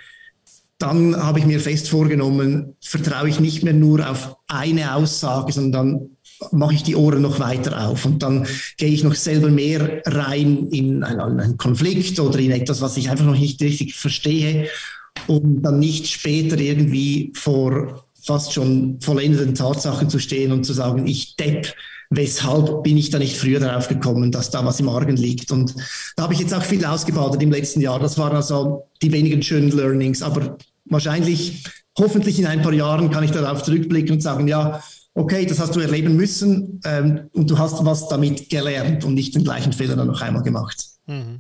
dann 0.78 1.16
habe 1.18 1.40
ich 1.40 1.46
mir 1.46 1.60
fest 1.60 1.90
vorgenommen, 1.90 2.76
vertraue 2.82 3.30
ich 3.30 3.40
nicht 3.40 3.64
mehr 3.64 3.74
nur 3.74 4.10
auf 4.10 4.38
eine 4.48 4.96
Aussage, 4.96 5.52
sondern 5.52 6.12
mache 6.52 6.76
ich 6.76 6.84
die 6.84 6.96
Ohren 6.96 7.24
noch 7.24 7.40
weiter 7.40 7.88
auf. 7.88 8.06
Und 8.06 8.22
dann 8.22 8.46
gehe 8.78 8.90
ich 8.90 9.04
noch 9.04 9.16
selber 9.16 9.50
mehr 9.50 10.04
rein 10.06 10.68
in 10.68 11.04
einen 11.04 11.58
Konflikt 11.58 12.20
oder 12.20 12.38
in 12.40 12.52
etwas, 12.52 12.80
was 12.80 12.96
ich 12.96 13.10
einfach 13.10 13.26
noch 13.26 13.38
nicht 13.38 13.62
richtig 13.62 13.96
verstehe 13.96 14.70
um 15.28 15.62
dann 15.62 15.80
nicht 15.80 16.08
später 16.08 16.60
irgendwie 16.60 17.32
vor 17.36 18.06
fast 18.22 18.54
schon 18.54 19.00
vollendeten 19.02 19.56
Tatsachen 19.56 20.10
zu 20.10 20.20
stehen 20.20 20.52
und 20.52 20.66
zu 20.66 20.74
sagen, 20.74 21.08
ich 21.08 21.36
depp, 21.38 21.74
weshalb 22.10 22.84
bin 22.84 22.98
ich 22.98 23.10
da 23.10 23.20
nicht 23.20 23.38
früher 23.38 23.60
darauf 23.60 23.88
gekommen, 23.88 24.32
dass 24.32 24.50
da 24.50 24.66
was 24.66 24.80
im 24.80 24.90
Argen 24.90 25.18
liegt. 25.18 25.52
Und 25.52 25.76
da 26.16 26.24
habe 26.24 26.34
ich 26.34 26.40
jetzt 26.40 26.54
auch 26.54 26.64
viel 26.64 26.84
ausgebadet 26.86 27.42
im 27.42 27.52
letzten 27.52 27.82
Jahr. 27.82 28.00
Das 28.00 28.18
waren 28.18 28.36
also 28.36 28.88
die 29.02 29.12
wenigen 29.12 29.42
schönen 29.42 29.72
Learnings, 29.72 30.22
aber 30.22 30.58
wahrscheinlich, 30.86 31.64
hoffentlich 31.98 32.40
in 32.40 32.46
ein 32.46 32.62
paar 32.62 32.74
Jahren 32.74 33.10
kann 33.10 33.24
ich 33.24 33.32
darauf 33.32 33.64
zurückblicken 33.64 34.16
und 34.16 34.22
sagen, 34.22 34.48
ja, 34.48 34.82
okay, 35.14 35.46
das 35.46 35.60
hast 35.60 35.76
du 35.76 35.80
erleben 35.80 36.16
müssen 36.16 36.80
ähm, 36.86 37.30
und 37.34 37.50
du 37.50 37.58
hast 37.58 37.84
was 37.84 38.08
damit 38.08 38.50
gelernt 38.50 39.04
und 39.04 39.16
nicht 39.16 39.36
den 39.36 39.44
gleichen 39.44 39.74
Fehler 39.74 39.96
dann 39.96 40.08
noch 40.08 40.22
einmal 40.22 40.44
gemacht. 40.44 40.86
Mhm. 41.08 41.40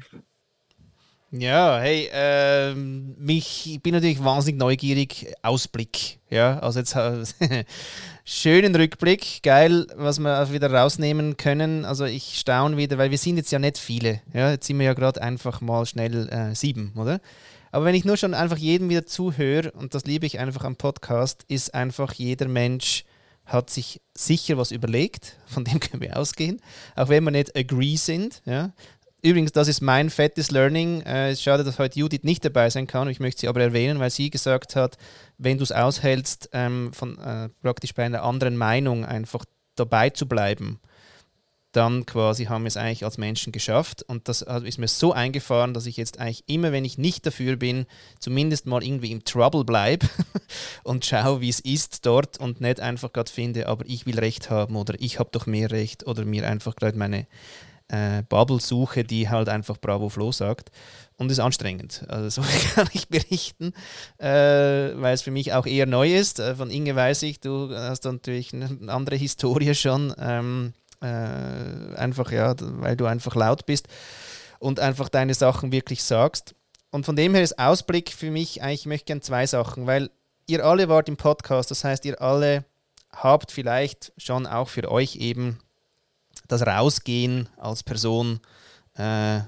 Ja, 1.31 1.77
hey, 1.79 2.07
ähm, 2.13 3.13
mich, 3.17 3.73
ich 3.73 3.81
bin 3.81 3.93
natürlich 3.93 4.23
wahnsinnig 4.23 4.59
neugierig. 4.59 5.33
Ausblick, 5.41 6.19
ja, 6.29 6.57
also 6.59 6.79
jetzt 6.79 6.95
schönen 8.23 8.73
Rückblick, 8.73 9.43
geil, 9.43 9.87
was 9.97 10.19
wir 10.19 10.53
wieder 10.53 10.71
rausnehmen 10.71 11.35
können. 11.35 11.83
Also 11.83 12.05
ich 12.05 12.39
staune 12.39 12.77
wieder, 12.77 12.97
weil 12.97 13.11
wir 13.11 13.17
sind 13.17 13.35
jetzt 13.35 13.51
ja 13.51 13.59
nicht 13.59 13.77
viele. 13.77 14.21
Ja, 14.33 14.51
jetzt 14.51 14.67
sind 14.67 14.79
wir 14.79 14.85
ja 14.85 14.93
gerade 14.93 15.21
einfach 15.21 15.59
mal 15.59 15.85
schnell 15.85 16.29
äh, 16.29 16.55
sieben, 16.55 16.93
oder? 16.95 17.19
Aber 17.73 17.83
wenn 17.83 17.95
ich 17.95 18.05
nur 18.05 18.15
schon 18.15 18.33
einfach 18.33 18.57
jedem 18.57 18.87
wieder 18.89 19.05
zuhöre, 19.05 19.71
und 19.71 19.93
das 19.93 20.05
liebe 20.05 20.25
ich 20.25 20.39
einfach 20.39 20.63
am 20.63 20.77
Podcast, 20.77 21.43
ist 21.49 21.73
einfach 21.73 22.13
jeder 22.13 22.47
Mensch 22.47 23.04
hat 23.45 23.69
sich 23.69 24.02
sicher 24.13 24.58
was 24.58 24.71
überlegt, 24.71 25.37
von 25.45 25.63
dem 25.63 25.79
können 25.79 26.02
wir 26.02 26.17
ausgehen, 26.17 26.62
auch 26.95 27.10
wenn 27.10 27.23
wir 27.23 27.31
nicht 27.31 27.56
agree 27.58 27.95
sind, 27.95 28.41
ja, 28.45 28.71
Übrigens, 29.21 29.51
das 29.51 29.67
ist 29.67 29.81
mein 29.81 30.09
fettes 30.09 30.51
Learning. 30.51 31.01
Äh, 31.01 31.29
es 31.29 31.39
ist 31.39 31.43
schade, 31.43 31.63
dass 31.63 31.79
heute 31.79 31.99
Judith 31.99 32.23
nicht 32.23 32.45
dabei 32.45 32.69
sein 32.69 32.87
kann. 32.87 33.09
Ich 33.09 33.19
möchte 33.19 33.41
sie 33.41 33.47
aber 33.47 33.61
erwähnen, 33.61 33.99
weil 33.99 34.11
sie 34.11 34.29
gesagt 34.29 34.75
hat, 34.75 34.97
wenn 35.37 35.57
du 35.57 35.63
es 35.63 35.71
aushältst, 35.71 36.49
ähm, 36.53 36.93
von, 36.93 37.17
äh, 37.19 37.49
praktisch 37.61 37.93
bei 37.93 38.03
einer 38.03 38.23
anderen 38.23 38.57
Meinung 38.57 39.05
einfach 39.05 39.43
dabei 39.75 40.09
zu 40.11 40.27
bleiben 40.27 40.79
dann 41.77 42.07
quasi 42.07 42.45
haben 42.45 42.63
wir 42.63 42.69
es 42.69 42.77
eigentlich 42.77 43.05
als 43.05 43.19
Menschen 43.19 43.51
geschafft. 43.51 44.01
Und 44.01 44.27
das 44.27 44.41
ist 44.41 44.79
mir 44.79 44.87
so 44.87 45.13
eingefahren, 45.13 45.75
dass 45.75 45.85
ich 45.85 45.95
jetzt 45.95 46.19
eigentlich 46.19 46.43
immer, 46.47 46.71
wenn 46.71 46.85
ich 46.85 46.97
nicht 46.97 47.25
dafür 47.25 47.55
bin, 47.55 47.85
zumindest 48.19 48.65
mal 48.65 48.83
irgendwie 48.83 49.11
im 49.11 49.23
Trouble 49.23 49.63
bleibe 49.63 50.07
und 50.83 51.05
schaue, 51.05 51.39
wie 51.41 51.49
es 51.49 51.59
ist 51.59 52.05
dort 52.05 52.39
und 52.39 52.61
nicht 52.61 52.79
einfach 52.79 53.13
gerade 53.13 53.31
finde, 53.31 53.67
aber 53.67 53.85
ich 53.87 54.07
will 54.07 54.17
Recht 54.17 54.49
haben 54.49 54.75
oder 54.75 54.95
ich 54.97 55.19
habe 55.19 55.29
doch 55.31 55.45
mehr 55.45 55.69
Recht 55.69 56.07
oder 56.07 56.25
mir 56.25 56.47
einfach 56.47 56.75
gerade 56.75 56.97
meine 56.97 57.27
äh, 57.90 58.23
Bubble 58.23 58.60
suche, 58.60 59.04
die 59.04 59.29
halt 59.29 59.50
einfach 59.50 59.77
Bravo 59.77 60.10
Flo 60.10 60.31
sagt. 60.31 60.71
Und 61.17 61.31
ist 61.31 61.40
anstrengend. 61.40 62.06
Also 62.10 62.42
so 62.42 62.48
kann 62.75 62.88
ich 62.94 63.08
berichten, 63.08 63.73
äh, 64.19 64.27
weil 64.27 65.13
es 65.13 65.23
für 65.23 65.31
mich 65.31 65.54
auch 65.54 65.65
eher 65.65 65.85
neu 65.88 66.13
ist. 66.15 66.40
Äh, 66.40 66.56
von 66.56 66.69
Inge 66.69 66.96
weiß 66.96 67.23
ich, 67.23 67.40
du 67.40 67.75
hast 67.75 68.04
natürlich 68.06 68.54
eine 68.54 68.92
andere 68.92 69.15
Historie 69.15 69.73
schon. 69.73 70.13
Ähm, 70.19 70.73
äh, 71.02 71.96
einfach, 71.96 72.31
ja, 72.31 72.56
weil 72.60 72.96
du 72.96 73.06
einfach 73.06 73.35
laut 73.35 73.65
bist 73.65 73.88
und 74.60 74.79
einfach 74.79 75.10
deine 75.10 75.33
Sachen 75.33 75.71
wirklich 75.71 76.04
sagst. 76.04 76.56
Und 76.92 77.06
von 77.06 77.15
dem 77.15 77.33
her 77.33 77.44
ist 77.44 77.60
Ausblick 77.60 78.12
für 78.12 78.31
mich 78.31 78.62
eigentlich, 78.62 78.81
ich 78.81 78.85
möchte 78.88 79.06
gerne 79.06 79.21
zwei 79.21 79.46
Sachen, 79.46 79.88
weil 79.88 80.10
ihr 80.48 80.65
alle 80.65 80.90
wart 80.90 81.10
im 81.10 81.17
Podcast, 81.17 81.69
das 81.69 81.83
heißt, 81.83 82.06
ihr 82.06 82.21
alle 82.21 82.65
habt 83.12 83.52
vielleicht 83.52 84.13
schon 84.17 84.48
auch 84.48 84.69
für 84.69 84.90
euch 84.90 85.17
eben 85.17 85.60
das 86.48 86.65
Rausgehen 86.65 87.50
als 87.58 87.83
Person 87.83 88.39
äh, 88.95 89.41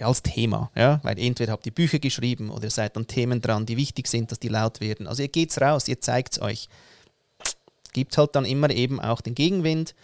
als 0.00 0.22
Thema, 0.22 0.70
ja, 0.74 1.00
weil 1.02 1.18
entweder 1.18 1.52
habt 1.52 1.66
ihr 1.66 1.72
Bücher 1.72 1.98
geschrieben 1.98 2.50
oder 2.50 2.64
ihr 2.64 2.70
seid 2.70 2.96
an 2.96 3.06
Themen 3.06 3.42
dran, 3.42 3.66
die 3.66 3.76
wichtig 3.76 4.06
sind, 4.08 4.30
dass 4.30 4.38
die 4.38 4.48
laut 4.48 4.80
werden. 4.80 5.06
Also 5.06 5.22
ihr 5.22 5.28
geht's 5.28 5.60
raus, 5.60 5.86
ihr 5.86 6.00
zeigt 6.00 6.34
es 6.34 6.40
euch 6.40 6.68
gibt 7.92 8.16
halt 8.18 8.34
dann 8.34 8.44
immer 8.44 8.70
eben 8.70 9.00
auch 9.00 9.20
den 9.20 9.34
Gegenwind. 9.34 9.94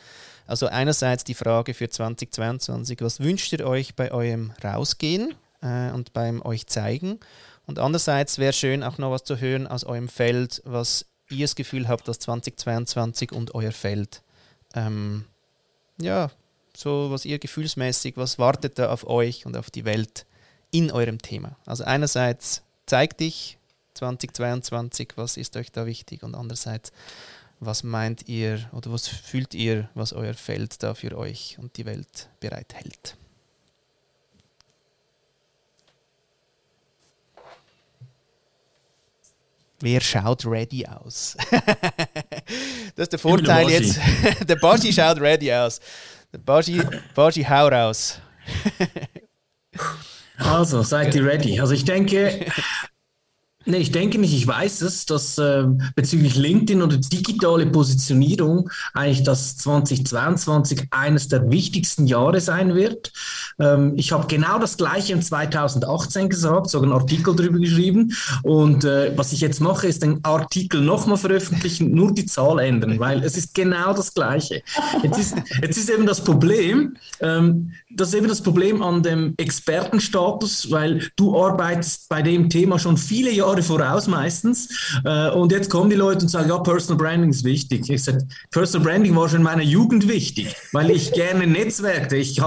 Also 0.47 0.67
einerseits 0.67 1.25
die 1.25 1.35
Frage 1.35 1.75
für 1.75 1.89
2022, 1.89 3.01
was 3.01 3.21
wünscht 3.21 3.53
ihr 3.53 3.67
euch 3.67 3.95
bei 3.97 4.13
eurem 4.13 4.53
Rausgehen 4.63 5.35
äh, 5.63 5.91
und 5.91 6.13
beim 6.13 6.41
euch 6.43 6.67
zeigen? 6.67 7.19
Und 7.67 7.79
andererseits 7.79 8.39
wäre 8.39 8.55
schön 8.55 8.83
auch 8.83 8.97
noch 8.97 9.11
was 9.11 9.25
zu 9.25 9.39
hören 9.39 9.67
aus 9.67 9.85
eurem 9.85 10.09
Feld, 10.09 10.63
was 10.65 11.05
ihr 11.29 11.45
das 11.45 11.55
Gefühl 11.55 11.89
habt, 11.89 12.09
dass 12.09 12.19
2022 12.21 13.33
und 13.33 13.55
euer 13.55 13.73
Feld, 13.73 14.23
ähm, 14.75 15.27
ja, 16.01 16.31
so 16.77 17.11
was 17.11 17.25
ihr 17.25 17.39
gefühlsmäßig, 17.39 18.17
was 18.17 18.39
wartet 18.39 18.79
da 18.79 18.91
auf 18.91 19.07
euch 19.07 19.47
und 19.47 19.57
auf 19.57 19.71
die 19.71 19.85
Welt 19.85 20.27
in 20.71 20.91
eurem 20.91 21.21
Thema? 21.21 21.57
Also 21.67 21.85
einerseits 21.85 22.63
zeig 22.87 23.17
dich 23.19 23.59
2022, 23.95 25.13
was 25.17 25.37
ist 25.37 25.57
euch 25.57 25.73
da 25.73 25.87
wichtig 25.87 26.23
und 26.23 26.35
andererseits 26.35 26.93
was 27.61 27.83
meint 27.83 28.29
ihr 28.29 28.69
oder 28.73 28.93
was 28.93 29.09
fühlt 29.09 29.55
ihr, 29.55 29.89
was 29.95 30.13
euer 30.13 30.35
Feld 30.35 30.83
da 30.83 30.95
für 30.95 31.17
euch 31.17 31.57
und 31.59 31.77
die 31.77 31.87
Welt 31.87 32.29
bereithält? 32.41 33.17
Wer 39.81 40.01
schaut 40.01 40.45
ready 40.45 40.87
aus? 40.87 41.37
das 42.95 43.05
ist 43.05 43.13
der 43.13 43.19
Vorteil 43.19 43.69
jetzt. 43.71 43.99
der 44.49 44.57
Baji 44.57 44.93
schaut 44.93 45.21
ready 45.21 45.53
aus. 45.53 45.81
Der 46.33 46.39
Baji, 46.39 46.83
Baji 47.15 47.45
hau 47.45 47.69
raus. 47.69 48.21
also, 50.37 50.83
seid 50.83 51.15
ihr 51.15 51.25
ready? 51.25 51.61
Also 51.61 51.75
ich 51.75 51.85
denke, 51.85 52.47
Nee, 53.71 53.81
ich 53.81 53.93
denke 53.93 54.19
nicht, 54.19 54.33
ich 54.33 54.47
weiß 54.47 54.81
es, 54.81 55.05
dass 55.05 55.37
äh, 55.37 55.65
bezüglich 55.95 56.37
LinkedIn 56.37 56.81
oder 56.81 56.97
digitale 56.97 57.67
Positionierung 57.67 58.71
eigentlich 58.95 59.25
das 59.25 59.59
2022 59.59 60.87
eines 60.91 61.29
der 61.29 61.51
wichtigsten 61.51 62.07
Jahre 62.07 62.41
sein 62.41 62.75
wird. 62.75 63.13
Ähm, 63.61 63.93
ich 63.97 64.11
habe 64.13 64.27
genau 64.27 64.59
das 64.59 64.79
gleiche 64.79 65.13
im 65.13 65.21
2018 65.21 66.31
gesagt, 66.31 66.71
sogar 66.71 66.91
einen 66.91 66.99
Artikel 66.99 67.37
darüber 67.37 67.59
geschrieben. 67.59 68.15
Und 68.43 68.85
äh, 68.85 69.13
was 69.17 69.35
ich 69.35 69.43
jetzt 69.43 69.61
mache, 69.61 69.87
ist 69.87 70.03
den 70.03 70.25
Artikel 70.25 70.81
nochmal 70.81 71.19
veröffentlichen, 71.19 71.91
nur 71.91 72.15
die 72.15 72.25
Zahl 72.25 72.61
ändern, 72.61 72.99
weil 72.99 73.23
es 73.23 73.37
ist 73.37 73.55
genau 73.55 73.93
das 73.93 74.15
gleiche. 74.15 74.63
Jetzt 75.03 75.19
ist, 75.19 75.37
jetzt 75.61 75.77
ist 75.77 75.91
eben 75.91 76.07
das 76.07 76.25
Problem, 76.25 76.97
ähm, 77.21 77.73
das 77.91 78.09
ist 78.09 78.15
eben 78.15 78.29
das 78.29 78.43
Problem 78.43 78.83
an 78.83 79.03
dem 79.03 79.35
Expertenstatus, 79.39 80.71
weil 80.71 81.09
du 81.17 81.41
arbeitest 81.41 82.09
bei 82.09 82.21
dem 82.21 82.51
Thema 82.51 82.79
schon 82.79 82.97
viele 82.97 83.33
Jahre 83.33 83.63
voraus 83.63 84.07
meistens. 84.07 84.69
Äh, 85.05 85.31
und 85.31 85.53
jetzt 85.53 85.71
kommen 85.71 85.89
die 85.89 85.97
Leute 85.97 86.23
und 86.23 86.29
sagen, 86.29 86.49
ja, 86.49 86.59
Personal 86.59 86.99
Branding 86.99 87.31
ist 87.31 87.45
wichtig. 87.45 87.89
Ich 87.89 88.05
sage, 88.05 88.27
Personal 88.51 88.87
Branding 88.87 89.17
war 89.17 89.29
schon 89.29 89.39
in 89.39 89.45
meiner 89.45 89.63
Jugend 89.63 90.07
wichtig, 90.07 90.55
weil 90.73 90.91
ich 90.91 91.13
gerne 91.13 91.47
netzwerkte. 91.47 92.17
Ich 92.17 92.41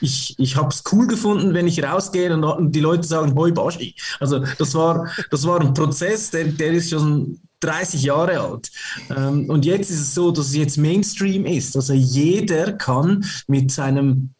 ich, 0.00 0.34
ich 0.38 0.56
habe 0.56 0.68
es 0.68 0.82
cool 0.92 1.06
gefunden, 1.06 1.54
wenn 1.54 1.66
ich 1.66 1.82
rausgehe 1.82 2.32
und 2.34 2.72
die 2.72 2.80
Leute 2.80 3.06
sagen, 3.06 3.34
hoi 3.34 3.52
Baschi. 3.52 3.94
Also 4.18 4.40
das 4.58 4.74
war, 4.74 5.10
das 5.30 5.46
war 5.46 5.60
ein 5.60 5.74
Prozess, 5.74 6.30
der, 6.30 6.44
der 6.44 6.72
ist 6.72 6.90
schon 6.90 7.38
30 7.60 8.02
Jahre 8.02 8.40
alt. 8.40 8.70
Ähm, 9.14 9.48
und 9.48 9.64
jetzt 9.64 9.90
ist 9.90 10.00
es 10.00 10.14
so, 10.14 10.30
dass 10.30 10.46
es 10.46 10.56
jetzt 10.56 10.78
Mainstream 10.78 11.46
ist. 11.46 11.76
Also 11.76 11.92
jeder 11.92 12.72
kann 12.72 13.24
mit 13.46 13.70
seinem 13.70 14.30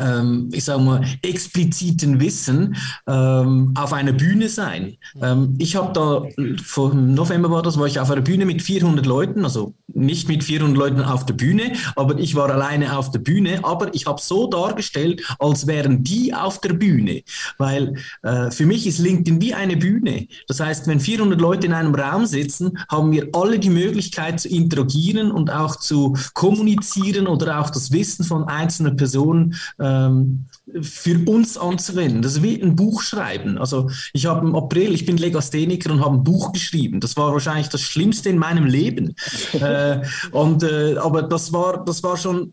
ähm, 0.00 0.48
ich 0.52 0.64
sage 0.64 0.82
mal, 0.82 1.04
expliziten 1.22 2.20
Wissen 2.20 2.76
ähm, 3.06 3.72
auf 3.76 3.92
einer 3.92 4.12
Bühne 4.12 4.48
sein. 4.48 4.96
Ähm, 5.20 5.54
ich 5.58 5.76
habe 5.76 5.92
da, 5.92 6.22
vor 6.62 6.94
November 6.94 7.50
war 7.50 7.62
das, 7.62 7.78
war 7.78 7.86
ich 7.86 8.00
auf 8.00 8.10
einer 8.10 8.20
Bühne 8.20 8.46
mit 8.46 8.62
400 8.62 9.06
Leuten, 9.06 9.44
also 9.44 9.74
nicht 9.86 10.28
mit 10.28 10.44
400 10.44 10.76
Leuten 10.76 11.00
auf 11.02 11.24
der 11.26 11.34
Bühne, 11.34 11.72
aber 11.94 12.18
ich 12.18 12.34
war 12.34 12.50
alleine 12.50 12.96
auf 12.98 13.10
der 13.10 13.20
Bühne, 13.20 13.60
aber 13.62 13.94
ich 13.94 14.06
habe 14.06 14.20
so 14.20 14.48
dargestellt, 14.48 15.22
als 15.38 15.66
wären 15.66 16.02
die 16.02 16.34
auf 16.34 16.60
der 16.60 16.72
Bühne, 16.72 17.22
weil 17.58 17.94
äh, 18.22 18.50
für 18.50 18.66
mich 18.66 18.86
ist 18.86 18.98
LinkedIn 18.98 19.40
wie 19.40 19.54
eine 19.54 19.76
Bühne. 19.76 20.26
Das 20.48 20.60
heißt, 20.60 20.86
wenn 20.86 21.00
400 21.00 21.40
Leute 21.40 21.66
in 21.66 21.72
einem 21.72 21.94
Raum 21.94 22.26
sitzen, 22.26 22.78
haben 22.88 23.12
wir 23.12 23.28
alle 23.32 23.58
die 23.58 23.70
Möglichkeit 23.70 24.40
zu 24.40 24.48
interagieren 24.48 25.30
und 25.30 25.50
auch 25.50 25.76
zu 25.76 26.16
kommunizieren 26.34 27.26
oder 27.26 27.60
auch 27.60 27.70
das 27.70 27.92
Wissen 27.92 28.24
von 28.24 28.44
einzelnen 28.44 28.96
Personen 28.96 29.54
ähm, 29.78 30.46
für 30.80 31.18
uns 31.28 31.56
anzuwenden. 31.56 32.22
Das 32.22 32.32
ist 32.32 32.42
wie 32.42 32.60
ein 32.60 32.76
Buch 32.76 33.02
schreiben. 33.02 33.58
Also 33.58 33.90
ich 34.12 34.26
habe 34.26 34.46
im 34.46 34.54
April, 34.54 34.94
ich 34.94 35.06
bin 35.06 35.16
Legastheniker 35.16 35.90
und 35.90 36.04
habe 36.04 36.16
ein 36.16 36.24
Buch 36.24 36.52
geschrieben. 36.52 37.00
Das 37.00 37.16
war 37.16 37.32
wahrscheinlich 37.32 37.68
das 37.68 37.82
Schlimmste 37.82 38.28
in 38.28 38.38
meinem 38.38 38.66
Leben. 38.66 39.14
äh, 39.52 40.02
und, 40.32 40.62
äh, 40.62 40.96
aber 40.96 41.22
das 41.22 41.52
war, 41.52 41.84
das 41.84 42.02
war 42.02 42.16
schon 42.16 42.52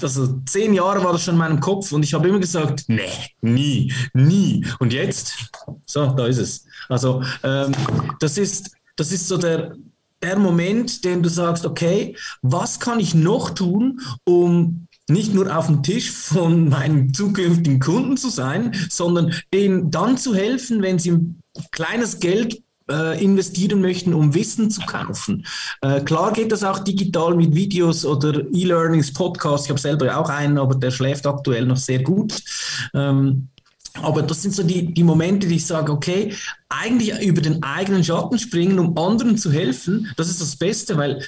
also 0.00 0.40
zehn 0.46 0.74
Jahre 0.74 1.04
war 1.04 1.12
das 1.12 1.22
schon 1.22 1.34
in 1.34 1.38
meinem 1.38 1.60
Kopf 1.60 1.92
und 1.92 2.02
ich 2.02 2.14
habe 2.14 2.28
immer 2.28 2.40
gesagt, 2.40 2.84
nee, 2.88 3.08
nie, 3.42 3.92
nie. 4.12 4.66
Und 4.80 4.92
jetzt, 4.92 5.34
so, 5.86 6.06
da 6.06 6.26
ist 6.26 6.38
es. 6.38 6.64
Also 6.88 7.22
ähm, 7.42 7.72
das 8.18 8.38
ist, 8.38 8.72
das 8.96 9.12
ist 9.12 9.28
so 9.28 9.36
der, 9.36 9.76
der 10.22 10.38
Moment, 10.38 11.04
den 11.04 11.22
du 11.22 11.28
sagst, 11.28 11.64
okay, 11.66 12.16
was 12.42 12.80
kann 12.80 13.00
ich 13.00 13.14
noch 13.14 13.50
tun, 13.50 14.00
um 14.24 14.88
nicht 15.12 15.34
nur 15.34 15.56
auf 15.56 15.66
dem 15.66 15.82
Tisch 15.82 16.10
von 16.10 16.68
meinen 16.68 17.12
zukünftigen 17.14 17.80
Kunden 17.80 18.16
zu 18.16 18.28
sein, 18.30 18.74
sondern 18.88 19.34
denen 19.52 19.90
dann 19.90 20.16
zu 20.16 20.34
helfen, 20.34 20.82
wenn 20.82 20.98
sie 20.98 21.12
ein 21.12 21.42
kleines 21.70 22.20
Geld 22.20 22.62
äh, 22.90 23.22
investieren 23.22 23.80
möchten, 23.80 24.14
um 24.14 24.34
Wissen 24.34 24.70
zu 24.70 24.80
kaufen. 24.82 25.46
Äh, 25.80 26.00
klar 26.00 26.32
geht 26.32 26.52
das 26.52 26.64
auch 26.64 26.80
digital 26.80 27.34
mit 27.34 27.54
Videos 27.54 28.04
oder 28.04 28.40
E-Learnings, 28.52 29.12
Podcasts. 29.12 29.66
Ich 29.66 29.70
habe 29.70 29.80
selber 29.80 30.16
auch 30.16 30.28
einen, 30.28 30.58
aber 30.58 30.74
der 30.74 30.90
schläft 30.90 31.26
aktuell 31.26 31.66
noch 31.66 31.76
sehr 31.76 32.02
gut. 32.02 32.42
Ähm, 32.94 33.48
aber 34.00 34.22
das 34.22 34.42
sind 34.42 34.54
so 34.54 34.62
die, 34.62 34.92
die 34.92 35.04
Momente, 35.04 35.46
die 35.46 35.56
ich 35.56 35.66
sage, 35.66 35.92
okay, 35.92 36.34
eigentlich 36.70 37.20
über 37.20 37.42
den 37.42 37.62
eigenen 37.62 38.02
Schatten 38.02 38.38
springen, 38.38 38.78
um 38.78 38.96
anderen 38.96 39.36
zu 39.36 39.52
helfen, 39.52 40.10
das 40.16 40.30
ist 40.30 40.40
das 40.40 40.56
Beste, 40.56 40.96
weil 40.96 41.22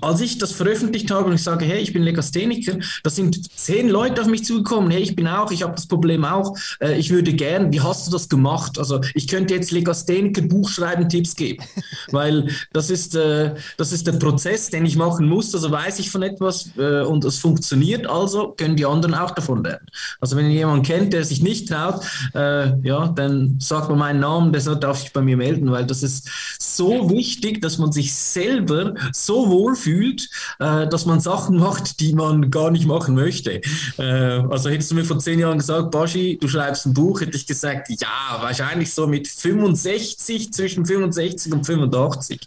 als 0.00 0.20
ich 0.20 0.38
das 0.38 0.52
veröffentlicht 0.52 1.10
habe 1.10 1.26
und 1.26 1.34
ich 1.34 1.42
sage, 1.42 1.64
hey, 1.64 1.80
ich 1.80 1.92
bin 1.92 2.02
Legastheniker, 2.02 2.78
da 3.02 3.10
sind 3.10 3.50
zehn 3.58 3.88
Leute 3.88 4.20
auf 4.20 4.26
mich 4.28 4.44
zugekommen, 4.44 4.90
hey, 4.90 5.02
ich 5.02 5.16
bin 5.16 5.26
auch, 5.26 5.50
ich 5.50 5.62
habe 5.62 5.74
das 5.74 5.86
Problem 5.86 6.24
auch, 6.24 6.56
äh, 6.80 6.98
ich 6.98 7.10
würde 7.10 7.32
gern, 7.32 7.72
wie 7.72 7.80
hast 7.80 8.06
du 8.06 8.10
das 8.10 8.28
gemacht? 8.28 8.78
Also 8.78 9.00
ich 9.14 9.28
könnte 9.28 9.54
jetzt 9.54 9.70
Legastheniker 9.70 10.42
Buch 10.42 10.68
schreiben, 10.68 11.08
Tipps 11.08 11.34
geben, 11.34 11.64
weil 12.10 12.48
das 12.72 12.90
ist, 12.90 13.14
äh, 13.14 13.54
das 13.76 13.92
ist 13.92 14.06
der 14.06 14.12
Prozess, 14.12 14.70
den 14.70 14.86
ich 14.86 14.96
machen 14.96 15.28
muss, 15.28 15.54
also 15.54 15.70
weiß 15.70 15.98
ich 15.98 16.10
von 16.10 16.22
etwas 16.22 16.70
äh, 16.76 17.02
und 17.02 17.24
es 17.24 17.38
funktioniert, 17.38 18.06
also 18.06 18.54
können 18.56 18.76
die 18.76 18.86
anderen 18.86 19.14
auch 19.14 19.32
davon 19.32 19.62
lernen. 19.64 19.86
Also 20.20 20.36
wenn 20.36 20.46
ihr 20.46 20.52
jemanden 20.52 20.84
kennt, 20.84 21.12
der 21.12 21.24
sich 21.24 21.42
nicht 21.42 21.68
traut, 21.68 22.04
äh, 22.34 22.78
ja, 22.86 23.08
dann 23.08 23.56
sagt 23.58 23.88
man 23.88 23.98
meinen 23.98 24.20
Namen, 24.20 24.52
der 24.52 24.62
darf 24.76 25.00
sich 25.00 25.12
bei 25.12 25.20
mir 25.20 25.36
melden, 25.36 25.70
weil 25.70 25.86
das 25.86 26.02
ist 26.02 26.28
so 26.58 27.10
wichtig, 27.10 27.60
dass 27.60 27.78
man 27.78 27.92
sich 27.92 28.14
selber 28.14 28.94
so 29.12 29.48
wohl 29.50 29.63
vorfühlt, 29.64 30.28
äh, 30.58 30.86
dass 30.86 31.06
man 31.06 31.20
Sachen 31.20 31.56
macht, 31.56 32.00
die 32.00 32.12
man 32.12 32.50
gar 32.50 32.70
nicht 32.70 32.86
machen 32.86 33.14
möchte. 33.14 33.62
Äh, 33.98 34.02
also 34.02 34.68
hättest 34.68 34.90
du 34.90 34.94
mir 34.94 35.04
vor 35.04 35.18
zehn 35.18 35.38
Jahren 35.38 35.58
gesagt, 35.58 35.90
Baschi, 35.90 36.38
du 36.38 36.48
schreibst 36.48 36.84
ein 36.86 36.92
Buch, 36.92 37.22
hätte 37.22 37.36
ich 37.36 37.46
gesagt, 37.46 37.88
ja, 37.88 38.38
wahrscheinlich 38.40 38.92
so 38.92 39.06
mit 39.06 39.26
65, 39.26 40.52
zwischen 40.52 40.84
65 40.84 41.52
und 41.52 41.64
85. 41.64 42.40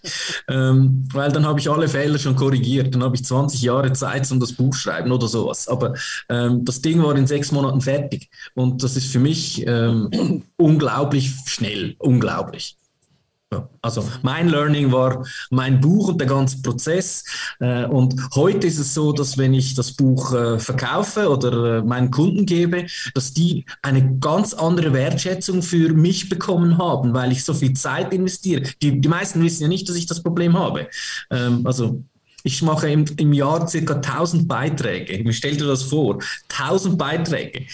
Ähm, 0.48 1.06
weil 1.12 1.32
dann 1.32 1.46
habe 1.46 1.60
ich 1.60 1.70
alle 1.70 1.88
Fehler 1.88 2.20
schon 2.20 2.36
korrigiert. 2.36 2.94
Dann 2.94 3.04
habe 3.04 3.16
ich 3.16 3.26
20 3.26 3.62
Jahre 3.64 3.92
Zeit 3.94 4.32
um 4.32 4.40
das 4.40 4.54
Buch 4.54 4.76
schreiben 4.76 5.12
oder 5.12 5.28
sowas. 5.28 5.68
Aber 5.68 5.96
ähm, 6.30 6.66
das 6.66 6.82
Ding 6.82 7.02
war 7.02 7.16
in 7.16 7.26
sechs 7.26 7.52
Monaten 7.52 7.82
fertig. 7.82 8.30
Und 8.54 8.84
das 8.84 8.96
ist 8.96 9.12
für 9.12 9.20
mich 9.20 9.66
ähm, 9.66 10.44
unglaublich 10.58 11.34
schnell, 11.48 11.96
unglaublich. 11.98 12.78
Also 13.82 14.06
mein 14.24 14.50
Learning 14.50 14.92
war 14.92 15.26
mein 15.52 15.80
Buch 15.80 16.10
und 16.10 16.20
der 16.20 16.28
ganze 16.28 16.62
Prozess. 16.62 17.24
Äh, 17.62 17.86
und 17.86 18.16
heute 18.36 18.68
ist 18.68 18.78
es 18.78 18.94
so, 18.94 19.14
dass 19.14 19.38
wenn 19.38 19.54
ich 19.54 19.74
das 19.76 19.94
Buch 19.94 20.34
äh, 20.34 20.60
verkaufe 20.60 21.30
oder 21.30 21.78
äh, 21.78 21.82
meinen 21.82 22.12
Kunden 22.12 22.46
gebe, 22.46 22.86
dass 23.14 23.34
die 23.34 23.66
eine 23.82 24.18
ganz 24.20 24.54
andere 24.54 24.92
Wertschätzung 24.92 25.64
für 25.64 25.94
mich 25.94 26.28
bekommen 26.28 26.78
haben, 26.78 27.14
weil 27.14 27.32
ich 27.32 27.46
so 27.46 27.54
viel 27.54 27.74
Zeit 27.74 28.14
investiere. 28.14 28.64
Die, 28.82 29.00
die 29.00 29.08
meisten 29.08 29.42
wissen 29.42 29.64
ja 29.64 29.70
nicht, 29.70 29.88
dass 29.88 29.96
ich 29.96 30.08
das 30.08 30.22
Problem 30.22 30.60
habe. 30.60 30.90
Ähm, 31.32 31.66
also 31.66 32.04
ich 32.44 32.62
mache 32.62 32.90
im, 32.90 33.06
im 33.16 33.32
Jahr 33.32 33.66
circa 33.68 33.96
1000 33.96 34.48
Beiträge. 34.48 35.34
Stell 35.34 35.56
dir 35.56 35.68
das 35.68 35.84
vor. 35.84 36.20
1000 36.50 36.98
Beiträge. 36.98 37.66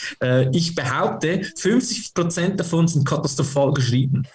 ich 0.51 0.73
behaupte, 0.73 1.43
50 1.57 2.13
Prozent 2.15 2.59
davon 2.59 2.87
sind 2.87 3.05
katastrophal 3.05 3.73
geschrieben 3.73 4.25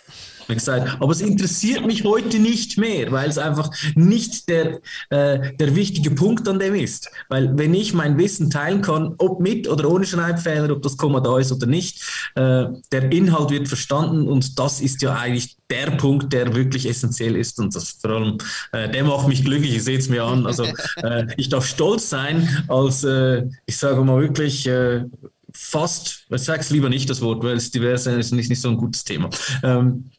gesagt, 0.54 0.96
aber 1.00 1.12
es 1.12 1.20
interessiert 1.20 1.86
mich 1.86 2.04
heute 2.04 2.38
nicht 2.38 2.78
mehr, 2.78 3.10
weil 3.12 3.28
es 3.28 3.38
einfach 3.38 3.70
nicht 3.94 4.48
der, 4.48 4.80
äh, 5.10 5.54
der 5.56 5.74
wichtige 5.74 6.10
Punkt 6.10 6.48
an 6.48 6.58
dem 6.58 6.74
ist. 6.74 7.10
Weil 7.28 7.56
wenn 7.58 7.74
ich 7.74 7.94
mein 7.94 8.18
Wissen 8.18 8.50
teilen 8.50 8.82
kann, 8.82 9.14
ob 9.18 9.40
mit 9.40 9.68
oder 9.68 9.88
ohne 9.90 10.06
Schreibfehler, 10.06 10.70
ob 10.70 10.82
das 10.82 10.96
Komma 10.96 11.20
da 11.20 11.38
ist 11.38 11.52
oder 11.52 11.66
nicht, 11.66 12.02
äh, 12.34 12.66
der 12.92 13.12
Inhalt 13.12 13.50
wird 13.50 13.68
verstanden 13.68 14.28
und 14.28 14.58
das 14.58 14.80
ist 14.80 15.02
ja 15.02 15.14
eigentlich 15.14 15.56
der 15.70 15.90
Punkt, 15.92 16.32
der 16.32 16.54
wirklich 16.54 16.88
essentiell 16.88 17.36
ist 17.36 17.58
und 17.58 17.74
das 17.74 17.90
vor 18.00 18.10
allem, 18.10 18.38
äh, 18.72 18.88
der 18.88 19.04
macht 19.04 19.28
mich 19.28 19.44
glücklich, 19.44 19.76
ich 19.76 19.84
sehe 19.84 19.98
es 19.98 20.08
mir 20.08 20.24
an. 20.24 20.46
Also 20.46 20.64
äh, 20.96 21.26
ich 21.36 21.48
darf 21.48 21.66
stolz 21.66 22.08
sein 22.08 22.64
als, 22.68 23.04
äh, 23.04 23.44
ich 23.66 23.76
sage 23.76 24.02
mal 24.02 24.20
wirklich, 24.20 24.66
äh, 24.66 25.04
fast, 25.52 26.26
ich 26.30 26.42
sage 26.42 26.60
es 26.60 26.70
lieber 26.70 26.88
nicht 26.88 27.08
das 27.10 27.20
Wort, 27.20 27.42
weil 27.42 27.56
es 27.56 27.70
divers 27.70 28.06
ist 28.06 28.32
nicht, 28.32 28.48
nicht 28.48 28.60
so 28.60 28.68
ein 28.68 28.76
gutes 28.76 29.04
Thema. 29.04 29.30
Ähm, 29.62 30.10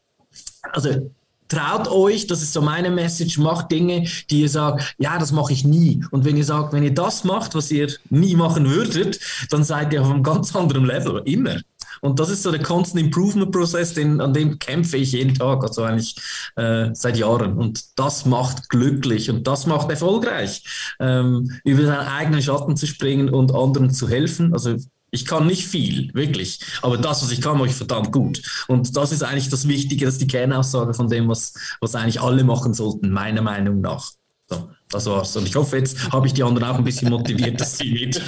also 0.73 1.11
traut 1.49 1.87
euch, 1.87 2.27
das 2.27 2.41
ist 2.41 2.53
so 2.53 2.61
meine 2.61 2.89
Message, 2.91 3.37
macht 3.37 3.71
Dinge, 3.71 4.07
die 4.29 4.41
ihr 4.41 4.49
sagt, 4.49 4.95
ja, 4.99 5.17
das 5.17 5.31
mache 5.31 5.51
ich 5.51 5.65
nie. 5.65 6.03
Und 6.11 6.23
wenn 6.23 6.37
ihr 6.37 6.45
sagt, 6.45 6.73
wenn 6.73 6.83
ihr 6.83 6.93
das 6.93 7.23
macht, 7.23 7.55
was 7.55 7.71
ihr 7.71 7.91
nie 8.09 8.35
machen 8.35 8.69
würdet, 8.69 9.19
dann 9.49 9.63
seid 9.63 9.91
ihr 9.91 10.01
auf 10.01 10.09
einem 10.09 10.23
ganz 10.23 10.55
anderen 10.55 10.85
Level, 10.85 11.21
immer. 11.25 11.57
Und 12.01 12.19
das 12.19 12.29
ist 12.29 12.43
so 12.43 12.51
der 12.51 12.63
Constant 12.63 13.03
Improvement 13.03 13.51
Prozess, 13.51 13.97
an 13.97 14.33
dem 14.33 14.57
kämpfe 14.59 14.97
ich 14.97 15.11
jeden 15.11 15.35
Tag, 15.35 15.63
also 15.63 15.83
eigentlich 15.83 16.15
äh, 16.55 16.89
seit 16.93 17.17
Jahren. 17.17 17.57
Und 17.57 17.99
das 17.99 18.25
macht 18.25 18.69
glücklich 18.69 19.29
und 19.29 19.45
das 19.45 19.65
macht 19.65 19.89
erfolgreich, 19.89 20.63
ähm, 20.99 21.51
über 21.65 21.85
seinen 21.85 22.07
eigenen 22.07 22.41
Schatten 22.41 22.77
zu 22.77 22.87
springen 22.87 23.29
und 23.29 23.53
anderen 23.53 23.91
zu 23.91 24.07
helfen. 24.07 24.53
Also 24.53 24.77
ich 25.11 25.25
kann 25.25 25.47
nicht 25.47 25.67
viel, 25.67 26.13
wirklich. 26.13 26.59
Aber 26.81 26.97
das, 26.97 27.23
was 27.23 27.31
ich 27.31 27.41
kann, 27.41 27.57
mache 27.57 27.69
ich 27.69 27.75
verdammt 27.75 28.11
gut. 28.11 28.41
Und 28.67 28.95
das 28.95 29.11
ist 29.11 29.23
eigentlich 29.23 29.49
das 29.49 29.67
Wichtige, 29.67 30.05
das 30.05 30.15
ist 30.15 30.21
die 30.21 30.27
Kernaussage 30.27 30.93
von 30.93 31.07
dem, 31.07 31.27
was, 31.27 31.53
was 31.81 31.95
eigentlich 31.95 32.21
alle 32.21 32.43
machen 32.43 32.73
sollten, 32.73 33.09
meiner 33.09 33.41
Meinung 33.41 33.81
nach. 33.81 34.11
So, 34.47 34.69
das 34.89 35.05
war's. 35.05 35.35
Und 35.35 35.47
ich 35.47 35.55
hoffe, 35.55 35.77
jetzt 35.77 36.11
habe 36.11 36.27
ich 36.27 36.33
die 36.33 36.43
anderen 36.43 36.69
auch 36.69 36.77
ein 36.77 36.83
bisschen 36.83 37.09
motiviert, 37.09 37.61
dass 37.61 37.77
sie 37.77 37.91
mit. 37.91 38.21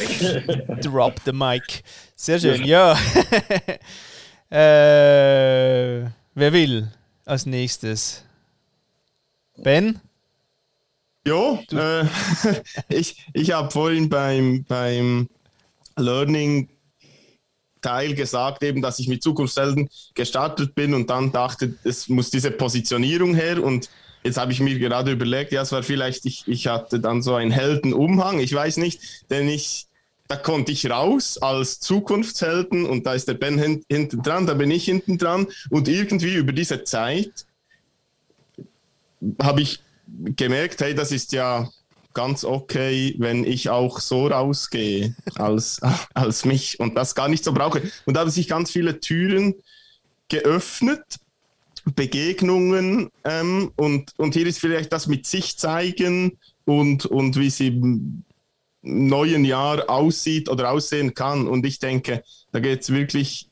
Drop 0.85 1.15
the 1.25 1.31
mic. 1.31 1.83
Sehr 2.15 2.39
schön, 2.39 2.63
ja. 2.63 2.93
äh, 4.51 6.05
wer 6.35 6.53
will 6.53 6.91
als 7.25 7.45
nächstes? 7.45 8.23
Ben? 9.57 9.99
Ja, 11.25 11.59
äh, 11.71 12.05
ich, 12.89 13.27
ich 13.33 13.51
habe 13.51 13.69
vorhin 13.69 14.09
beim, 14.09 14.63
beim 14.67 15.29
Learning 16.01 16.69
Teil 17.81 18.13
gesagt, 18.13 18.63
eben, 18.63 18.81
dass 18.81 18.99
ich 18.99 19.07
mit 19.07 19.23
Zukunftshelden 19.23 19.89
gestartet 20.13 20.75
bin 20.75 20.93
und 20.93 21.09
dann 21.09 21.31
dachte, 21.31 21.75
es 21.83 22.07
muss 22.09 22.29
diese 22.29 22.51
Positionierung 22.51 23.33
her. 23.33 23.63
Und 23.63 23.89
jetzt 24.23 24.37
habe 24.37 24.51
ich 24.51 24.59
mir 24.59 24.77
gerade 24.77 25.11
überlegt, 25.11 25.51
ja, 25.51 25.63
es 25.63 25.71
war 25.71 25.83
vielleicht, 25.83 26.25
ich, 26.25 26.47
ich 26.47 26.67
hatte 26.67 26.99
dann 26.99 27.21
so 27.21 27.35
einen 27.35 27.51
Heldenumhang, 27.51 28.39
ich 28.39 28.53
weiß 28.53 28.77
nicht, 28.77 29.01
denn 29.29 29.47
ich, 29.47 29.87
da 30.27 30.35
konnte 30.35 30.71
ich 30.71 30.89
raus 30.89 31.39
als 31.39 31.79
Zukunftshelden 31.79 32.85
und 32.85 33.05
da 33.05 33.13
ist 33.13 33.27
der 33.27 33.33
Ben 33.33 33.57
hin, 33.57 33.83
hinten 33.89 34.21
dran, 34.21 34.45
da 34.45 34.53
bin 34.53 34.71
ich 34.71 34.85
hinten 34.85 35.17
dran. 35.17 35.47
Und 35.69 35.87
irgendwie 35.87 36.35
über 36.35 36.53
diese 36.53 36.83
Zeit 36.83 37.47
habe 39.41 39.61
ich 39.61 39.81
gemerkt, 40.35 40.81
hey, 40.81 40.93
das 40.93 41.11
ist 41.11 41.33
ja 41.33 41.69
ganz 42.13 42.43
okay, 42.43 43.15
wenn 43.17 43.43
ich 43.43 43.69
auch 43.69 43.99
so 43.99 44.27
rausgehe 44.27 45.15
als, 45.35 45.79
als 46.13 46.45
mich 46.45 46.79
und 46.79 46.95
das 46.95 47.15
gar 47.15 47.27
nicht 47.27 47.43
so 47.43 47.53
brauche. 47.53 47.81
Und 48.05 48.15
da 48.15 48.21
haben 48.21 48.29
sich 48.29 48.47
ganz 48.47 48.71
viele 48.71 48.99
Türen 48.99 49.55
geöffnet, 50.29 51.03
Begegnungen 51.95 53.09
ähm, 53.23 53.71
und, 53.75 54.13
und 54.17 54.35
hier 54.35 54.45
ist 54.45 54.59
vielleicht 54.59 54.93
das 54.93 55.07
mit 55.07 55.25
sich 55.25 55.57
zeigen 55.57 56.37
und, 56.65 57.05
und 57.05 57.37
wie 57.37 57.49
sie 57.49 57.67
im 57.67 58.23
neuen 58.81 59.45
Jahr 59.45 59.89
aussieht 59.89 60.49
oder 60.49 60.71
aussehen 60.71 61.13
kann. 61.13 61.47
Und 61.47 61.65
ich 61.65 61.79
denke, 61.79 62.23
da 62.51 62.59
geht 62.59 62.81
es 62.81 62.93
wirklich, 62.93 63.49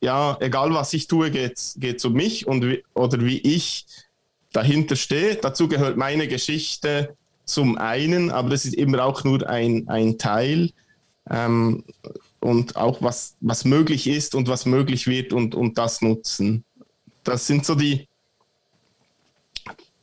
ja, 0.00 0.36
egal 0.40 0.72
was 0.72 0.92
ich 0.92 1.08
tue, 1.08 1.30
geht 1.30 1.58
es 1.76 2.04
um 2.04 2.12
mich 2.12 2.46
und 2.46 2.64
wie, 2.64 2.84
oder 2.94 3.20
wie 3.24 3.38
ich 3.38 3.86
dahinter 4.52 4.96
stehe. 4.96 5.36
Dazu 5.36 5.68
gehört 5.68 5.96
meine 5.96 6.28
Geschichte, 6.28 7.16
zum 7.44 7.78
einen, 7.78 8.30
aber 8.30 8.50
das 8.50 8.64
ist 8.64 8.74
immer 8.74 9.04
auch 9.04 9.24
nur 9.24 9.48
ein, 9.48 9.88
ein 9.88 10.18
Teil 10.18 10.70
ähm, 11.30 11.84
und 12.40 12.76
auch 12.76 13.02
was, 13.02 13.36
was 13.40 13.64
möglich 13.64 14.06
ist 14.06 14.34
und 14.34 14.48
was 14.48 14.66
möglich 14.66 15.06
wird 15.06 15.32
und, 15.32 15.54
und 15.54 15.78
das 15.78 16.00
nutzen. 16.02 16.64
Das 17.22 17.46
sind 17.46 17.64
so 17.64 17.74
die, 17.74 18.06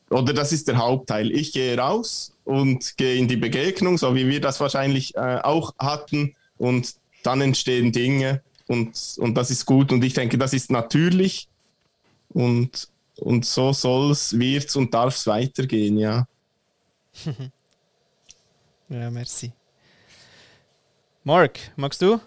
oder 0.10 0.34
das 0.34 0.52
ist 0.52 0.68
der 0.68 0.78
Hauptteil. 0.78 1.32
Ich 1.32 1.54
gehe 1.54 1.78
raus 1.78 2.34
und 2.44 2.98
gehe 2.98 3.16
in 3.16 3.28
die 3.28 3.38
Begegnung, 3.38 3.98
so 3.98 4.14
wie 4.16 4.28
wir 4.28 4.42
das 4.42 4.60
wahrscheinlich 4.60 5.16
äh, 5.16 5.40
auch 5.42 5.74
hatten 5.78 6.36
und 6.58 6.96
dann 7.24 7.42
entstehen 7.42 7.92
Dinge 7.92 8.42
und, 8.68 9.16
und 9.18 9.36
das 9.36 9.52
ist 9.52 9.66
gut 9.66 9.92
und 9.92 10.04
ich 10.04 10.14
denke, 10.14 10.38
das 10.38 10.54
ist 10.54 10.72
natürlich 10.72 11.48
und, 12.30 12.88
und 13.18 13.46
so 13.46 13.74
soll 13.74 14.12
es, 14.12 14.38
wird 14.38 14.66
es 14.66 14.76
und 14.76 14.94
darf 14.94 15.16
es 15.16 15.28
weitergehen, 15.28 15.98
ja. 15.98 16.28
ja, 18.90 19.10
merci. 19.10 19.52
Mark, 21.24 21.60
magst 21.76 22.02
du? 22.02 22.20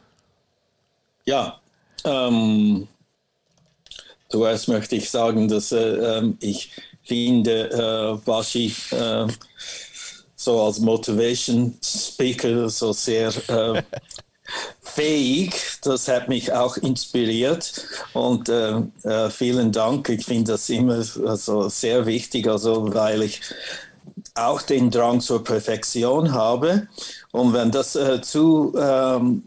Ja, 1.25 1.61
ähm, 2.05 2.87
zuerst 4.29 4.69
möchte 4.69 4.97
ich 4.97 5.11
sagen, 5.11 5.49
dass 5.49 5.73
äh, 5.73 6.19
ähm, 6.19 6.37
ich 6.41 6.71
finde, 7.03 7.71
äh, 7.71 8.25
Bashi 8.25 8.75
äh, 8.91 9.27
so 10.37 10.63
als 10.63 10.79
Motivation 10.79 11.77
Speaker 11.83 12.69
so 12.69 12.93
sehr 12.93 13.33
äh, 13.49 13.83
fähig. 14.83 15.55
Das 15.83 16.07
hat 16.09 16.29
mich 16.29 16.53
auch 16.53 16.77
inspiriert 16.77 17.85
und 18.13 18.49
äh, 18.49 18.81
äh, 19.03 19.31
vielen 19.31 19.73
Dank. 19.73 20.09
Ich 20.09 20.25
finde 20.25 20.53
das 20.53 20.69
immer 20.69 21.05
also 21.27 21.69
sehr 21.69 22.07
wichtig, 22.07 22.47
also 22.47 22.93
weil 22.95 23.23
ich 23.23 23.41
auch 24.35 24.63
den 24.63 24.91
Drang 24.91 25.21
zur 25.21 25.45
Perfektion 25.45 26.33
habe. 26.33 26.89
Und 27.33 27.53
wenn 27.53 27.71
das 27.71 27.95
äh, 27.97 28.21
zu 28.21 28.75
ähm, 28.77 29.45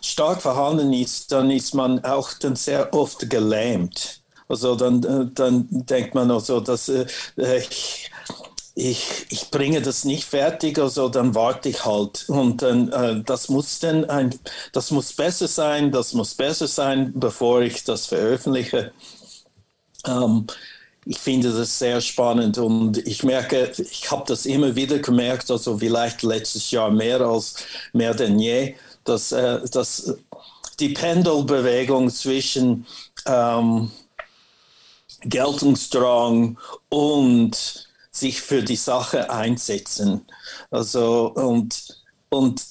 stark 0.00 0.42
vorhanden 0.42 0.92
ist, 0.92 1.32
dann 1.32 1.50
ist 1.50 1.74
man 1.74 2.04
auch 2.04 2.32
dann 2.34 2.56
sehr 2.56 2.92
oft 2.94 3.28
gelähmt. 3.28 4.22
Also 4.48 4.76
dann, 4.76 5.02
äh, 5.04 5.26
dann 5.34 5.66
denkt 5.70 6.14
man 6.14 6.30
also, 6.30 6.60
dass 6.60 6.88
äh, 6.88 7.06
ich, 7.36 8.10
ich, 8.74 9.26
ich, 9.30 9.50
bringe 9.50 9.80
das 9.80 10.04
nicht 10.04 10.24
fertig, 10.24 10.78
also 10.78 11.08
dann 11.08 11.34
warte 11.34 11.68
ich 11.68 11.84
halt. 11.84 12.28
Und 12.28 12.62
dann, 12.62 12.90
äh, 12.92 13.22
das 13.24 13.48
muss 13.48 13.78
dann 13.78 14.04
ein, 14.06 14.38
das 14.72 14.90
muss 14.90 15.12
besser 15.12 15.48
sein, 15.48 15.92
das 15.92 16.12
muss 16.14 16.34
besser 16.34 16.66
sein, 16.66 17.12
bevor 17.14 17.62
ich 17.62 17.84
das 17.84 18.06
veröffentliche. 18.06 18.92
Ähm, 20.06 20.46
ich 21.06 21.18
finde 21.18 21.52
das 21.52 21.78
sehr 21.78 22.00
spannend 22.00 22.58
und 22.58 22.98
ich 22.98 23.22
merke, 23.22 23.72
ich 23.76 24.10
habe 24.10 24.24
das 24.26 24.46
immer 24.46 24.74
wieder 24.74 24.98
gemerkt, 24.98 25.50
also 25.50 25.78
vielleicht 25.78 26.22
letztes 26.22 26.70
Jahr 26.70 26.90
mehr 26.90 27.20
als 27.20 27.56
mehr 27.92 28.14
denn 28.14 28.38
je, 28.38 28.74
dass, 29.04 29.32
äh, 29.32 29.60
dass 29.70 30.16
die 30.80 30.90
Pendelbewegung 30.90 32.10
zwischen 32.10 32.86
ähm, 33.26 33.90
Geltungsdrang 35.22 36.58
und 36.88 37.88
sich 38.10 38.40
für 38.40 38.62
die 38.62 38.76
Sache 38.76 39.30
einsetzen. 39.30 40.26
Also 40.70 41.32
und, 41.34 42.02
und 42.28 42.62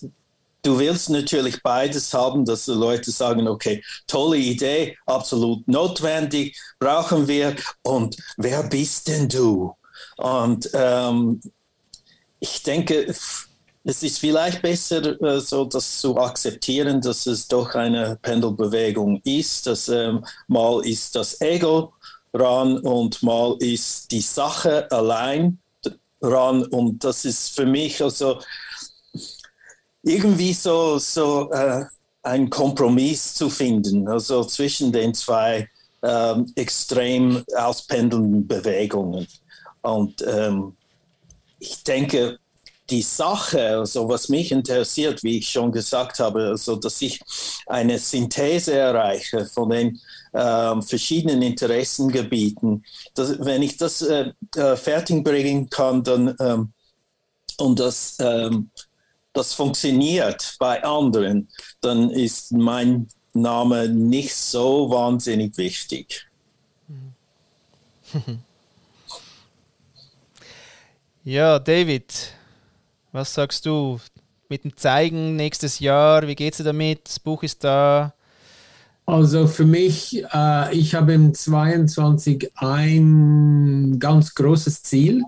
du 0.64 0.80
willst 0.80 1.09
natürlich 1.09 1.61
beides 1.61 2.14
haben, 2.14 2.45
dass 2.45 2.66
die 2.66 2.72
Leute 2.72 3.11
sagen, 3.11 3.47
okay, 3.47 3.84
tolle 4.07 4.38
Idee, 4.38 4.97
absolut 5.05 5.68
notwendig, 5.68 6.57
brauchen 6.80 7.28
wir. 7.28 7.55
Und 7.84 8.18
wer 8.38 8.64
bist 8.64 9.07
denn 9.07 9.30
du? 9.30 9.76
Und 10.18 10.70
ähm, 10.74 11.41
ich 12.39 12.64
denke, 12.64 13.14
es 13.86 14.03
ist 14.03 14.20
vielleicht 14.20 14.61
besser, 14.61 15.22
äh, 15.22 15.39
so 15.39 15.66
das 15.66 15.99
zu 15.99 16.18
akzeptieren, 16.18 17.01
dass 17.01 17.26
es 17.26 17.47
doch 17.47 17.76
eine 17.76 18.18
Pendelbewegung 18.22 19.22
ist, 19.26 19.68
dass 19.68 19.89
ähm, 19.89 20.26
mal 20.47 20.86
ist 20.86 21.16
das 21.16 21.41
Ego 21.41 21.93
ran 22.34 22.80
und 22.80 23.22
mal 23.22 23.55
ist 23.59 24.11
die 24.11 24.22
Sache 24.22 24.89
allein 24.91 25.59
ran 26.22 26.64
und 26.64 27.03
das 27.03 27.26
ist 27.26 27.53
für 27.55 27.66
mich 27.66 28.01
also 28.01 28.39
irgendwie 30.04 30.54
so, 30.54 30.97
so 30.99 31.49
äh, 31.51 31.86
ein 32.22 32.49
Kompromiss 32.49 33.34
zu 33.34 33.49
finden, 33.49 34.08
also 34.08 34.43
zwischen 34.43 34.91
den 34.91 35.14
zwei 35.14 35.68
ähm, 36.04 36.51
extrem 36.56 37.43
auspendelnden 37.56 38.47
Bewegungen. 38.47 39.28
Und 39.82 40.24
ähm, 40.28 40.76
ich 41.60 41.84
denke, 41.84 42.38
die 42.89 43.01
Sache, 43.01 43.78
also 43.78 44.10
was 44.10 44.28
mich 44.28 44.51
interessiert, 44.51 45.24
wie 45.24 45.38
ich 45.38 45.49
schon 45.49 45.72
gesagt 45.72 46.20
habe, 46.20 46.47
also 46.49 46.76
dass 46.76 47.01
ich 47.01 47.20
eine 47.68 47.97
Synthese 47.97 48.74
erreiche 48.74 49.45
von 49.45 49.70
den 49.70 49.99
äh, 50.34 50.82
verschiedenen 50.82 51.41
Interessengebieten. 51.41 52.84
Dass, 53.16 53.39
wenn 53.39 53.62
ich 53.62 53.78
das 53.78 54.01
äh, 54.01 54.34
äh, 54.56 54.76
fertigbringen 54.76 55.70
kann, 55.70 56.04
dann 56.04 56.36
ähm, 56.39 56.74
und 57.58 57.80
das, 57.80 58.18
ähm, 58.20 58.70
das 59.34 59.54
funktioniert 59.54 60.56
bei 60.60 60.84
anderen, 60.84 61.50
dann 61.82 62.10
ist 62.12 62.52
mein 62.52 63.08
Name 63.34 63.90
nicht 63.90 64.36
so 64.36 64.90
wahnsinnig 64.90 65.58
wichtig. 65.58 66.28
Ja, 71.26 71.58
David, 71.58 72.34
was 73.14 73.34
sagst 73.34 73.66
du 73.66 73.98
mit 74.50 74.66
dem 74.66 74.76
Zeigen 74.76 75.38
nächstes 75.38 75.80
Jahr? 75.80 76.28
Wie 76.28 76.36
geht's 76.36 76.58
dir 76.58 76.66
damit? 76.66 77.08
Das 77.08 77.18
Buch 77.18 77.44
ist 77.44 77.64
da. 77.64 78.14
Also 79.06 79.48
für 79.48 79.64
mich, 79.64 80.22
äh, 80.34 80.76
ich 80.76 80.96
habe 80.96 81.14
im 81.14 81.34
22 81.34 82.52
ein 82.56 84.00
ganz 84.00 84.36
großes 84.36 84.84
Ziel. 84.84 85.24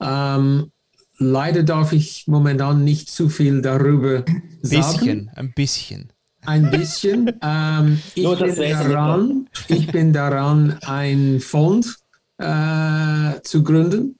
Ähm, 0.00 0.72
leider 1.18 1.62
darf 1.62 1.92
ich 1.92 2.26
momentan 2.26 2.84
nicht 2.84 3.10
zu 3.10 3.28
viel 3.28 3.62
darüber 3.62 4.24
bisschen, 4.62 4.82
sagen. 4.82 5.30
Ein 5.34 5.52
bisschen. 5.54 6.12
Ein 6.44 6.70
bisschen. 6.70 7.32
ähm, 7.42 7.98
ich, 8.14 8.38
bin 8.38 8.56
daran, 8.58 9.48
ich 9.68 9.86
bin 9.88 10.12
daran, 10.12 10.78
ein 10.82 11.40
Fonds 11.40 12.04
äh, 12.38 13.40
zu 13.42 13.64
gründen, 13.64 14.18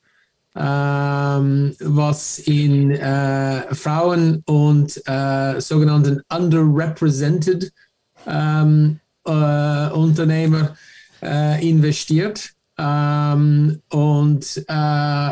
ähm, 0.57 1.77
was 1.81 2.39
in 2.41 2.91
äh, 2.91 3.75
Frauen 3.75 4.43
und 4.47 5.01
äh, 5.07 5.61
sogenannten 5.61 6.23
underrepresented 6.29 7.73
ähm, 8.27 9.01
äh, 9.25 9.89
Unternehmer 9.91 10.77
äh, 11.23 11.69
investiert. 11.69 12.56
Ähm, 12.79 13.81
und 13.91 14.65
äh, 14.69 14.73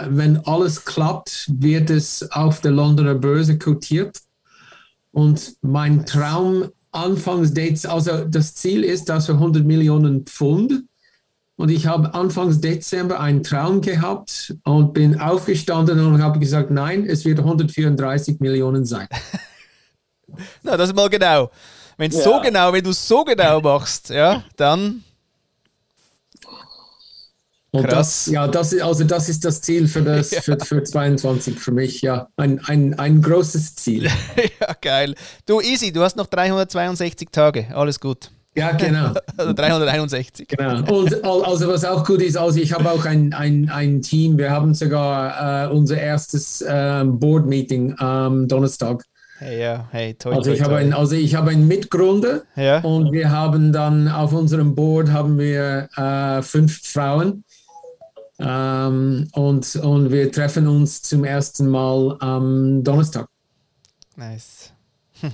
wenn 0.08 0.40
alles 0.46 0.84
klappt, 0.84 1.50
wird 1.52 1.90
es 1.90 2.30
auf 2.32 2.60
der 2.60 2.70
Londoner 2.70 3.14
Börse 3.14 3.58
kotiert. 3.58 4.20
Und 5.12 5.56
mein 5.62 6.06
Traum 6.06 6.70
Anfangsdates, 6.92 7.86
also 7.86 8.24
das 8.24 8.54
Ziel 8.54 8.84
ist, 8.84 9.08
dass 9.08 9.28
wir 9.28 9.34
100 9.34 9.64
Millionen 9.64 10.24
Pfund. 10.24 10.84
Und 11.56 11.70
ich 11.70 11.86
habe 11.86 12.14
Anfangs 12.14 12.60
Dezember 12.60 13.20
einen 13.20 13.42
Traum 13.42 13.80
gehabt 13.80 14.54
und 14.64 14.92
bin 14.92 15.20
aufgestanden 15.20 16.04
und 16.04 16.22
habe 16.22 16.40
gesagt, 16.40 16.70
nein, 16.70 17.06
es 17.06 17.24
wird 17.24 17.38
134 17.38 18.40
Millionen 18.40 18.84
sein. 18.84 19.06
Na, 20.62 20.76
das 20.76 20.88
ist 20.88 20.96
mal 20.96 21.08
genau. 21.08 21.50
Wenn 21.96 22.10
ja. 22.10 22.20
so 22.20 22.40
genau, 22.40 22.72
wenn 22.72 22.82
du 22.82 22.92
so 22.92 23.24
genau 23.24 23.60
machst, 23.60 24.10
ja, 24.10 24.42
dann. 24.56 25.04
Und 27.74 27.90
das, 27.90 28.26
ja, 28.26 28.46
das 28.46 28.72
ist, 28.72 28.82
also 28.82 29.02
das 29.02 29.28
ist 29.28 29.44
das 29.44 29.60
Ziel 29.60 29.88
für 29.88 30.02
das 30.02 30.30
ja. 30.30 30.40
für, 30.40 30.56
für 30.60 30.84
22 30.84 31.58
für 31.58 31.72
mich, 31.72 32.02
ja. 32.02 32.28
Ein, 32.36 32.60
ein, 32.66 32.96
ein 33.00 33.20
großes 33.20 33.74
Ziel. 33.74 34.04
ja, 34.60 34.76
geil. 34.80 35.16
Du, 35.44 35.60
easy, 35.60 35.90
du 35.90 36.02
hast 36.02 36.16
noch 36.16 36.28
362 36.28 37.30
Tage. 37.32 37.66
Alles 37.74 37.98
gut. 37.98 38.30
Ja, 38.54 38.70
genau. 38.70 39.14
also 39.36 39.52
361. 39.52 40.46
Genau. 40.46 41.00
Und 41.00 41.24
also 41.24 41.66
was 41.66 41.84
auch 41.84 42.04
gut 42.04 42.22
ist, 42.22 42.36
also 42.36 42.60
ich 42.60 42.72
habe 42.72 42.88
auch 42.92 43.04
ein, 43.06 43.32
ein, 43.32 43.68
ein 43.68 44.02
Team. 44.02 44.38
Wir 44.38 44.52
haben 44.52 44.72
sogar 44.74 45.66
äh, 45.66 45.68
unser 45.74 45.98
erstes 45.98 46.64
ähm, 46.66 47.18
Board-Meeting 47.18 47.96
am 47.98 48.46
Donnerstag. 48.46 49.02
Hey, 49.38 49.60
ja, 49.60 49.88
hey, 49.90 50.14
toi, 50.14 50.36
also, 50.36 50.52
ich 50.52 50.60
toi. 50.60 50.66
Habe 50.66 50.76
ein, 50.76 50.92
also 50.92 51.16
ich 51.16 51.34
habe 51.34 51.50
einen 51.50 51.66
Mitgründer 51.66 52.42
ja. 52.54 52.78
und 52.82 53.10
wir 53.10 53.32
haben 53.32 53.72
dann 53.72 54.06
auf 54.06 54.32
unserem 54.32 54.76
Board 54.76 55.10
haben 55.10 55.38
wir 55.38 55.88
äh, 55.96 56.40
fünf 56.40 56.80
Frauen 56.84 57.42
ähm, 58.38 59.28
und, 59.32 59.76
und 59.76 60.10
wir 60.10 60.32
treffen 60.32 60.66
uns 60.66 61.02
zum 61.02 61.24
ersten 61.24 61.68
Mal 61.68 62.16
am 62.20 62.82
Donnerstag. 62.82 63.28
Nice. 64.16 64.72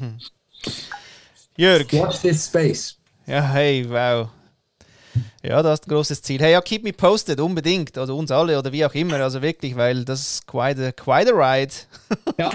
Jörg. 1.56 1.92
Watch 1.92 2.20
this 2.20 2.46
space. 2.46 2.96
Ja, 3.26 3.42
hey, 3.42 3.88
wow. 3.88 4.28
Ja, 5.42 5.62
das 5.62 5.80
ist 5.80 5.86
ein 5.86 5.90
großes 5.90 6.22
Ziel. 6.22 6.40
Hey, 6.40 6.52
ja, 6.52 6.60
keep 6.60 6.84
me 6.84 6.92
posted, 6.92 7.40
unbedingt. 7.40 7.96
Also 7.96 8.16
uns 8.16 8.30
alle 8.30 8.58
oder 8.58 8.70
wie 8.72 8.84
auch 8.84 8.94
immer. 8.94 9.16
Also 9.16 9.40
wirklich, 9.42 9.76
weil 9.76 10.04
das 10.04 10.20
ist 10.20 10.46
quite 10.46 10.86
a, 10.86 10.92
quite 10.92 11.32
a 11.32 11.36
ride. 11.36 11.72
ja, 12.38 12.50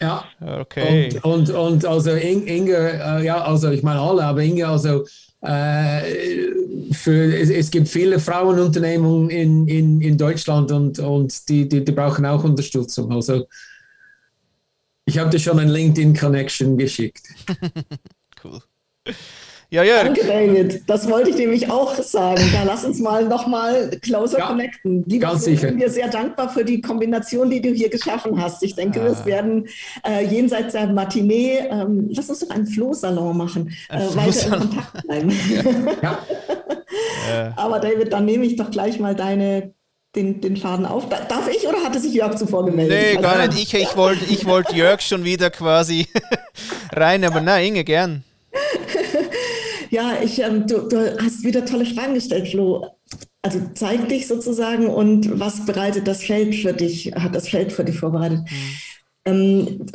ja. 0.00 0.24
Okay. 0.60 1.18
Und, 1.22 1.50
und, 1.50 1.50
und 1.50 1.84
also 1.84 2.12
Inge, 2.12 2.72
äh, 2.72 3.24
ja, 3.24 3.42
also 3.42 3.70
ich 3.70 3.82
meine 3.82 4.00
alle, 4.00 4.24
aber 4.24 4.42
Inge, 4.42 4.66
also 4.66 5.04
für, 5.42 7.34
es, 7.34 7.48
es, 7.48 7.70
gibt 7.70 7.88
viele 7.88 8.20
Frauenunternehmungen 8.20 9.30
in, 9.30 9.66
in, 9.66 10.00
in 10.02 10.18
Deutschland 10.18 10.70
und, 10.70 10.98
und 10.98 11.48
die, 11.48 11.66
die, 11.66 11.82
die 11.82 11.92
brauchen 11.92 12.26
auch 12.26 12.44
Unterstützung. 12.44 13.10
Also 13.12 13.46
ich 15.06 15.18
habe 15.18 15.30
dir 15.30 15.38
schon 15.38 15.58
ein 15.58 15.70
LinkedIn-Connection 15.70 16.76
geschickt. 16.76 17.26
cool. 18.44 18.60
Ja, 19.70 19.84
Jörg. 19.84 20.04
Danke, 20.04 20.26
David. 20.26 20.82
Das 20.88 21.08
wollte 21.08 21.30
ich 21.30 21.36
nämlich 21.36 21.70
auch 21.70 21.94
sagen. 21.94 22.42
Da 22.52 22.64
lass 22.64 22.84
uns 22.84 22.98
mal 22.98 23.24
nochmal 23.24 23.90
closer 24.02 24.40
ja, 24.40 24.46
connecten. 24.48 25.04
Lieber 25.06 25.28
ganz 25.28 25.44
sicher. 25.44 25.68
Ich 25.68 25.70
bin 25.70 25.78
dir 25.78 25.90
sehr 25.90 26.08
dankbar 26.08 26.48
für 26.48 26.64
die 26.64 26.80
Kombination, 26.80 27.48
die 27.48 27.60
du 27.60 27.68
hier 27.68 27.88
geschaffen 27.88 28.42
hast. 28.42 28.64
Ich 28.64 28.74
denke, 28.74 29.00
ah. 29.00 29.24
wir 29.24 29.26
werden 29.26 29.68
äh, 30.04 30.24
jenseits 30.24 30.72
der 30.72 30.88
Matinee, 30.88 31.60
ähm, 31.70 32.08
lass 32.10 32.28
uns 32.28 32.40
doch 32.40 32.50
einen 32.50 32.66
Flohsalon 32.66 33.36
machen, 33.36 33.72
äh, 33.90 34.00
weiter 34.16 34.46
in 34.46 34.60
Kontakt 34.60 35.06
bleiben. 35.06 35.30
ja. 36.02 36.18
Aber 37.56 37.78
David, 37.78 38.12
dann 38.12 38.24
nehme 38.24 38.44
ich 38.44 38.56
doch 38.56 38.72
gleich 38.72 38.98
mal 38.98 39.14
deine 39.14 39.72
den, 40.16 40.40
den 40.40 40.56
Faden 40.56 40.86
auf. 40.86 41.08
Darf 41.08 41.48
ich 41.48 41.68
oder 41.68 41.84
hatte 41.84 42.00
sich 42.00 42.12
Jörg 42.12 42.34
zuvor 42.36 42.66
gemeldet? 42.66 42.98
Nee, 42.98 43.16
also, 43.16 43.22
gar 43.22 43.46
nicht. 43.46 43.62
Ich, 43.62 43.74
ich 43.74 43.96
wollte 43.96 44.24
ich 44.24 44.44
wollt 44.44 44.72
Jörg 44.72 45.00
schon 45.00 45.22
wieder 45.22 45.50
quasi 45.50 46.08
rein, 46.92 47.24
aber 47.24 47.40
nein, 47.40 47.66
Inge, 47.66 47.84
gern. 47.84 48.24
Ja, 49.90 50.22
ich, 50.22 50.38
ähm, 50.40 50.66
du, 50.66 50.88
du 50.88 51.18
hast 51.20 51.44
wieder 51.44 51.64
tolle 51.64 51.84
Fragen 51.84 52.14
gestellt, 52.14 52.48
Flo. 52.48 52.86
Also 53.42 53.60
zeig 53.74 54.08
dich 54.08 54.26
sozusagen 54.26 54.86
und 54.86 55.40
was 55.40 55.64
bereitet 55.64 56.06
das 56.06 56.22
Feld 56.22 56.54
für 56.54 56.72
dich, 56.72 57.12
hat 57.14 57.34
das 57.34 57.48
Feld 57.48 57.72
für 57.72 57.84
dich 57.84 57.98
vorbereitet? 57.98 58.40
Mhm. 58.40 58.56
Ähm, 59.26 59.86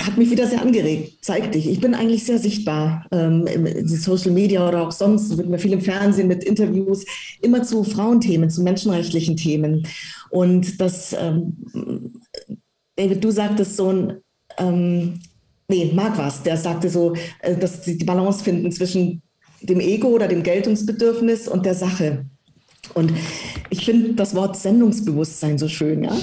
hat 0.00 0.16
mich 0.16 0.30
wieder 0.30 0.46
sehr 0.46 0.62
angeregt. 0.62 1.18
Zeig 1.20 1.52
dich. 1.52 1.68
Ich 1.68 1.80
bin 1.80 1.94
eigentlich 1.94 2.24
sehr 2.24 2.38
sichtbar 2.38 3.06
ähm, 3.12 3.46
in 3.46 3.86
Social 3.86 4.30
Media 4.30 4.66
oder 4.66 4.86
auch 4.86 4.92
sonst, 4.92 5.36
wird 5.36 5.48
mir 5.48 5.58
viel 5.58 5.72
im 5.72 5.82
Fernsehen 5.82 6.28
mit 6.28 6.44
Interviews, 6.44 7.04
immer 7.40 7.62
zu 7.62 7.84
Frauenthemen, 7.84 8.48
zu 8.48 8.62
menschenrechtlichen 8.62 9.36
Themen. 9.36 9.86
Und 10.30 10.80
das, 10.80 11.14
ähm, 11.18 11.56
David, 12.96 13.22
du 13.22 13.30
sagtest 13.30 13.76
so 13.76 13.92
ein, 13.92 14.20
ähm, 14.58 15.20
nee, 15.68 15.90
Marc 15.94 16.16
was, 16.16 16.42
der 16.42 16.56
sagte 16.56 16.88
so, 16.88 17.14
äh, 17.40 17.56
dass 17.56 17.84
sie 17.84 17.98
die 17.98 18.04
Balance 18.04 18.42
finden 18.42 18.72
zwischen 18.72 19.22
dem 19.62 19.80
Ego 19.80 20.08
oder 20.08 20.28
dem 20.28 20.42
Geltungsbedürfnis 20.42 21.48
und 21.48 21.66
der 21.66 21.74
Sache. 21.74 22.26
Und 22.94 23.12
ich 23.72 23.86
finde 23.86 24.12
das 24.12 24.34
Wort 24.34 24.54
Sendungsbewusstsein 24.56 25.56
so 25.56 25.66
schön. 25.66 26.04
Ja? 26.04 26.14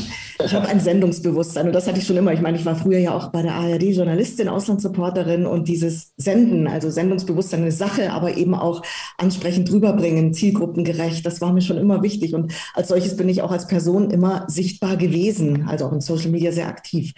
ich 0.45 0.53
habe 0.53 0.67
ein 0.67 0.79
Sendungsbewusstsein 0.79 1.65
und 1.65 1.73
das 1.73 1.87
hatte 1.87 1.97
ich 1.97 2.05
schon 2.05 2.15
immer. 2.15 2.31
Ich 2.31 2.41
meine, 2.41 2.57
ich 2.57 2.65
war 2.65 2.75
früher 2.75 2.99
ja 2.99 3.15
auch 3.15 3.31
bei 3.31 3.41
der 3.41 3.55
ARD 3.55 3.83
Journalistin, 3.85 4.47
Auslandsreporterin 4.47 5.47
und 5.47 5.67
dieses 5.67 6.13
Senden, 6.15 6.67
also 6.67 6.91
Sendungsbewusstsein 6.91 7.61
eine 7.61 7.71
Sache, 7.71 8.13
aber 8.13 8.37
eben 8.37 8.53
auch 8.53 8.83
ansprechend 9.17 9.71
rüberbringen, 9.71 10.31
zielgruppengerecht, 10.31 11.25
das 11.25 11.41
war 11.41 11.51
mir 11.51 11.61
schon 11.61 11.77
immer 11.79 12.03
wichtig 12.03 12.35
und 12.35 12.53
als 12.75 12.89
solches 12.89 13.17
bin 13.17 13.27
ich 13.27 13.41
auch 13.41 13.51
als 13.51 13.65
Person 13.65 14.11
immer 14.11 14.45
sichtbar 14.47 14.95
gewesen, 14.95 15.67
also 15.67 15.87
auch 15.87 15.91
in 15.91 16.01
Social 16.01 16.29
Media 16.29 16.51
sehr 16.51 16.67
aktiv. 16.67 17.13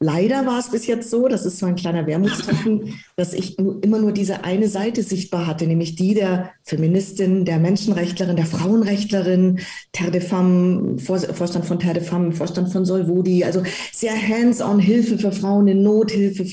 Leider 0.00 0.44
war 0.44 0.58
es 0.58 0.70
bis 0.70 0.88
jetzt 0.88 1.08
so, 1.08 1.28
das 1.28 1.46
ist 1.46 1.58
so 1.58 1.66
ein 1.66 1.76
kleiner 1.76 2.06
Wermutstropfen, 2.06 2.94
dass 3.16 3.32
ich 3.32 3.58
immer 3.58 3.98
nur 3.98 4.10
diese 4.10 4.42
eine 4.42 4.68
Seite 4.68 5.04
sichtbar 5.04 5.46
hatte, 5.46 5.68
nämlich 5.68 5.94
die 5.94 6.14
der 6.14 6.50
Feministin, 6.64 7.44
der 7.44 7.58
Menschenrechtlerin, 7.58 8.36
der 8.36 8.46
Frauenrechtlerin, 8.46 9.60
Terre 9.92 10.10
de 10.10 10.20
Femme, 10.20 10.98
Vorstand 10.98 11.64
von 11.64 11.78
Terre 11.78 11.94
de 11.94 12.02
Femme, 12.02 12.32
Vorstand 12.32 12.70
von 12.70 12.84
Solvodi, 12.84 13.44
also 13.44 13.62
sehr 13.92 14.14
hands-on 14.14 14.78
Hilfe 14.78 15.18
für 15.18 15.32
Frauen 15.32 15.66
in 15.68 15.82
Not, 15.82 16.10
Hilfe, 16.10 16.44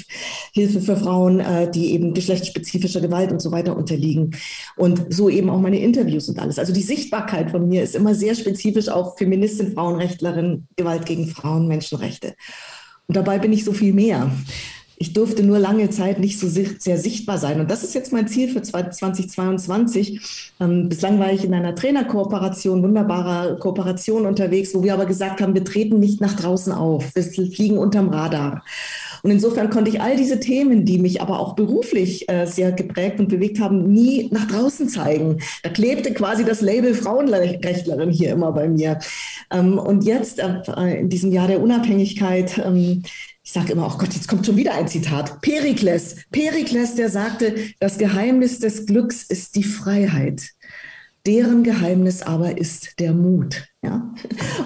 Hilfe 0.54 0.82
für 0.82 0.98
Frauen, 0.98 1.40
äh, 1.40 1.70
die 1.70 1.94
eben 1.94 2.14
geschlechtsspezifischer 2.14 3.02
Gewalt 3.02 3.32
und 3.32 3.42
so 3.42 3.52
weiter 3.52 3.76
unterliegen. 3.76 4.32
Und 4.78 5.14
so 5.14 5.30
eben 5.30 5.50
auch 5.50 5.60
meine 5.60 5.80
Interviews 5.80 6.30
und 6.30 6.40
alles. 6.40 6.60
Also 6.60 6.74
die 6.74 6.82
Sichtbarkeit 6.82 7.52
von 7.52 7.68
mir 7.68 7.84
ist 7.84 7.96
immer 7.96 8.16
sehr 8.16 8.36
spezifisch 8.36 8.90
auf 8.90 9.18
Feministin, 9.18 9.74
Frauenrechtlerin, 9.74 10.68
Gewalt 10.76 11.06
gegen 11.06 11.28
Frauen, 11.28 11.68
Menschenrechte. 11.68 12.36
Und 13.08 13.16
dabei 13.18 13.38
bin 13.38 13.54
ich 13.54 13.64
so 13.64 13.74
viel 13.74 13.94
mehr 13.94 14.32
ich 14.98 15.14
durfte 15.14 15.44
nur 15.44 15.60
lange 15.60 15.90
Zeit 15.90 16.20
nicht 16.20 16.40
so 16.40 16.48
sehr 16.48 16.98
sichtbar 16.98 17.38
sein. 17.38 17.60
Und 17.60 17.70
das 17.70 17.84
ist 17.84 17.96
jetzt 17.96 18.14
mein 18.14 18.28
Ziel 18.28 18.50
für 18.50 18.62
2022. 18.62 20.52
Ähm, 20.60 20.88
bislang 20.88 21.20
war 21.20 21.32
ich 21.32 21.44
in 21.44 21.54
einer 21.54 21.76
Trainerkooperation, 21.76 22.82
wunderbarer 22.82 23.58
Kooperation 23.58 24.26
unterwegs, 24.26 24.74
wo 24.74 24.84
wir 24.84 24.94
aber 24.94 25.06
gesagt 25.06 25.42
haben, 25.42 25.54
wir 25.54 25.66
treten 25.66 26.00
nicht 26.00 26.22
nach 26.22 26.36
draußen 26.36 26.72
auf. 26.72 27.14
Wir 27.14 27.24
fliegen 27.24 27.78
unterm 27.78 28.10
Radar. 28.10 28.64
Und 29.24 29.32
insofern 29.32 29.70
konnte 29.70 29.90
ich 29.90 30.02
all 30.02 30.16
diese 30.16 30.40
Themen, 30.40 30.86
die 30.86 31.00
mich 31.00 31.22
aber 31.22 31.40
auch 31.40 31.56
beruflich 31.56 32.30
äh, 32.30 32.46
sehr 32.46 32.72
geprägt 32.72 33.20
und 33.20 33.28
bewegt 33.28 33.60
haben, 33.60 33.92
nie 33.92 34.30
nach 34.32 34.48
draußen 34.48 34.88
zeigen. 34.88 35.40
Da 35.64 35.70
klebte 35.72 36.14
quasi 36.14 36.46
das 36.46 36.62
Label 36.62 36.94
Frauenrechtlerin 36.94 38.12
hier 38.12 38.32
immer 38.32 38.52
bei 38.52 38.70
mir. 38.70 39.00
Ähm, 39.52 39.78
und 39.80 40.06
jetzt, 40.06 40.40
äh, 40.40 41.00
in 41.00 41.10
diesem 41.10 41.32
Jahr 41.32 41.48
der 41.48 41.62
Unabhängigkeit, 41.62 42.62
ähm, 42.64 43.02
ich 43.46 43.52
sage 43.52 43.74
immer, 43.74 43.86
oh 43.86 43.98
Gott, 44.00 44.12
jetzt 44.14 44.28
kommt 44.28 44.44
schon 44.44 44.58
wieder 44.58 44.74
ein 44.74 44.88
Zitat. 44.88 45.40
Perikles. 45.42 46.16
Perikles, 46.32 46.96
der 46.96 47.10
sagte, 47.10 47.56
das 47.80 48.00
Geheimnis 48.00 48.60
des 48.60 48.88
Glücks 48.88 49.22
ist 49.22 49.56
die 49.56 49.64
Freiheit. 49.64 50.50
Deren 51.28 51.64
Geheimnis 51.64 52.24
aber 52.24 52.58
ist 52.58 53.00
der 53.00 53.14
Mut. 53.14 53.68
Ja? 53.86 54.14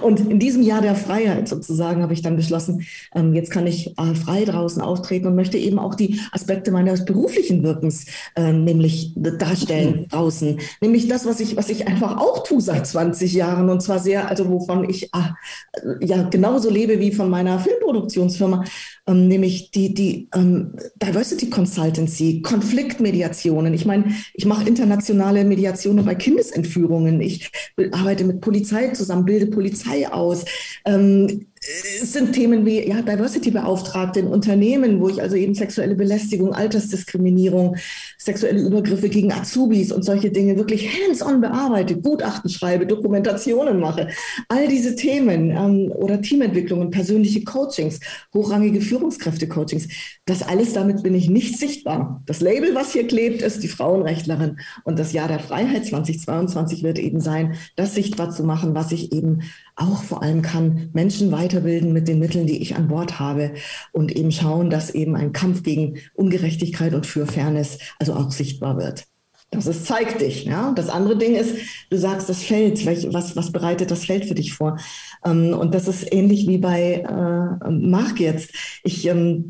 Und 0.01 0.19
in 0.19 0.39
diesem 0.39 0.63
Jahr 0.63 0.81
der 0.81 0.95
Freiheit 0.95 1.47
sozusagen 1.47 2.01
habe 2.01 2.13
ich 2.13 2.21
dann 2.21 2.35
beschlossen, 2.35 2.85
ähm, 3.13 3.33
jetzt 3.33 3.51
kann 3.51 3.67
ich 3.67 3.97
äh, 3.97 4.15
frei 4.15 4.45
draußen 4.45 4.81
auftreten 4.81 5.27
und 5.27 5.35
möchte 5.35 5.57
eben 5.57 5.77
auch 5.77 5.95
die 5.95 6.19
Aspekte 6.31 6.71
meines 6.71 7.05
beruflichen 7.05 7.63
Wirkens 7.63 8.05
äh, 8.35 8.51
nämlich 8.51 9.13
darstellen 9.15 10.07
draußen. 10.09 10.59
Nämlich 10.81 11.07
das, 11.07 11.25
was 11.25 11.39
ich, 11.39 11.55
was 11.55 11.69
ich 11.69 11.87
einfach 11.87 12.17
auch 12.17 12.43
tue 12.43 12.61
seit 12.61 12.87
20 12.87 13.33
Jahren 13.33 13.69
und 13.69 13.81
zwar 13.81 13.99
sehr, 13.99 14.29
also 14.29 14.49
wovon 14.49 14.89
ich 14.89 15.11
äh, 15.13 16.05
ja 16.05 16.23
genauso 16.23 16.69
lebe 16.69 16.99
wie 16.99 17.11
von 17.11 17.29
meiner 17.29 17.59
Filmproduktionsfirma, 17.59 18.63
ähm, 19.07 19.27
nämlich 19.27 19.71
die, 19.71 19.93
die 19.93 20.29
ähm, 20.33 20.73
Diversity 21.01 21.49
Consultancy, 21.49 22.41
Konfliktmediationen. 22.41 23.73
Ich 23.73 23.85
meine, 23.85 24.05
ich 24.33 24.45
mache 24.45 24.67
internationale 24.67 25.43
Mediationen 25.43 26.05
bei 26.05 26.15
Kindesentführungen. 26.15 27.21
Ich 27.21 27.51
arbeite 27.91 28.23
mit 28.23 28.41
Polizei 28.41 28.89
zusammen 28.89 29.08
zusammen, 29.09 29.25
bilde 29.25 29.47
Polizei 29.47 30.07
aus. 30.11 30.45
Ähm, 30.85 31.47
es 31.61 32.13
sind 32.13 32.33
Themen 32.33 32.65
wie 32.65 32.87
ja, 32.87 33.01
Diversity-Beauftragte 33.01 34.21
in 34.21 34.27
Unternehmen, 34.27 35.01
wo 35.01 35.09
ich 35.09 35.21
also 35.21 35.35
eben 35.35 35.53
sexuelle 35.53 35.95
Belästigung, 35.95 36.53
Altersdiskriminierung, 36.53 37.75
sexuelle 38.17 38.61
Übergriffe 38.61 39.09
gegen 39.09 39.33
Azubis 39.33 39.91
und 39.91 40.03
solche 40.03 40.31
Dinge 40.31 40.55
wirklich 40.55 40.89
hands-on 40.89 41.41
bearbeite, 41.41 41.97
Gutachten 41.97 42.49
schreibe, 42.49 42.85
Dokumentationen 42.85 43.79
mache. 43.79 44.07
All 44.47 44.69
diese 44.69 44.95
Themen 44.95 45.51
ähm, 45.51 45.91
oder 45.91 46.21
Teamentwicklungen, 46.21 46.91
persönliche 46.91 47.43
Coachings, 47.43 47.99
hochrangige 48.33 48.79
Führungskräfte-Coachings, 48.79 49.89
das 50.25 50.43
alles 50.43 50.73
damit 50.73 51.03
bin 51.03 51.13
ich 51.13 51.29
nicht 51.29 51.57
sichtbar. 51.59 52.23
Das 52.25 52.39
Label, 52.39 52.73
was 52.73 52.93
hier 52.93 53.05
klebt, 53.05 53.41
ist 53.41 53.63
die 53.63 53.67
Frauenrechtlerin. 53.67 54.59
Und 54.85 54.97
das 54.97 55.11
Jahr 55.11 55.27
der 55.27 55.39
Freiheit 55.39 55.85
2022 55.85 56.83
wird 56.83 56.99
eben 56.99 57.19
sein, 57.19 57.55
das 57.75 57.95
sichtbar 57.95 58.31
zu 58.31 58.43
machen, 58.43 58.75
was 58.75 58.93
ich 58.93 59.11
eben 59.11 59.41
auch 59.79 60.03
vor 60.03 60.21
allem 60.21 60.41
kann, 60.41 60.89
Menschen 60.93 61.31
weiterbilden 61.31 61.93
mit 61.93 62.07
den 62.07 62.19
Mitteln, 62.19 62.47
die 62.47 62.61
ich 62.61 62.75
an 62.75 62.87
Bord 62.87 63.19
habe 63.19 63.53
und 63.91 64.15
eben 64.15 64.31
schauen, 64.31 64.69
dass 64.69 64.89
eben 64.91 65.15
ein 65.15 65.33
Kampf 65.33 65.63
gegen 65.63 65.99
Ungerechtigkeit 66.13 66.93
und 66.93 67.05
für 67.05 67.25
Fairness 67.25 67.79
also 67.97 68.13
auch 68.13 68.31
sichtbar 68.31 68.77
wird. 68.77 69.05
Das 69.51 69.65
ist, 69.65 69.85
zeig 69.85 70.19
dich. 70.19 70.45
Ja? 70.45 70.71
Das 70.73 70.89
andere 70.89 71.17
Ding 71.17 71.35
ist, 71.35 71.55
du 71.89 71.97
sagst 71.97 72.29
das 72.29 72.43
Feld. 72.43 72.85
Was, 72.85 73.35
was 73.35 73.51
bereitet 73.51 73.89
das 73.89 74.05
Feld 74.05 74.25
für 74.25 74.35
dich 74.35 74.53
vor? 74.53 74.77
Ähm, 75.25 75.53
und 75.53 75.73
das 75.73 75.87
ist 75.87 76.13
ähnlich 76.13 76.47
wie 76.47 76.59
bei 76.59 77.03
äh, 77.03 77.69
Marc 77.71 78.19
jetzt. 78.19 78.51
Ich, 78.83 79.07
ähm, 79.07 79.49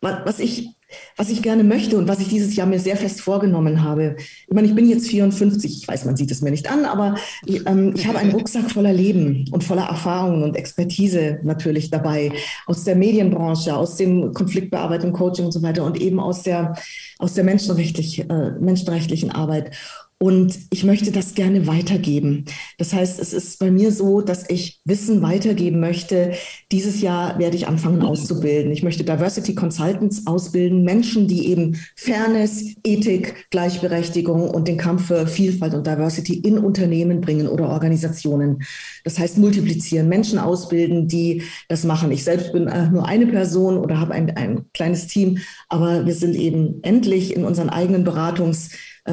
was 0.00 0.38
ich 0.38 0.68
was 1.16 1.30
ich 1.30 1.42
gerne 1.42 1.64
möchte 1.64 1.96
und 1.98 2.08
was 2.08 2.20
ich 2.20 2.28
dieses 2.28 2.56
Jahr 2.56 2.66
mir 2.66 2.80
sehr 2.80 2.96
fest 2.96 3.20
vorgenommen 3.20 3.82
habe. 3.82 4.16
Ich 4.18 4.54
meine, 4.54 4.68
ich 4.68 4.74
bin 4.74 4.88
jetzt 4.88 5.08
54, 5.08 5.82
ich 5.82 5.88
weiß, 5.88 6.04
man 6.04 6.16
sieht 6.16 6.30
es 6.30 6.42
mir 6.42 6.50
nicht 6.50 6.70
an, 6.70 6.84
aber 6.84 7.16
ähm, 7.46 7.94
ich 7.94 8.06
habe 8.06 8.18
einen 8.18 8.32
Rucksack 8.32 8.70
voller 8.70 8.92
Leben 8.92 9.44
und 9.50 9.64
voller 9.64 9.84
Erfahrungen 9.84 10.42
und 10.42 10.56
Expertise 10.56 11.38
natürlich 11.42 11.90
dabei, 11.90 12.32
aus 12.66 12.84
der 12.84 12.96
Medienbranche, 12.96 13.74
aus 13.76 13.96
dem 13.96 14.32
Konfliktbearbeitung, 14.32 15.12
Coaching 15.12 15.46
und 15.46 15.52
so 15.52 15.62
weiter 15.62 15.84
und 15.84 16.00
eben 16.00 16.20
aus 16.20 16.42
der, 16.42 16.74
aus 17.18 17.34
der 17.34 17.44
menschenrechtlich, 17.44 18.20
äh, 18.20 18.50
menschenrechtlichen 18.60 19.30
Arbeit. 19.30 19.76
Und 20.22 20.58
ich 20.70 20.84
möchte 20.84 21.12
das 21.12 21.34
gerne 21.34 21.66
weitergeben. 21.66 22.44
Das 22.76 22.92
heißt, 22.92 23.18
es 23.18 23.32
ist 23.32 23.58
bei 23.58 23.70
mir 23.70 23.90
so, 23.90 24.20
dass 24.20 24.50
ich 24.50 24.82
Wissen 24.84 25.22
weitergeben 25.22 25.80
möchte. 25.80 26.32
Dieses 26.70 27.00
Jahr 27.00 27.38
werde 27.38 27.56
ich 27.56 27.66
anfangen 27.66 28.02
auszubilden. 28.02 28.70
Ich 28.70 28.82
möchte 28.82 29.02
Diversity 29.02 29.54
Consultants 29.54 30.26
ausbilden, 30.26 30.84
Menschen, 30.84 31.26
die 31.26 31.46
eben 31.46 31.80
Fairness, 31.96 32.74
Ethik, 32.84 33.46
Gleichberechtigung 33.48 34.50
und 34.50 34.68
den 34.68 34.76
Kampf 34.76 35.06
für 35.06 35.26
Vielfalt 35.26 35.72
und 35.72 35.86
Diversity 35.86 36.34
in 36.34 36.58
Unternehmen 36.58 37.22
bringen 37.22 37.48
oder 37.48 37.70
Organisationen. 37.70 38.62
Das 39.04 39.18
heißt, 39.18 39.38
multiplizieren, 39.38 40.10
Menschen 40.10 40.38
ausbilden, 40.38 41.08
die 41.08 41.44
das 41.68 41.84
machen. 41.84 42.12
Ich 42.12 42.24
selbst 42.24 42.52
bin 42.52 42.68
äh, 42.68 42.90
nur 42.90 43.06
eine 43.06 43.26
Person 43.26 43.78
oder 43.78 43.98
habe 43.98 44.12
ein, 44.12 44.36
ein 44.36 44.66
kleines 44.74 45.06
Team, 45.06 45.38
aber 45.70 46.04
wir 46.04 46.14
sind 46.14 46.34
eben 46.34 46.82
endlich 46.82 47.34
in 47.34 47.46
unseren 47.46 47.70
eigenen 47.70 48.04
Beratungs 48.04 48.68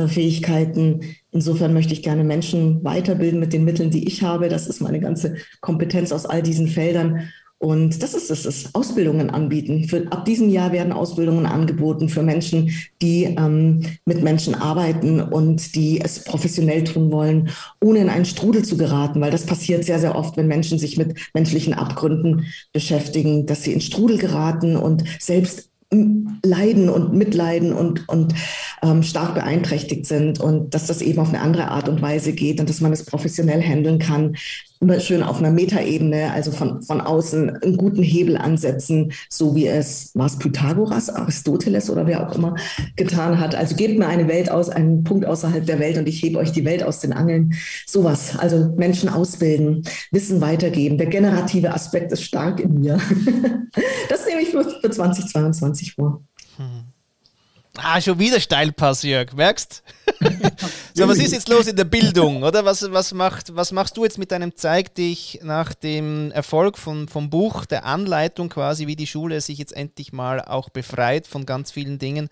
Fähigkeiten. 0.08 1.02
Insofern 1.32 1.74
möchte 1.74 1.94
ich 1.94 2.04
gerne 2.04 2.24
Menschen 2.24 2.84
weiterbilden 2.84 3.40
mit 3.40 3.54
den 3.54 3.66
Mitteln, 3.66 3.90
die 3.90 4.08
ich 4.08 4.22
habe. 4.22 4.50
Das 4.50 4.68
ist 4.68 4.82
meine 4.82 5.00
ganze 5.00 5.36
Kompetenz 5.62 6.12
aus 6.12 6.26
all 6.26 6.44
diesen 6.44 6.68
Feldern. 6.68 7.30
Und 7.60 8.04
das 8.04 8.14
ist 8.14 8.30
es, 8.30 8.44
das 8.44 8.76
Ausbildungen 8.76 9.32
anbieten. 9.32 9.86
Für, 9.86 10.12
ab 10.12 10.26
diesem 10.26 10.50
Jahr 10.50 10.72
werden 10.72 10.94
Ausbildungen 10.94 11.48
angeboten 11.48 12.08
für 12.08 12.22
Menschen, 12.22 12.70
die 13.02 13.24
ähm, 13.24 13.82
mit 14.06 14.22
Menschen 14.22 14.54
arbeiten 14.54 15.22
und 15.22 15.74
die 15.74 16.00
es 16.00 16.24
professionell 16.24 16.84
tun 16.84 17.12
wollen, 17.12 17.50
ohne 17.82 18.00
in 18.00 18.10
einen 18.10 18.26
Strudel 18.26 18.64
zu 18.64 18.78
geraten, 18.78 19.22
weil 19.22 19.32
das 19.32 19.48
passiert 19.48 19.86
sehr, 19.86 20.00
sehr 20.00 20.16
oft, 20.16 20.38
wenn 20.38 20.48
Menschen 20.48 20.78
sich 20.78 20.98
mit 20.98 21.18
menschlichen 21.34 21.74
Abgründen 21.74 22.46
beschäftigen, 22.74 23.48
dass 23.48 23.64
sie 23.64 23.74
in 23.74 23.82
Strudel 23.82 24.20
geraten 24.20 24.76
und 24.76 25.04
selbst 25.20 25.72
leiden 25.92 26.90
und 26.90 27.14
mitleiden 27.14 27.72
und, 27.74 28.08
und 28.10 28.34
ähm, 28.82 29.04
stark 29.04 29.36
beeinträchtigt 29.36 30.06
sind 30.06 30.40
und 30.40 30.74
dass 30.74 30.88
das 30.88 31.02
eben 31.02 31.20
auf 31.20 31.30
eine 31.30 31.42
andere 31.42 31.70
Art 31.70 31.88
und 31.88 32.02
Weise 32.02 32.34
geht 32.34 32.60
und 32.60 32.70
dass 32.70 32.82
man 32.82 32.92
es 32.92 33.06
professionell 33.06 33.62
handeln 33.62 33.98
kann, 34.00 34.36
schön 35.00 35.24
auf 35.24 35.40
einer 35.40 35.52
Metaebene, 35.52 36.32
also 36.32 36.52
von, 36.52 36.82
von 36.82 37.02
außen 37.02 37.50
einen 37.50 37.78
guten 37.78 38.04
Hebel 38.04 38.38
ansetzen, 38.38 39.12
so 39.30 39.56
wie 39.56 39.68
es 39.68 40.12
was 40.14 40.38
Pythagoras, 40.38 41.10
Aristoteles 41.10 41.90
oder 41.90 42.06
wer 42.08 42.28
auch 42.28 42.36
immer 42.36 42.56
getan 42.96 43.40
hat. 43.40 43.56
Also 43.56 43.76
gebt 43.76 43.98
mir 43.98 44.08
eine 44.08 44.28
Welt 44.28 44.52
aus, 44.52 44.70
einen 44.70 45.04
Punkt 45.04 45.26
außerhalb 45.26 45.66
der 45.66 45.80
Welt 45.80 45.98
und 45.98 46.08
ich 46.08 46.22
hebe 46.22 46.38
euch 46.38 46.52
die 46.52 46.66
Welt 46.66 46.84
aus 46.84 47.00
den 47.00 47.14
Angeln. 47.14 47.54
Sowas. 47.86 48.38
Also 48.38 48.74
Menschen 48.78 49.10
ausbilden, 49.10 49.84
Wissen 50.12 50.42
weitergeben. 50.42 50.98
Der 50.98 51.08
generative 51.08 51.74
Aspekt 51.74 52.12
ist 52.12 52.24
stark 52.24 52.60
in 52.60 52.80
mir. 52.80 53.00
Das 54.10 54.26
nehme 54.26 54.42
ich 54.42 54.50
für, 54.50 54.64
für 54.64 54.90
2022 54.90 55.94
vor. 55.94 56.22
Hm. 56.56 56.86
Ah, 57.78 58.02
schon 58.02 58.18
wieder 58.18 58.40
Steilpass, 58.40 59.04
Jörg, 59.04 59.34
merkst? 59.34 59.84
so, 60.98 61.08
was 61.08 61.18
ist 61.20 61.34
jetzt 61.34 61.50
los 61.50 61.68
in 61.68 61.76
der 61.76 61.86
Bildung, 61.86 62.44
oder? 62.44 62.66
Was, 62.66 62.92
was, 62.92 63.14
macht, 63.14 63.56
was 63.56 63.72
machst 63.72 63.98
du 63.98 64.04
jetzt 64.04 64.18
mit 64.18 64.32
deinem 64.32 64.56
Zeig 64.56 64.94
dich 64.96 65.40
nach 65.44 65.74
dem 65.74 66.32
Erfolg 66.32 66.78
von, 66.78 67.08
vom 67.08 67.30
Buch, 67.30 67.66
der 67.66 67.86
Anleitung 67.86 68.50
quasi, 68.50 68.88
wie 68.88 68.96
die 68.96 69.08
Schule 69.08 69.40
sich 69.42 69.58
jetzt 69.58 69.76
endlich 69.76 70.12
mal 70.12 70.42
auch 70.42 70.70
befreit 70.70 71.28
von 71.28 71.46
ganz 71.46 71.72
vielen 71.72 72.00
Dingen? 72.00 72.30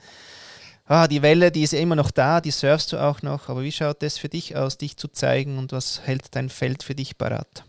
Ah, 0.85 1.07
die 1.07 1.21
Welle, 1.21 1.51
die 1.51 1.63
ist 1.63 1.73
ja 1.73 1.79
immer 1.79 1.95
noch 1.95 2.11
da, 2.11 2.41
die 2.41 2.51
surfst 2.51 2.91
du 2.93 2.97
auch 2.97 3.21
noch, 3.21 3.49
aber 3.49 3.63
wie 3.63 3.71
schaut 3.71 4.03
das 4.03 4.17
für 4.17 4.29
dich 4.29 4.55
aus, 4.55 4.77
dich 4.77 4.97
zu 4.97 5.07
zeigen 5.07 5.57
und 5.57 5.71
was 5.71 6.01
hält 6.03 6.23
dein 6.31 6.49
Feld 6.49 6.83
für 6.83 6.95
dich 6.95 7.17
parat? 7.17 7.63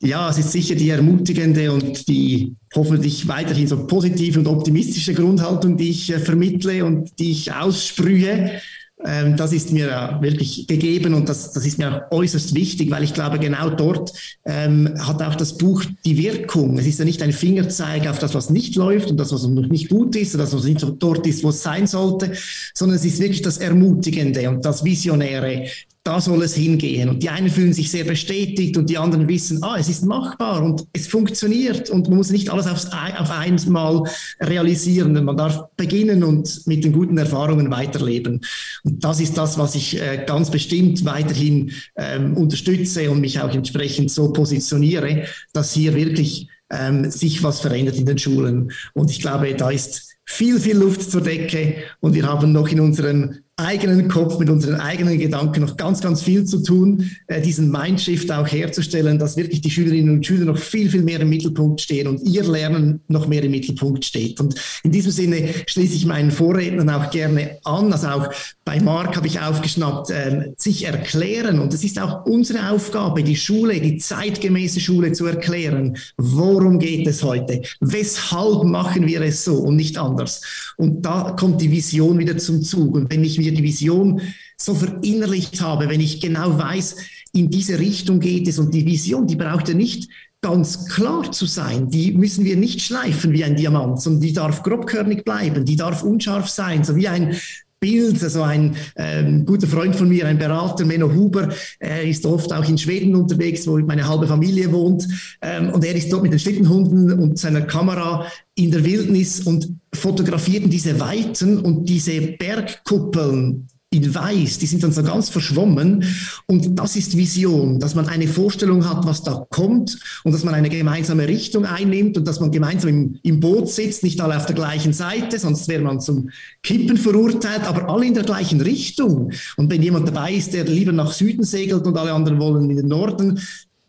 ja, 0.00 0.30
es 0.30 0.38
ist 0.38 0.52
sicher 0.52 0.76
die 0.76 0.90
ermutigende 0.90 1.72
und 1.72 2.06
die 2.08 2.54
hoffentlich 2.74 3.26
weiterhin 3.26 3.66
so 3.66 3.86
positive 3.86 4.38
und 4.38 4.46
optimistische 4.46 5.12
Grundhaltung, 5.12 5.76
die 5.76 5.90
ich 5.90 6.10
äh, 6.10 6.20
vermittle 6.20 6.84
und 6.84 7.18
die 7.18 7.32
ich 7.32 7.52
aussprühe. 7.52 8.60
Ähm, 9.04 9.36
das 9.36 9.52
ist 9.52 9.72
mir 9.72 9.88
äh, 9.90 10.22
wirklich 10.22 10.66
gegeben 10.66 11.14
und 11.14 11.28
das, 11.28 11.52
das 11.52 11.64
ist 11.64 11.78
mir 11.78 12.08
auch 12.10 12.10
äußerst 12.10 12.54
wichtig, 12.54 12.90
weil 12.90 13.04
ich 13.04 13.14
glaube, 13.14 13.38
genau 13.38 13.70
dort 13.70 14.12
ähm, 14.44 14.92
hat 14.98 15.22
auch 15.22 15.36
das 15.36 15.56
Buch 15.56 15.84
die 16.04 16.18
Wirkung. 16.18 16.78
Es 16.78 16.86
ist 16.86 16.98
ja 16.98 17.04
nicht 17.04 17.22
ein 17.22 17.32
Fingerzeig 17.32 18.08
auf 18.08 18.18
das, 18.18 18.34
was 18.34 18.50
nicht 18.50 18.74
läuft 18.74 19.10
und 19.10 19.16
das, 19.16 19.32
was 19.32 19.46
noch 19.46 19.68
nicht 19.68 19.88
gut 19.88 20.16
ist 20.16 20.34
oder 20.34 20.44
das, 20.44 20.54
was 20.54 20.64
nicht 20.64 20.84
dort 20.98 21.26
ist, 21.28 21.44
wo 21.44 21.50
es 21.50 21.62
sein 21.62 21.86
sollte, 21.86 22.32
sondern 22.74 22.96
es 22.96 23.04
ist 23.04 23.20
wirklich 23.20 23.42
das 23.42 23.58
Ermutigende 23.58 24.48
und 24.48 24.64
das 24.64 24.84
Visionäre, 24.84 25.66
da 26.04 26.20
soll 26.20 26.42
es 26.42 26.54
hingehen. 26.54 27.08
Und 27.08 27.22
die 27.22 27.28
einen 27.28 27.50
fühlen 27.50 27.72
sich 27.72 27.90
sehr 27.90 28.04
bestätigt 28.04 28.76
und 28.76 28.88
die 28.88 28.98
anderen 28.98 29.28
wissen, 29.28 29.62
ah, 29.62 29.76
es 29.78 29.88
ist 29.88 30.04
machbar 30.04 30.62
und 30.62 30.86
es 30.92 31.06
funktioniert 31.06 31.90
und 31.90 32.08
man 32.08 32.16
muss 32.16 32.30
nicht 32.30 32.50
alles 32.50 32.66
aufs, 32.66 32.86
auf 32.86 33.30
einmal 33.30 34.04
realisieren. 34.40 35.12
Man 35.24 35.36
darf 35.36 35.60
beginnen 35.76 36.24
und 36.24 36.66
mit 36.66 36.84
den 36.84 36.92
guten 36.92 37.18
Erfahrungen 37.18 37.70
weiterleben. 37.70 38.40
Und 38.84 39.04
das 39.04 39.20
ist 39.20 39.36
das, 39.36 39.58
was 39.58 39.74
ich 39.74 40.00
äh, 40.00 40.24
ganz 40.26 40.50
bestimmt 40.50 41.04
weiterhin 41.04 41.72
ähm, 41.96 42.36
unterstütze 42.36 43.10
und 43.10 43.20
mich 43.20 43.40
auch 43.40 43.54
entsprechend 43.54 44.10
so 44.10 44.32
positioniere, 44.32 45.24
dass 45.52 45.72
hier 45.72 45.94
wirklich 45.94 46.48
ähm, 46.70 47.10
sich 47.10 47.42
was 47.42 47.60
verändert 47.60 47.96
in 47.96 48.06
den 48.06 48.18
Schulen. 48.18 48.72
Und 48.94 49.10
ich 49.10 49.20
glaube, 49.20 49.54
da 49.54 49.70
ist 49.70 50.16
viel, 50.24 50.60
viel 50.60 50.76
Luft 50.76 51.10
zur 51.10 51.22
Decke 51.22 51.76
und 52.00 52.14
wir 52.14 52.26
haben 52.26 52.52
noch 52.52 52.68
in 52.68 52.80
unserem 52.80 53.38
eigenen 53.58 54.08
Kopf, 54.08 54.38
mit 54.38 54.48
unseren 54.48 54.76
eigenen 54.76 55.18
Gedanken 55.18 55.60
noch 55.60 55.76
ganz, 55.76 56.00
ganz 56.00 56.22
viel 56.22 56.44
zu 56.44 56.62
tun, 56.62 57.10
äh, 57.26 57.40
diesen 57.40 57.70
Mindshift 57.70 58.30
auch 58.30 58.46
herzustellen, 58.46 59.18
dass 59.18 59.36
wirklich 59.36 59.60
die 59.60 59.70
Schülerinnen 59.70 60.16
und 60.16 60.26
Schüler 60.26 60.44
noch 60.44 60.58
viel, 60.58 60.88
viel 60.88 61.02
mehr 61.02 61.20
im 61.20 61.28
Mittelpunkt 61.28 61.80
stehen 61.80 62.06
und 62.06 62.22
ihr 62.22 62.44
Lernen 62.44 63.00
noch 63.08 63.26
mehr 63.26 63.42
im 63.42 63.50
Mittelpunkt 63.50 64.04
steht. 64.04 64.40
Und 64.40 64.54
in 64.84 64.92
diesem 64.92 65.10
Sinne 65.10 65.48
schließe 65.66 65.94
ich 65.94 66.06
meinen 66.06 66.30
Vorrednern 66.30 66.88
auch 66.88 67.10
gerne 67.10 67.58
an. 67.64 67.92
Also 67.92 68.06
auch 68.08 68.28
bei 68.64 68.80
Marc 68.80 69.16
habe 69.16 69.26
ich 69.26 69.40
aufgeschnappt, 69.40 70.10
äh, 70.10 70.52
sich 70.56 70.84
erklären. 70.84 71.58
Und 71.58 71.74
es 71.74 71.82
ist 71.82 72.00
auch 72.00 72.26
unsere 72.26 72.70
Aufgabe, 72.70 73.24
die 73.24 73.36
Schule, 73.36 73.80
die 73.80 73.98
zeitgemäße 73.98 74.78
Schule 74.78 75.12
zu 75.12 75.26
erklären. 75.26 75.96
Worum 76.16 76.78
geht 76.78 77.06
es 77.06 77.24
heute? 77.24 77.62
Weshalb 77.80 78.64
machen 78.64 79.06
wir 79.06 79.22
es 79.22 79.44
so 79.44 79.56
und 79.56 79.76
nicht 79.76 79.98
anders? 79.98 80.42
Und 80.76 81.02
da 81.04 81.34
kommt 81.38 81.60
die 81.60 81.72
Vision 81.72 82.18
wieder 82.18 82.36
zum 82.36 82.62
Zug. 82.62 82.94
Und 82.94 83.10
wenn 83.10 83.24
ich 83.24 83.38
mir 83.38 83.47
die 83.54 83.62
Vision 83.62 84.20
so 84.56 84.74
verinnerlicht 84.74 85.60
habe, 85.60 85.88
wenn 85.88 86.00
ich 86.00 86.20
genau 86.20 86.58
weiß, 86.58 86.96
in 87.32 87.50
diese 87.50 87.78
Richtung 87.78 88.20
geht 88.20 88.48
es 88.48 88.58
und 88.58 88.74
die 88.74 88.86
Vision, 88.86 89.26
die 89.26 89.36
braucht 89.36 89.68
ja 89.68 89.74
nicht 89.74 90.08
ganz 90.40 90.86
klar 90.86 91.30
zu 91.32 91.46
sein. 91.46 91.90
Die 91.90 92.12
müssen 92.12 92.44
wir 92.44 92.56
nicht 92.56 92.80
schleifen 92.80 93.32
wie 93.32 93.44
ein 93.44 93.56
Diamant, 93.56 94.00
sondern 94.00 94.22
die 94.22 94.32
darf 94.32 94.62
grobkörnig 94.62 95.24
bleiben, 95.24 95.64
die 95.64 95.76
darf 95.76 96.02
unscharf 96.02 96.48
sein, 96.48 96.84
so 96.84 96.96
wie 96.96 97.08
ein 97.08 97.36
Bild. 97.80 98.22
Also 98.22 98.42
ein 98.42 98.76
ähm, 98.96 99.46
guter 99.46 99.66
Freund 99.66 99.94
von 99.94 100.08
mir, 100.08 100.26
ein 100.26 100.38
Berater, 100.38 100.84
Menno 100.84 101.12
Huber, 101.12 101.48
er 101.78 102.02
ist 102.02 102.26
oft 102.26 102.52
auch 102.52 102.68
in 102.68 102.78
Schweden 102.78 103.14
unterwegs, 103.14 103.66
wo 103.66 103.78
meine 103.78 104.08
halbe 104.08 104.26
Familie 104.26 104.72
wohnt. 104.72 105.06
Ähm, 105.42 105.70
und 105.70 105.84
er 105.84 105.94
ist 105.94 106.12
dort 106.12 106.22
mit 106.22 106.32
den 106.32 106.40
Schlittenhunden 106.40 107.12
und 107.12 107.38
seiner 107.38 107.62
Kamera 107.62 108.26
in 108.54 108.70
der 108.70 108.84
Wildnis 108.84 109.40
und 109.40 109.72
fotografiert 109.98 110.72
diese 110.72 110.98
Weiten 111.00 111.58
und 111.58 111.88
diese 111.88 112.20
Bergkuppeln 112.20 113.68
in 113.90 114.14
Weiß, 114.14 114.58
die 114.58 114.66
sind 114.66 114.82
dann 114.82 114.92
so 114.92 115.02
ganz 115.02 115.30
verschwommen. 115.30 116.04
Und 116.46 116.78
das 116.78 116.94
ist 116.94 117.16
Vision, 117.16 117.80
dass 117.80 117.94
man 117.94 118.06
eine 118.06 118.28
Vorstellung 118.28 118.86
hat, 118.86 119.06
was 119.06 119.22
da 119.22 119.46
kommt 119.48 119.98
und 120.24 120.32
dass 120.32 120.44
man 120.44 120.54
eine 120.54 120.68
gemeinsame 120.68 121.26
Richtung 121.26 121.64
einnimmt 121.64 122.18
und 122.18 122.28
dass 122.28 122.38
man 122.38 122.50
gemeinsam 122.50 122.90
im, 122.90 123.18
im 123.22 123.40
Boot 123.40 123.70
sitzt, 123.70 124.02
nicht 124.02 124.20
alle 124.20 124.36
auf 124.36 124.44
der 124.44 124.56
gleichen 124.56 124.92
Seite, 124.92 125.38
sonst 125.38 125.68
wäre 125.68 125.82
man 125.82 126.00
zum 126.00 126.28
Kippen 126.62 126.98
verurteilt, 126.98 127.64
aber 127.64 127.88
alle 127.88 128.06
in 128.06 128.14
der 128.14 128.24
gleichen 128.24 128.60
Richtung. 128.60 129.32
Und 129.56 129.70
wenn 129.70 129.82
jemand 129.82 130.06
dabei 130.08 130.34
ist, 130.34 130.52
der 130.52 130.64
lieber 130.64 130.92
nach 130.92 131.12
Süden 131.12 131.44
segelt 131.44 131.86
und 131.86 131.96
alle 131.96 132.12
anderen 132.12 132.40
wollen 132.40 132.68
in 132.68 132.76
den 132.76 132.88
Norden, 132.88 133.40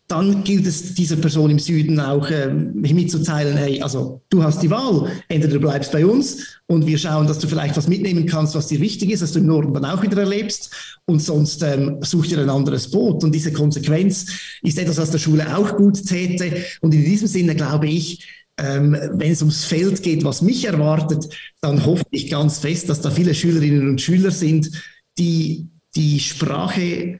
dann 0.09 0.43
gilt 0.43 0.65
es 0.65 0.95
dieser 0.95 1.17
Person 1.17 1.51
im 1.51 1.59
Süden 1.59 1.99
auch 1.99 2.29
äh, 2.31 2.47
mitzuteilen, 2.49 3.55
hey, 3.55 3.79
also 3.79 4.23
du 4.29 4.41
hast 4.41 4.61
die 4.63 4.69
Wahl, 4.71 5.07
entweder 5.27 5.53
du 5.53 5.59
bleibst 5.59 5.91
bei 5.91 6.03
uns 6.03 6.59
und 6.65 6.87
wir 6.87 6.97
schauen, 6.97 7.27
dass 7.27 7.37
du 7.37 7.47
vielleicht 7.47 7.77
was 7.77 7.87
mitnehmen 7.87 8.25
kannst, 8.25 8.55
was 8.55 8.67
dir 8.67 8.79
wichtig 8.79 9.11
ist, 9.11 9.21
dass 9.21 9.33
du 9.33 9.39
im 9.39 9.45
Norden 9.45 9.71
dann 9.71 9.85
auch 9.85 10.01
wieder 10.01 10.19
erlebst 10.19 10.99
und 11.05 11.21
sonst 11.21 11.61
ähm, 11.61 11.99
such 12.01 12.25
dir 12.25 12.39
ein 12.39 12.49
anderes 12.49 12.89
Boot. 12.89 13.23
Und 13.23 13.35
diese 13.35 13.53
Konsequenz 13.53 14.25
ist 14.63 14.79
etwas, 14.79 14.97
was 14.97 15.11
der 15.11 15.19
Schule 15.19 15.55
auch 15.55 15.77
gut 15.77 16.03
täte. 16.03 16.55
Und 16.81 16.91
in 16.95 17.05
diesem 17.05 17.27
Sinne 17.27 17.53
glaube 17.53 17.87
ich, 17.87 18.27
ähm, 18.57 18.97
wenn 19.13 19.31
es 19.31 19.41
ums 19.41 19.65
Feld 19.65 20.01
geht, 20.01 20.23
was 20.23 20.41
mich 20.41 20.65
erwartet, 20.65 21.29
dann 21.61 21.85
hoffe 21.85 22.03
ich 22.09 22.31
ganz 22.31 22.57
fest, 22.57 22.89
dass 22.89 23.01
da 23.01 23.11
viele 23.11 23.35
Schülerinnen 23.35 23.87
und 23.87 24.01
Schüler 24.01 24.31
sind, 24.31 24.71
die 25.19 25.67
die 25.95 26.19
Sprache 26.19 27.19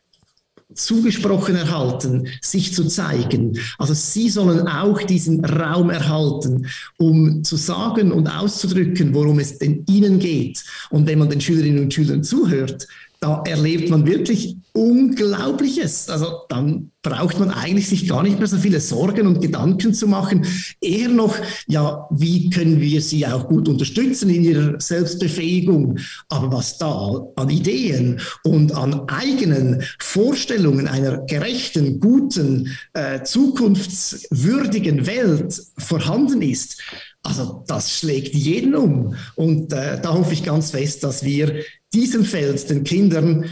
zugesprochen 0.86 1.56
erhalten, 1.56 2.28
sich 2.42 2.74
zu 2.74 2.86
zeigen. 2.86 3.58
Also 3.78 3.94
sie 3.94 4.30
sollen 4.30 4.68
auch 4.68 5.02
diesen 5.04 5.44
Raum 5.46 5.90
erhalten, 5.90 6.68
um 6.98 7.44
zu 7.44 7.56
sagen 7.56 8.12
und 8.12 8.28
auszudrücken, 8.28 9.14
worum 9.14 9.40
es 9.40 9.58
denn 9.58 9.84
ihnen 9.88 10.20
geht. 10.20 10.64
Und 10.90 11.08
wenn 11.08 11.20
man 11.20 11.30
den 11.30 11.42
Schülerinnen 11.42 11.84
und 11.84 11.94
Schülern 11.94 12.24
zuhört, 12.24 12.88
da 13.20 13.44
erlebt 13.46 13.90
man 13.90 14.06
wirklich 14.06 14.56
Unglaubliches. 14.74 16.10
Also 16.10 16.44
dann 16.48 16.92
braucht 17.02 17.40
man 17.40 17.50
eigentlich 17.50 17.90
sich 17.90 18.08
gar 18.08 18.24
nicht 18.24 18.38
mehr 18.38 18.48
so 18.48 18.58
viele 18.58 18.80
Sorgen 18.80 19.28
und 19.28 19.42
Gedanken 19.42 19.94
zu 19.94 20.08
machen. 20.08 20.46
Eher 20.80 21.10
noch, 21.10 21.36
ja, 21.68 22.08
wie 22.12 22.50
können 22.50 22.80
wir 22.80 23.02
sie 23.02 23.26
auch 23.26 23.48
gut 23.48 23.68
unterstützen 23.68 24.30
in 24.30 24.44
ihrer 24.44 24.80
Selbstbefähigung? 24.80 25.98
Aber 26.30 26.52
was 26.54 26.78
da 26.78 27.26
an 27.36 27.50
Ideen 27.50 28.22
und 28.44 28.72
an 28.74 29.02
eigenen 29.10 29.84
Vorstellungen 30.00 30.88
einer 30.88 31.18
gerechten, 31.26 32.00
guten, 32.00 32.78
äh, 32.94 33.24
zukunftswürdigen 33.24 35.08
Welt 35.08 35.62
vorhanden 35.78 36.42
ist, 36.42 36.82
also 37.24 37.64
das 37.68 37.98
schlägt 37.98 38.34
jeden 38.34 38.76
um. 38.76 39.16
Und 39.36 39.74
äh, 39.74 40.02
da 40.02 40.14
hoffe 40.14 40.34
ich 40.34 40.44
ganz 40.44 40.72
fest, 40.72 41.04
dass 41.04 41.24
wir 41.24 41.64
diesem 41.94 42.24
Feld 42.24 42.70
den 42.70 42.84
Kindern 42.84 43.46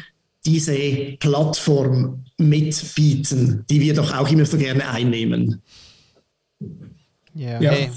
diese 0.45 1.18
Plattform 1.20 2.24
mitbieten, 2.38 3.65
die 3.70 3.82
wir 3.82 3.93
doch 3.93 4.15
auch 4.15 4.30
immer 4.32 4.45
so 4.45 4.57
gerne 4.57 4.88
einnehmen. 4.88 5.61
Ja, 7.34 7.61
ja. 7.61 7.72
Hey. 7.72 7.89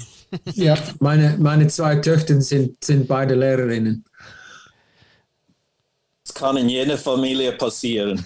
ja 0.55 0.77
meine, 0.99 1.37
meine 1.39 1.67
zwei 1.67 1.95
Töchter 1.97 2.41
sind, 2.41 2.83
sind 2.83 3.07
beide 3.07 3.35
Lehrerinnen. 3.35 4.03
Das 6.31 6.39
kann 6.39 6.55
in 6.55 6.69
jeder 6.69 6.97
Familie 6.97 7.51
passieren. 7.51 8.25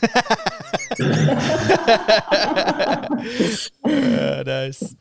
ja, 3.84 4.44
nice. 4.46 4.96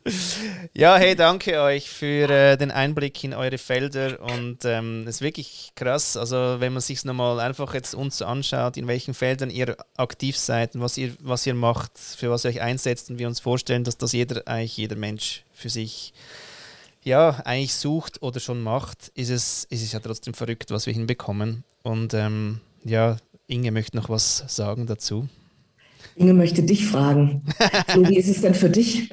ja, 0.73 0.97
hey, 0.97 1.15
danke 1.15 1.61
euch 1.61 1.91
für 1.91 2.31
äh, 2.31 2.57
den 2.57 2.71
Einblick 2.71 3.23
in 3.23 3.35
eure 3.35 3.59
Felder 3.59 4.21
und 4.23 4.65
ähm, 4.65 5.07
ist 5.07 5.21
wirklich 5.21 5.73
krass. 5.75 6.17
Also 6.17 6.57
wenn 6.61 6.73
man 6.73 6.81
sich 6.81 7.05
nochmal 7.05 7.41
einfach 7.41 7.75
jetzt 7.75 7.95
uns 7.95 8.23
anschaut, 8.23 8.79
in 8.79 8.87
welchen 8.87 9.13
Feldern 9.13 9.51
ihr 9.51 9.77
aktiv 9.99 10.39
seid 10.39 10.75
und 10.75 10.81
was 10.81 10.97
ihr, 10.97 11.13
was 11.21 11.47
ihr 11.47 11.55
macht, 11.55 11.99
für 11.99 12.31
was 12.31 12.45
ihr 12.47 12.53
euch 12.53 12.63
einsetzt 12.63 13.11
und 13.11 13.19
wir 13.19 13.29
uns 13.29 13.41
vorstellen, 13.41 13.85
dass 13.85 13.99
das 13.99 14.13
jeder, 14.13 14.49
eigentlich 14.49 14.79
jeder 14.79 14.97
Mensch 14.97 15.45
für 15.53 15.69
sich 15.69 16.15
ja, 17.03 17.43
eigentlich 17.45 17.75
sucht 17.75 18.23
oder 18.23 18.41
schon 18.41 18.63
macht, 18.63 19.09
ist 19.15 19.29
es, 19.29 19.65
ist 19.65 19.83
es 19.83 19.93
ja 19.93 20.01
trotzdem 20.01 20.33
verrückt, 20.33 20.71
was 20.71 20.87
wir 20.87 20.95
hinbekommen. 20.95 21.65
Und 21.83 22.15
ähm, 22.15 22.61
ja, 22.85 23.17
Inge 23.47 23.71
möchte 23.71 23.97
noch 23.97 24.09
was 24.09 24.45
sagen 24.49 24.87
dazu. 24.87 25.29
Inge 26.17 26.35
möchte 26.35 26.63
dich 26.63 26.87
fragen. 26.87 27.43
So, 27.93 28.09
wie 28.09 28.17
ist 28.17 28.29
es 28.29 28.43
denn 28.43 28.55
für 28.55 28.71
dich? 28.71 29.11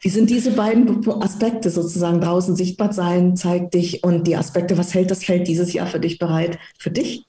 Wie 0.00 0.08
sind 0.08 0.30
diese 0.30 0.52
beiden 0.52 1.06
Aspekte 1.22 1.70
sozusagen 1.70 2.20
draußen 2.20 2.54
sichtbar 2.54 2.92
sein, 2.92 3.36
zeigt 3.36 3.74
dich 3.74 4.04
und 4.04 4.26
die 4.26 4.36
Aspekte, 4.36 4.78
was 4.78 4.94
hält 4.94 5.10
das 5.10 5.24
Feld 5.24 5.48
dieses 5.48 5.72
Jahr 5.72 5.86
für 5.86 6.00
dich 6.00 6.18
bereit? 6.18 6.58
Für 6.78 6.90
dich? 6.90 7.24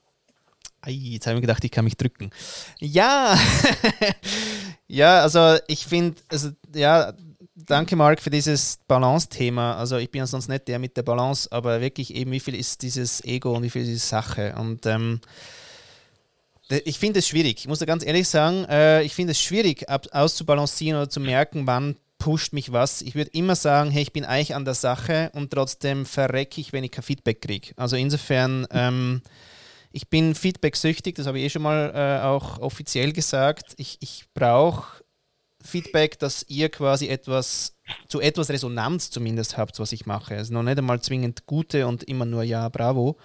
Ei, 0.82 0.92
jetzt 0.92 1.26
habe 1.26 1.36
ich 1.36 1.42
gedacht, 1.42 1.64
ich 1.64 1.72
kann 1.72 1.84
mich 1.84 1.96
drücken. 1.96 2.30
Ja, 2.78 3.36
ja, 4.86 5.22
also 5.22 5.58
ich 5.66 5.86
finde, 5.86 6.16
also, 6.28 6.50
ja, 6.72 7.12
danke 7.56 7.96
Marc 7.96 8.22
für 8.22 8.30
dieses 8.30 8.78
Balance-Thema. 8.86 9.76
Also 9.76 9.96
ich 9.96 10.10
bin 10.10 10.20
ja 10.20 10.26
sonst 10.26 10.48
nicht 10.48 10.68
der 10.68 10.78
mit 10.78 10.96
der 10.96 11.02
Balance, 11.02 11.50
aber 11.50 11.80
wirklich 11.80 12.14
eben, 12.14 12.30
wie 12.30 12.40
viel 12.40 12.54
ist 12.54 12.82
dieses 12.82 13.24
Ego 13.24 13.56
und 13.56 13.64
wie 13.64 13.70
viel 13.70 13.82
ist 13.82 13.88
diese 13.88 14.06
Sache? 14.06 14.54
Und 14.56 14.86
ähm, 14.86 15.20
ich 16.68 16.98
finde 16.98 17.20
es 17.20 17.28
schwierig. 17.28 17.60
Ich 17.60 17.68
muss 17.68 17.78
da 17.78 17.86
ganz 17.86 18.04
ehrlich 18.04 18.28
sagen, 18.28 18.64
äh, 18.64 19.02
ich 19.02 19.14
finde 19.14 19.32
es 19.32 19.40
schwierig 19.40 19.86
auszubalancieren 19.88 21.00
oder 21.00 21.10
zu 21.10 21.20
merken, 21.20 21.66
wann 21.66 21.96
pusht 22.18 22.52
mich 22.52 22.72
was. 22.72 23.00
Ich 23.00 23.14
würde 23.14 23.30
immer 23.32 23.56
sagen, 23.56 23.90
hey, 23.90 24.02
ich 24.02 24.12
bin 24.12 24.24
eigentlich 24.24 24.54
an 24.54 24.64
der 24.64 24.74
Sache 24.74 25.30
und 25.34 25.52
trotzdem 25.52 26.04
verrecke 26.04 26.60
ich, 26.60 26.72
wenn 26.72 26.84
ich 26.84 26.90
kein 26.90 27.04
Feedback 27.04 27.40
kriege. 27.40 27.72
Also 27.76 27.96
insofern, 27.96 28.66
ähm, 28.70 29.22
ich 29.92 30.08
bin 30.08 30.34
feedback-süchtig, 30.34 31.14
das 31.14 31.26
habe 31.26 31.38
ich 31.38 31.44
eh 31.44 31.50
schon 31.50 31.62
mal 31.62 31.92
äh, 31.94 32.24
auch 32.24 32.58
offiziell 32.58 33.12
gesagt. 33.12 33.74
Ich, 33.78 33.98
ich 34.00 34.24
brauche 34.34 35.04
Feedback, 35.62 36.18
dass 36.18 36.44
ihr 36.48 36.68
quasi 36.68 37.08
etwas, 37.08 37.76
zu 38.08 38.20
etwas 38.20 38.50
Resonanz 38.50 39.10
zumindest 39.10 39.56
habt, 39.56 39.78
was 39.80 39.92
ich 39.92 40.06
mache. 40.06 40.36
Also 40.36 40.52
noch 40.52 40.62
nicht 40.62 40.78
einmal 40.78 41.00
zwingend 41.00 41.46
gute 41.46 41.86
und 41.86 42.04
immer 42.04 42.24
nur 42.24 42.42
ja, 42.42 42.68
bravo. 42.68 43.16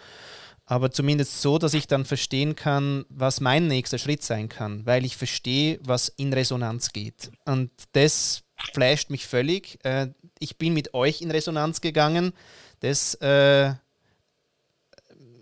Aber 0.73 0.89
zumindest 0.89 1.39
so, 1.39 1.59
dass 1.59 1.75
ich 1.75 1.85
dann 1.85 2.03
verstehen 2.03 2.55
kann, 2.55 3.05
was 3.07 3.41
mein 3.41 3.67
nächster 3.67 3.99
Schritt 3.99 4.23
sein 4.23 4.49
kann, 4.49 4.83
weil 4.87 5.05
ich 5.05 5.15
verstehe, 5.15 5.79
was 5.83 6.09
in 6.09 6.33
Resonanz 6.33 6.93
geht. 6.93 7.29
Und 7.45 7.69
das 7.91 8.41
flasht 8.55 9.11
mich 9.11 9.27
völlig. 9.27 9.77
Äh, 9.85 10.07
ich 10.39 10.57
bin 10.57 10.73
mit 10.73 10.95
euch 10.95 11.21
in 11.21 11.29
Resonanz 11.29 11.79
gegangen. 11.79 12.33
Das 12.79 13.13
äh, 13.21 13.73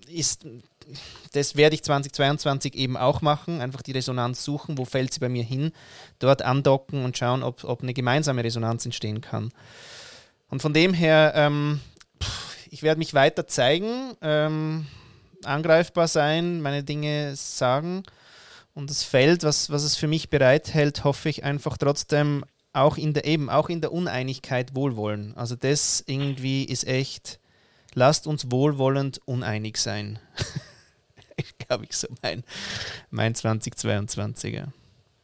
ist 0.10 0.46
das 1.32 1.56
werde 1.56 1.76
ich 1.76 1.84
2022 1.84 2.76
eben 2.76 2.98
auch 2.98 3.22
machen. 3.22 3.62
Einfach 3.62 3.84
die 3.84 3.94
Resonanz 3.94 4.44
suchen, 4.44 4.78
wo 4.78 4.84
fällt 4.84 5.14
sie 5.14 5.22
bei 5.22 5.30
mir 5.30 5.46
hin, 5.46 5.72
dort 6.20 6.42
andocken 6.42 7.06
und 7.06 7.18
schauen, 7.18 7.42
ob, 7.42 7.64
ob 7.64 7.84
eine 7.84 7.94
gemeinsame 7.94 8.44
Resonanz 8.44 8.84
entstehen 8.84 9.22
kann. 9.22 9.54
Und 10.50 10.62
von 10.62 10.74
dem 10.74 10.94
her, 10.94 11.32
ähm, 11.38 11.80
ich 12.70 12.84
werde 12.84 13.00
mich 13.00 13.14
weiter 13.14 13.48
zeigen, 13.48 14.18
ähm, 14.22 14.88
angreifbar 15.46 16.08
sein, 16.08 16.62
meine 16.62 16.84
Dinge 16.84 17.36
sagen. 17.36 18.04
Und 18.74 18.90
das 18.90 19.04
Feld, 19.04 19.44
was, 19.44 19.70
was 19.70 19.84
es 19.84 19.96
für 19.96 20.08
mich 20.08 20.30
bereithält, 20.30 21.04
hoffe 21.04 21.30
ich 21.30 21.44
einfach 21.44 21.78
trotzdem 21.78 22.46
auch 22.74 22.98
in 22.98 23.14
der 23.14 23.26
eben, 23.26 23.50
auch 23.50 23.70
in 23.70 23.82
der 23.82 23.92
Uneinigkeit 23.92 24.76
wohlwollen. 24.76 25.36
Also 25.36 25.56
das 25.56 26.04
irgendwie 26.08 26.64
ist 26.64 26.88
echt, 26.88 27.40
lasst 27.94 28.28
uns 28.28 28.50
wohlwollend 28.50 29.20
uneinig 29.26 29.78
sein. 29.78 30.20
glaube 31.68 31.86
ich, 31.86 31.96
so 31.96 32.08
mein, 32.22 32.44
mein 33.10 33.34
2022er. 33.34 34.68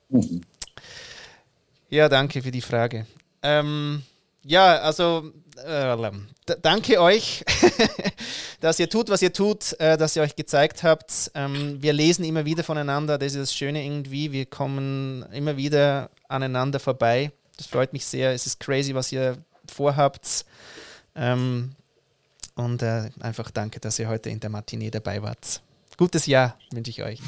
Mhm. 0.09 0.41
Ja, 1.89 2.09
danke 2.09 2.41
für 2.41 2.51
die 2.51 2.61
Frage. 2.61 3.05
Ähm, 3.43 4.03
ja, 4.47 4.79
also 4.79 5.31
äh, 5.65 5.97
danke 6.61 7.01
euch, 7.01 7.43
dass 8.61 8.79
ihr 8.79 8.89
tut, 8.89 9.09
was 9.09 9.21
ihr 9.21 9.33
tut, 9.33 9.79
äh, 9.79 9.97
dass 9.97 10.15
ihr 10.15 10.21
euch 10.21 10.35
gezeigt 10.35 10.83
habt. 10.83 11.31
Ähm, 11.35 11.81
wir 11.81 11.93
lesen 11.93 12.23
immer 12.23 12.45
wieder 12.45 12.63
voneinander, 12.63 13.17
das 13.17 13.33
ist 13.33 13.41
das 13.41 13.53
Schöne 13.53 13.83
irgendwie. 13.83 14.31
Wir 14.31 14.45
kommen 14.45 15.23
immer 15.33 15.57
wieder 15.57 16.09
aneinander 16.29 16.79
vorbei. 16.79 17.31
Das 17.57 17.67
freut 17.67 17.91
mich 17.91 18.05
sehr. 18.05 18.31
Es 18.31 18.45
ist 18.45 18.59
crazy, 18.59 18.95
was 18.95 19.11
ihr 19.11 19.37
vorhabt. 19.69 20.45
Ähm, 21.15 21.71
und 22.55 22.81
äh, 22.81 23.09
einfach 23.19 23.51
danke, 23.51 23.79
dass 23.79 23.99
ihr 23.99 24.07
heute 24.07 24.29
in 24.29 24.39
der 24.39 24.49
Matinee 24.49 24.91
dabei 24.91 25.21
wart. 25.21 25.61
Gutes 25.97 26.25
Jahr 26.25 26.57
wünsche 26.71 26.91
ich 26.91 27.03
euch. 27.03 27.19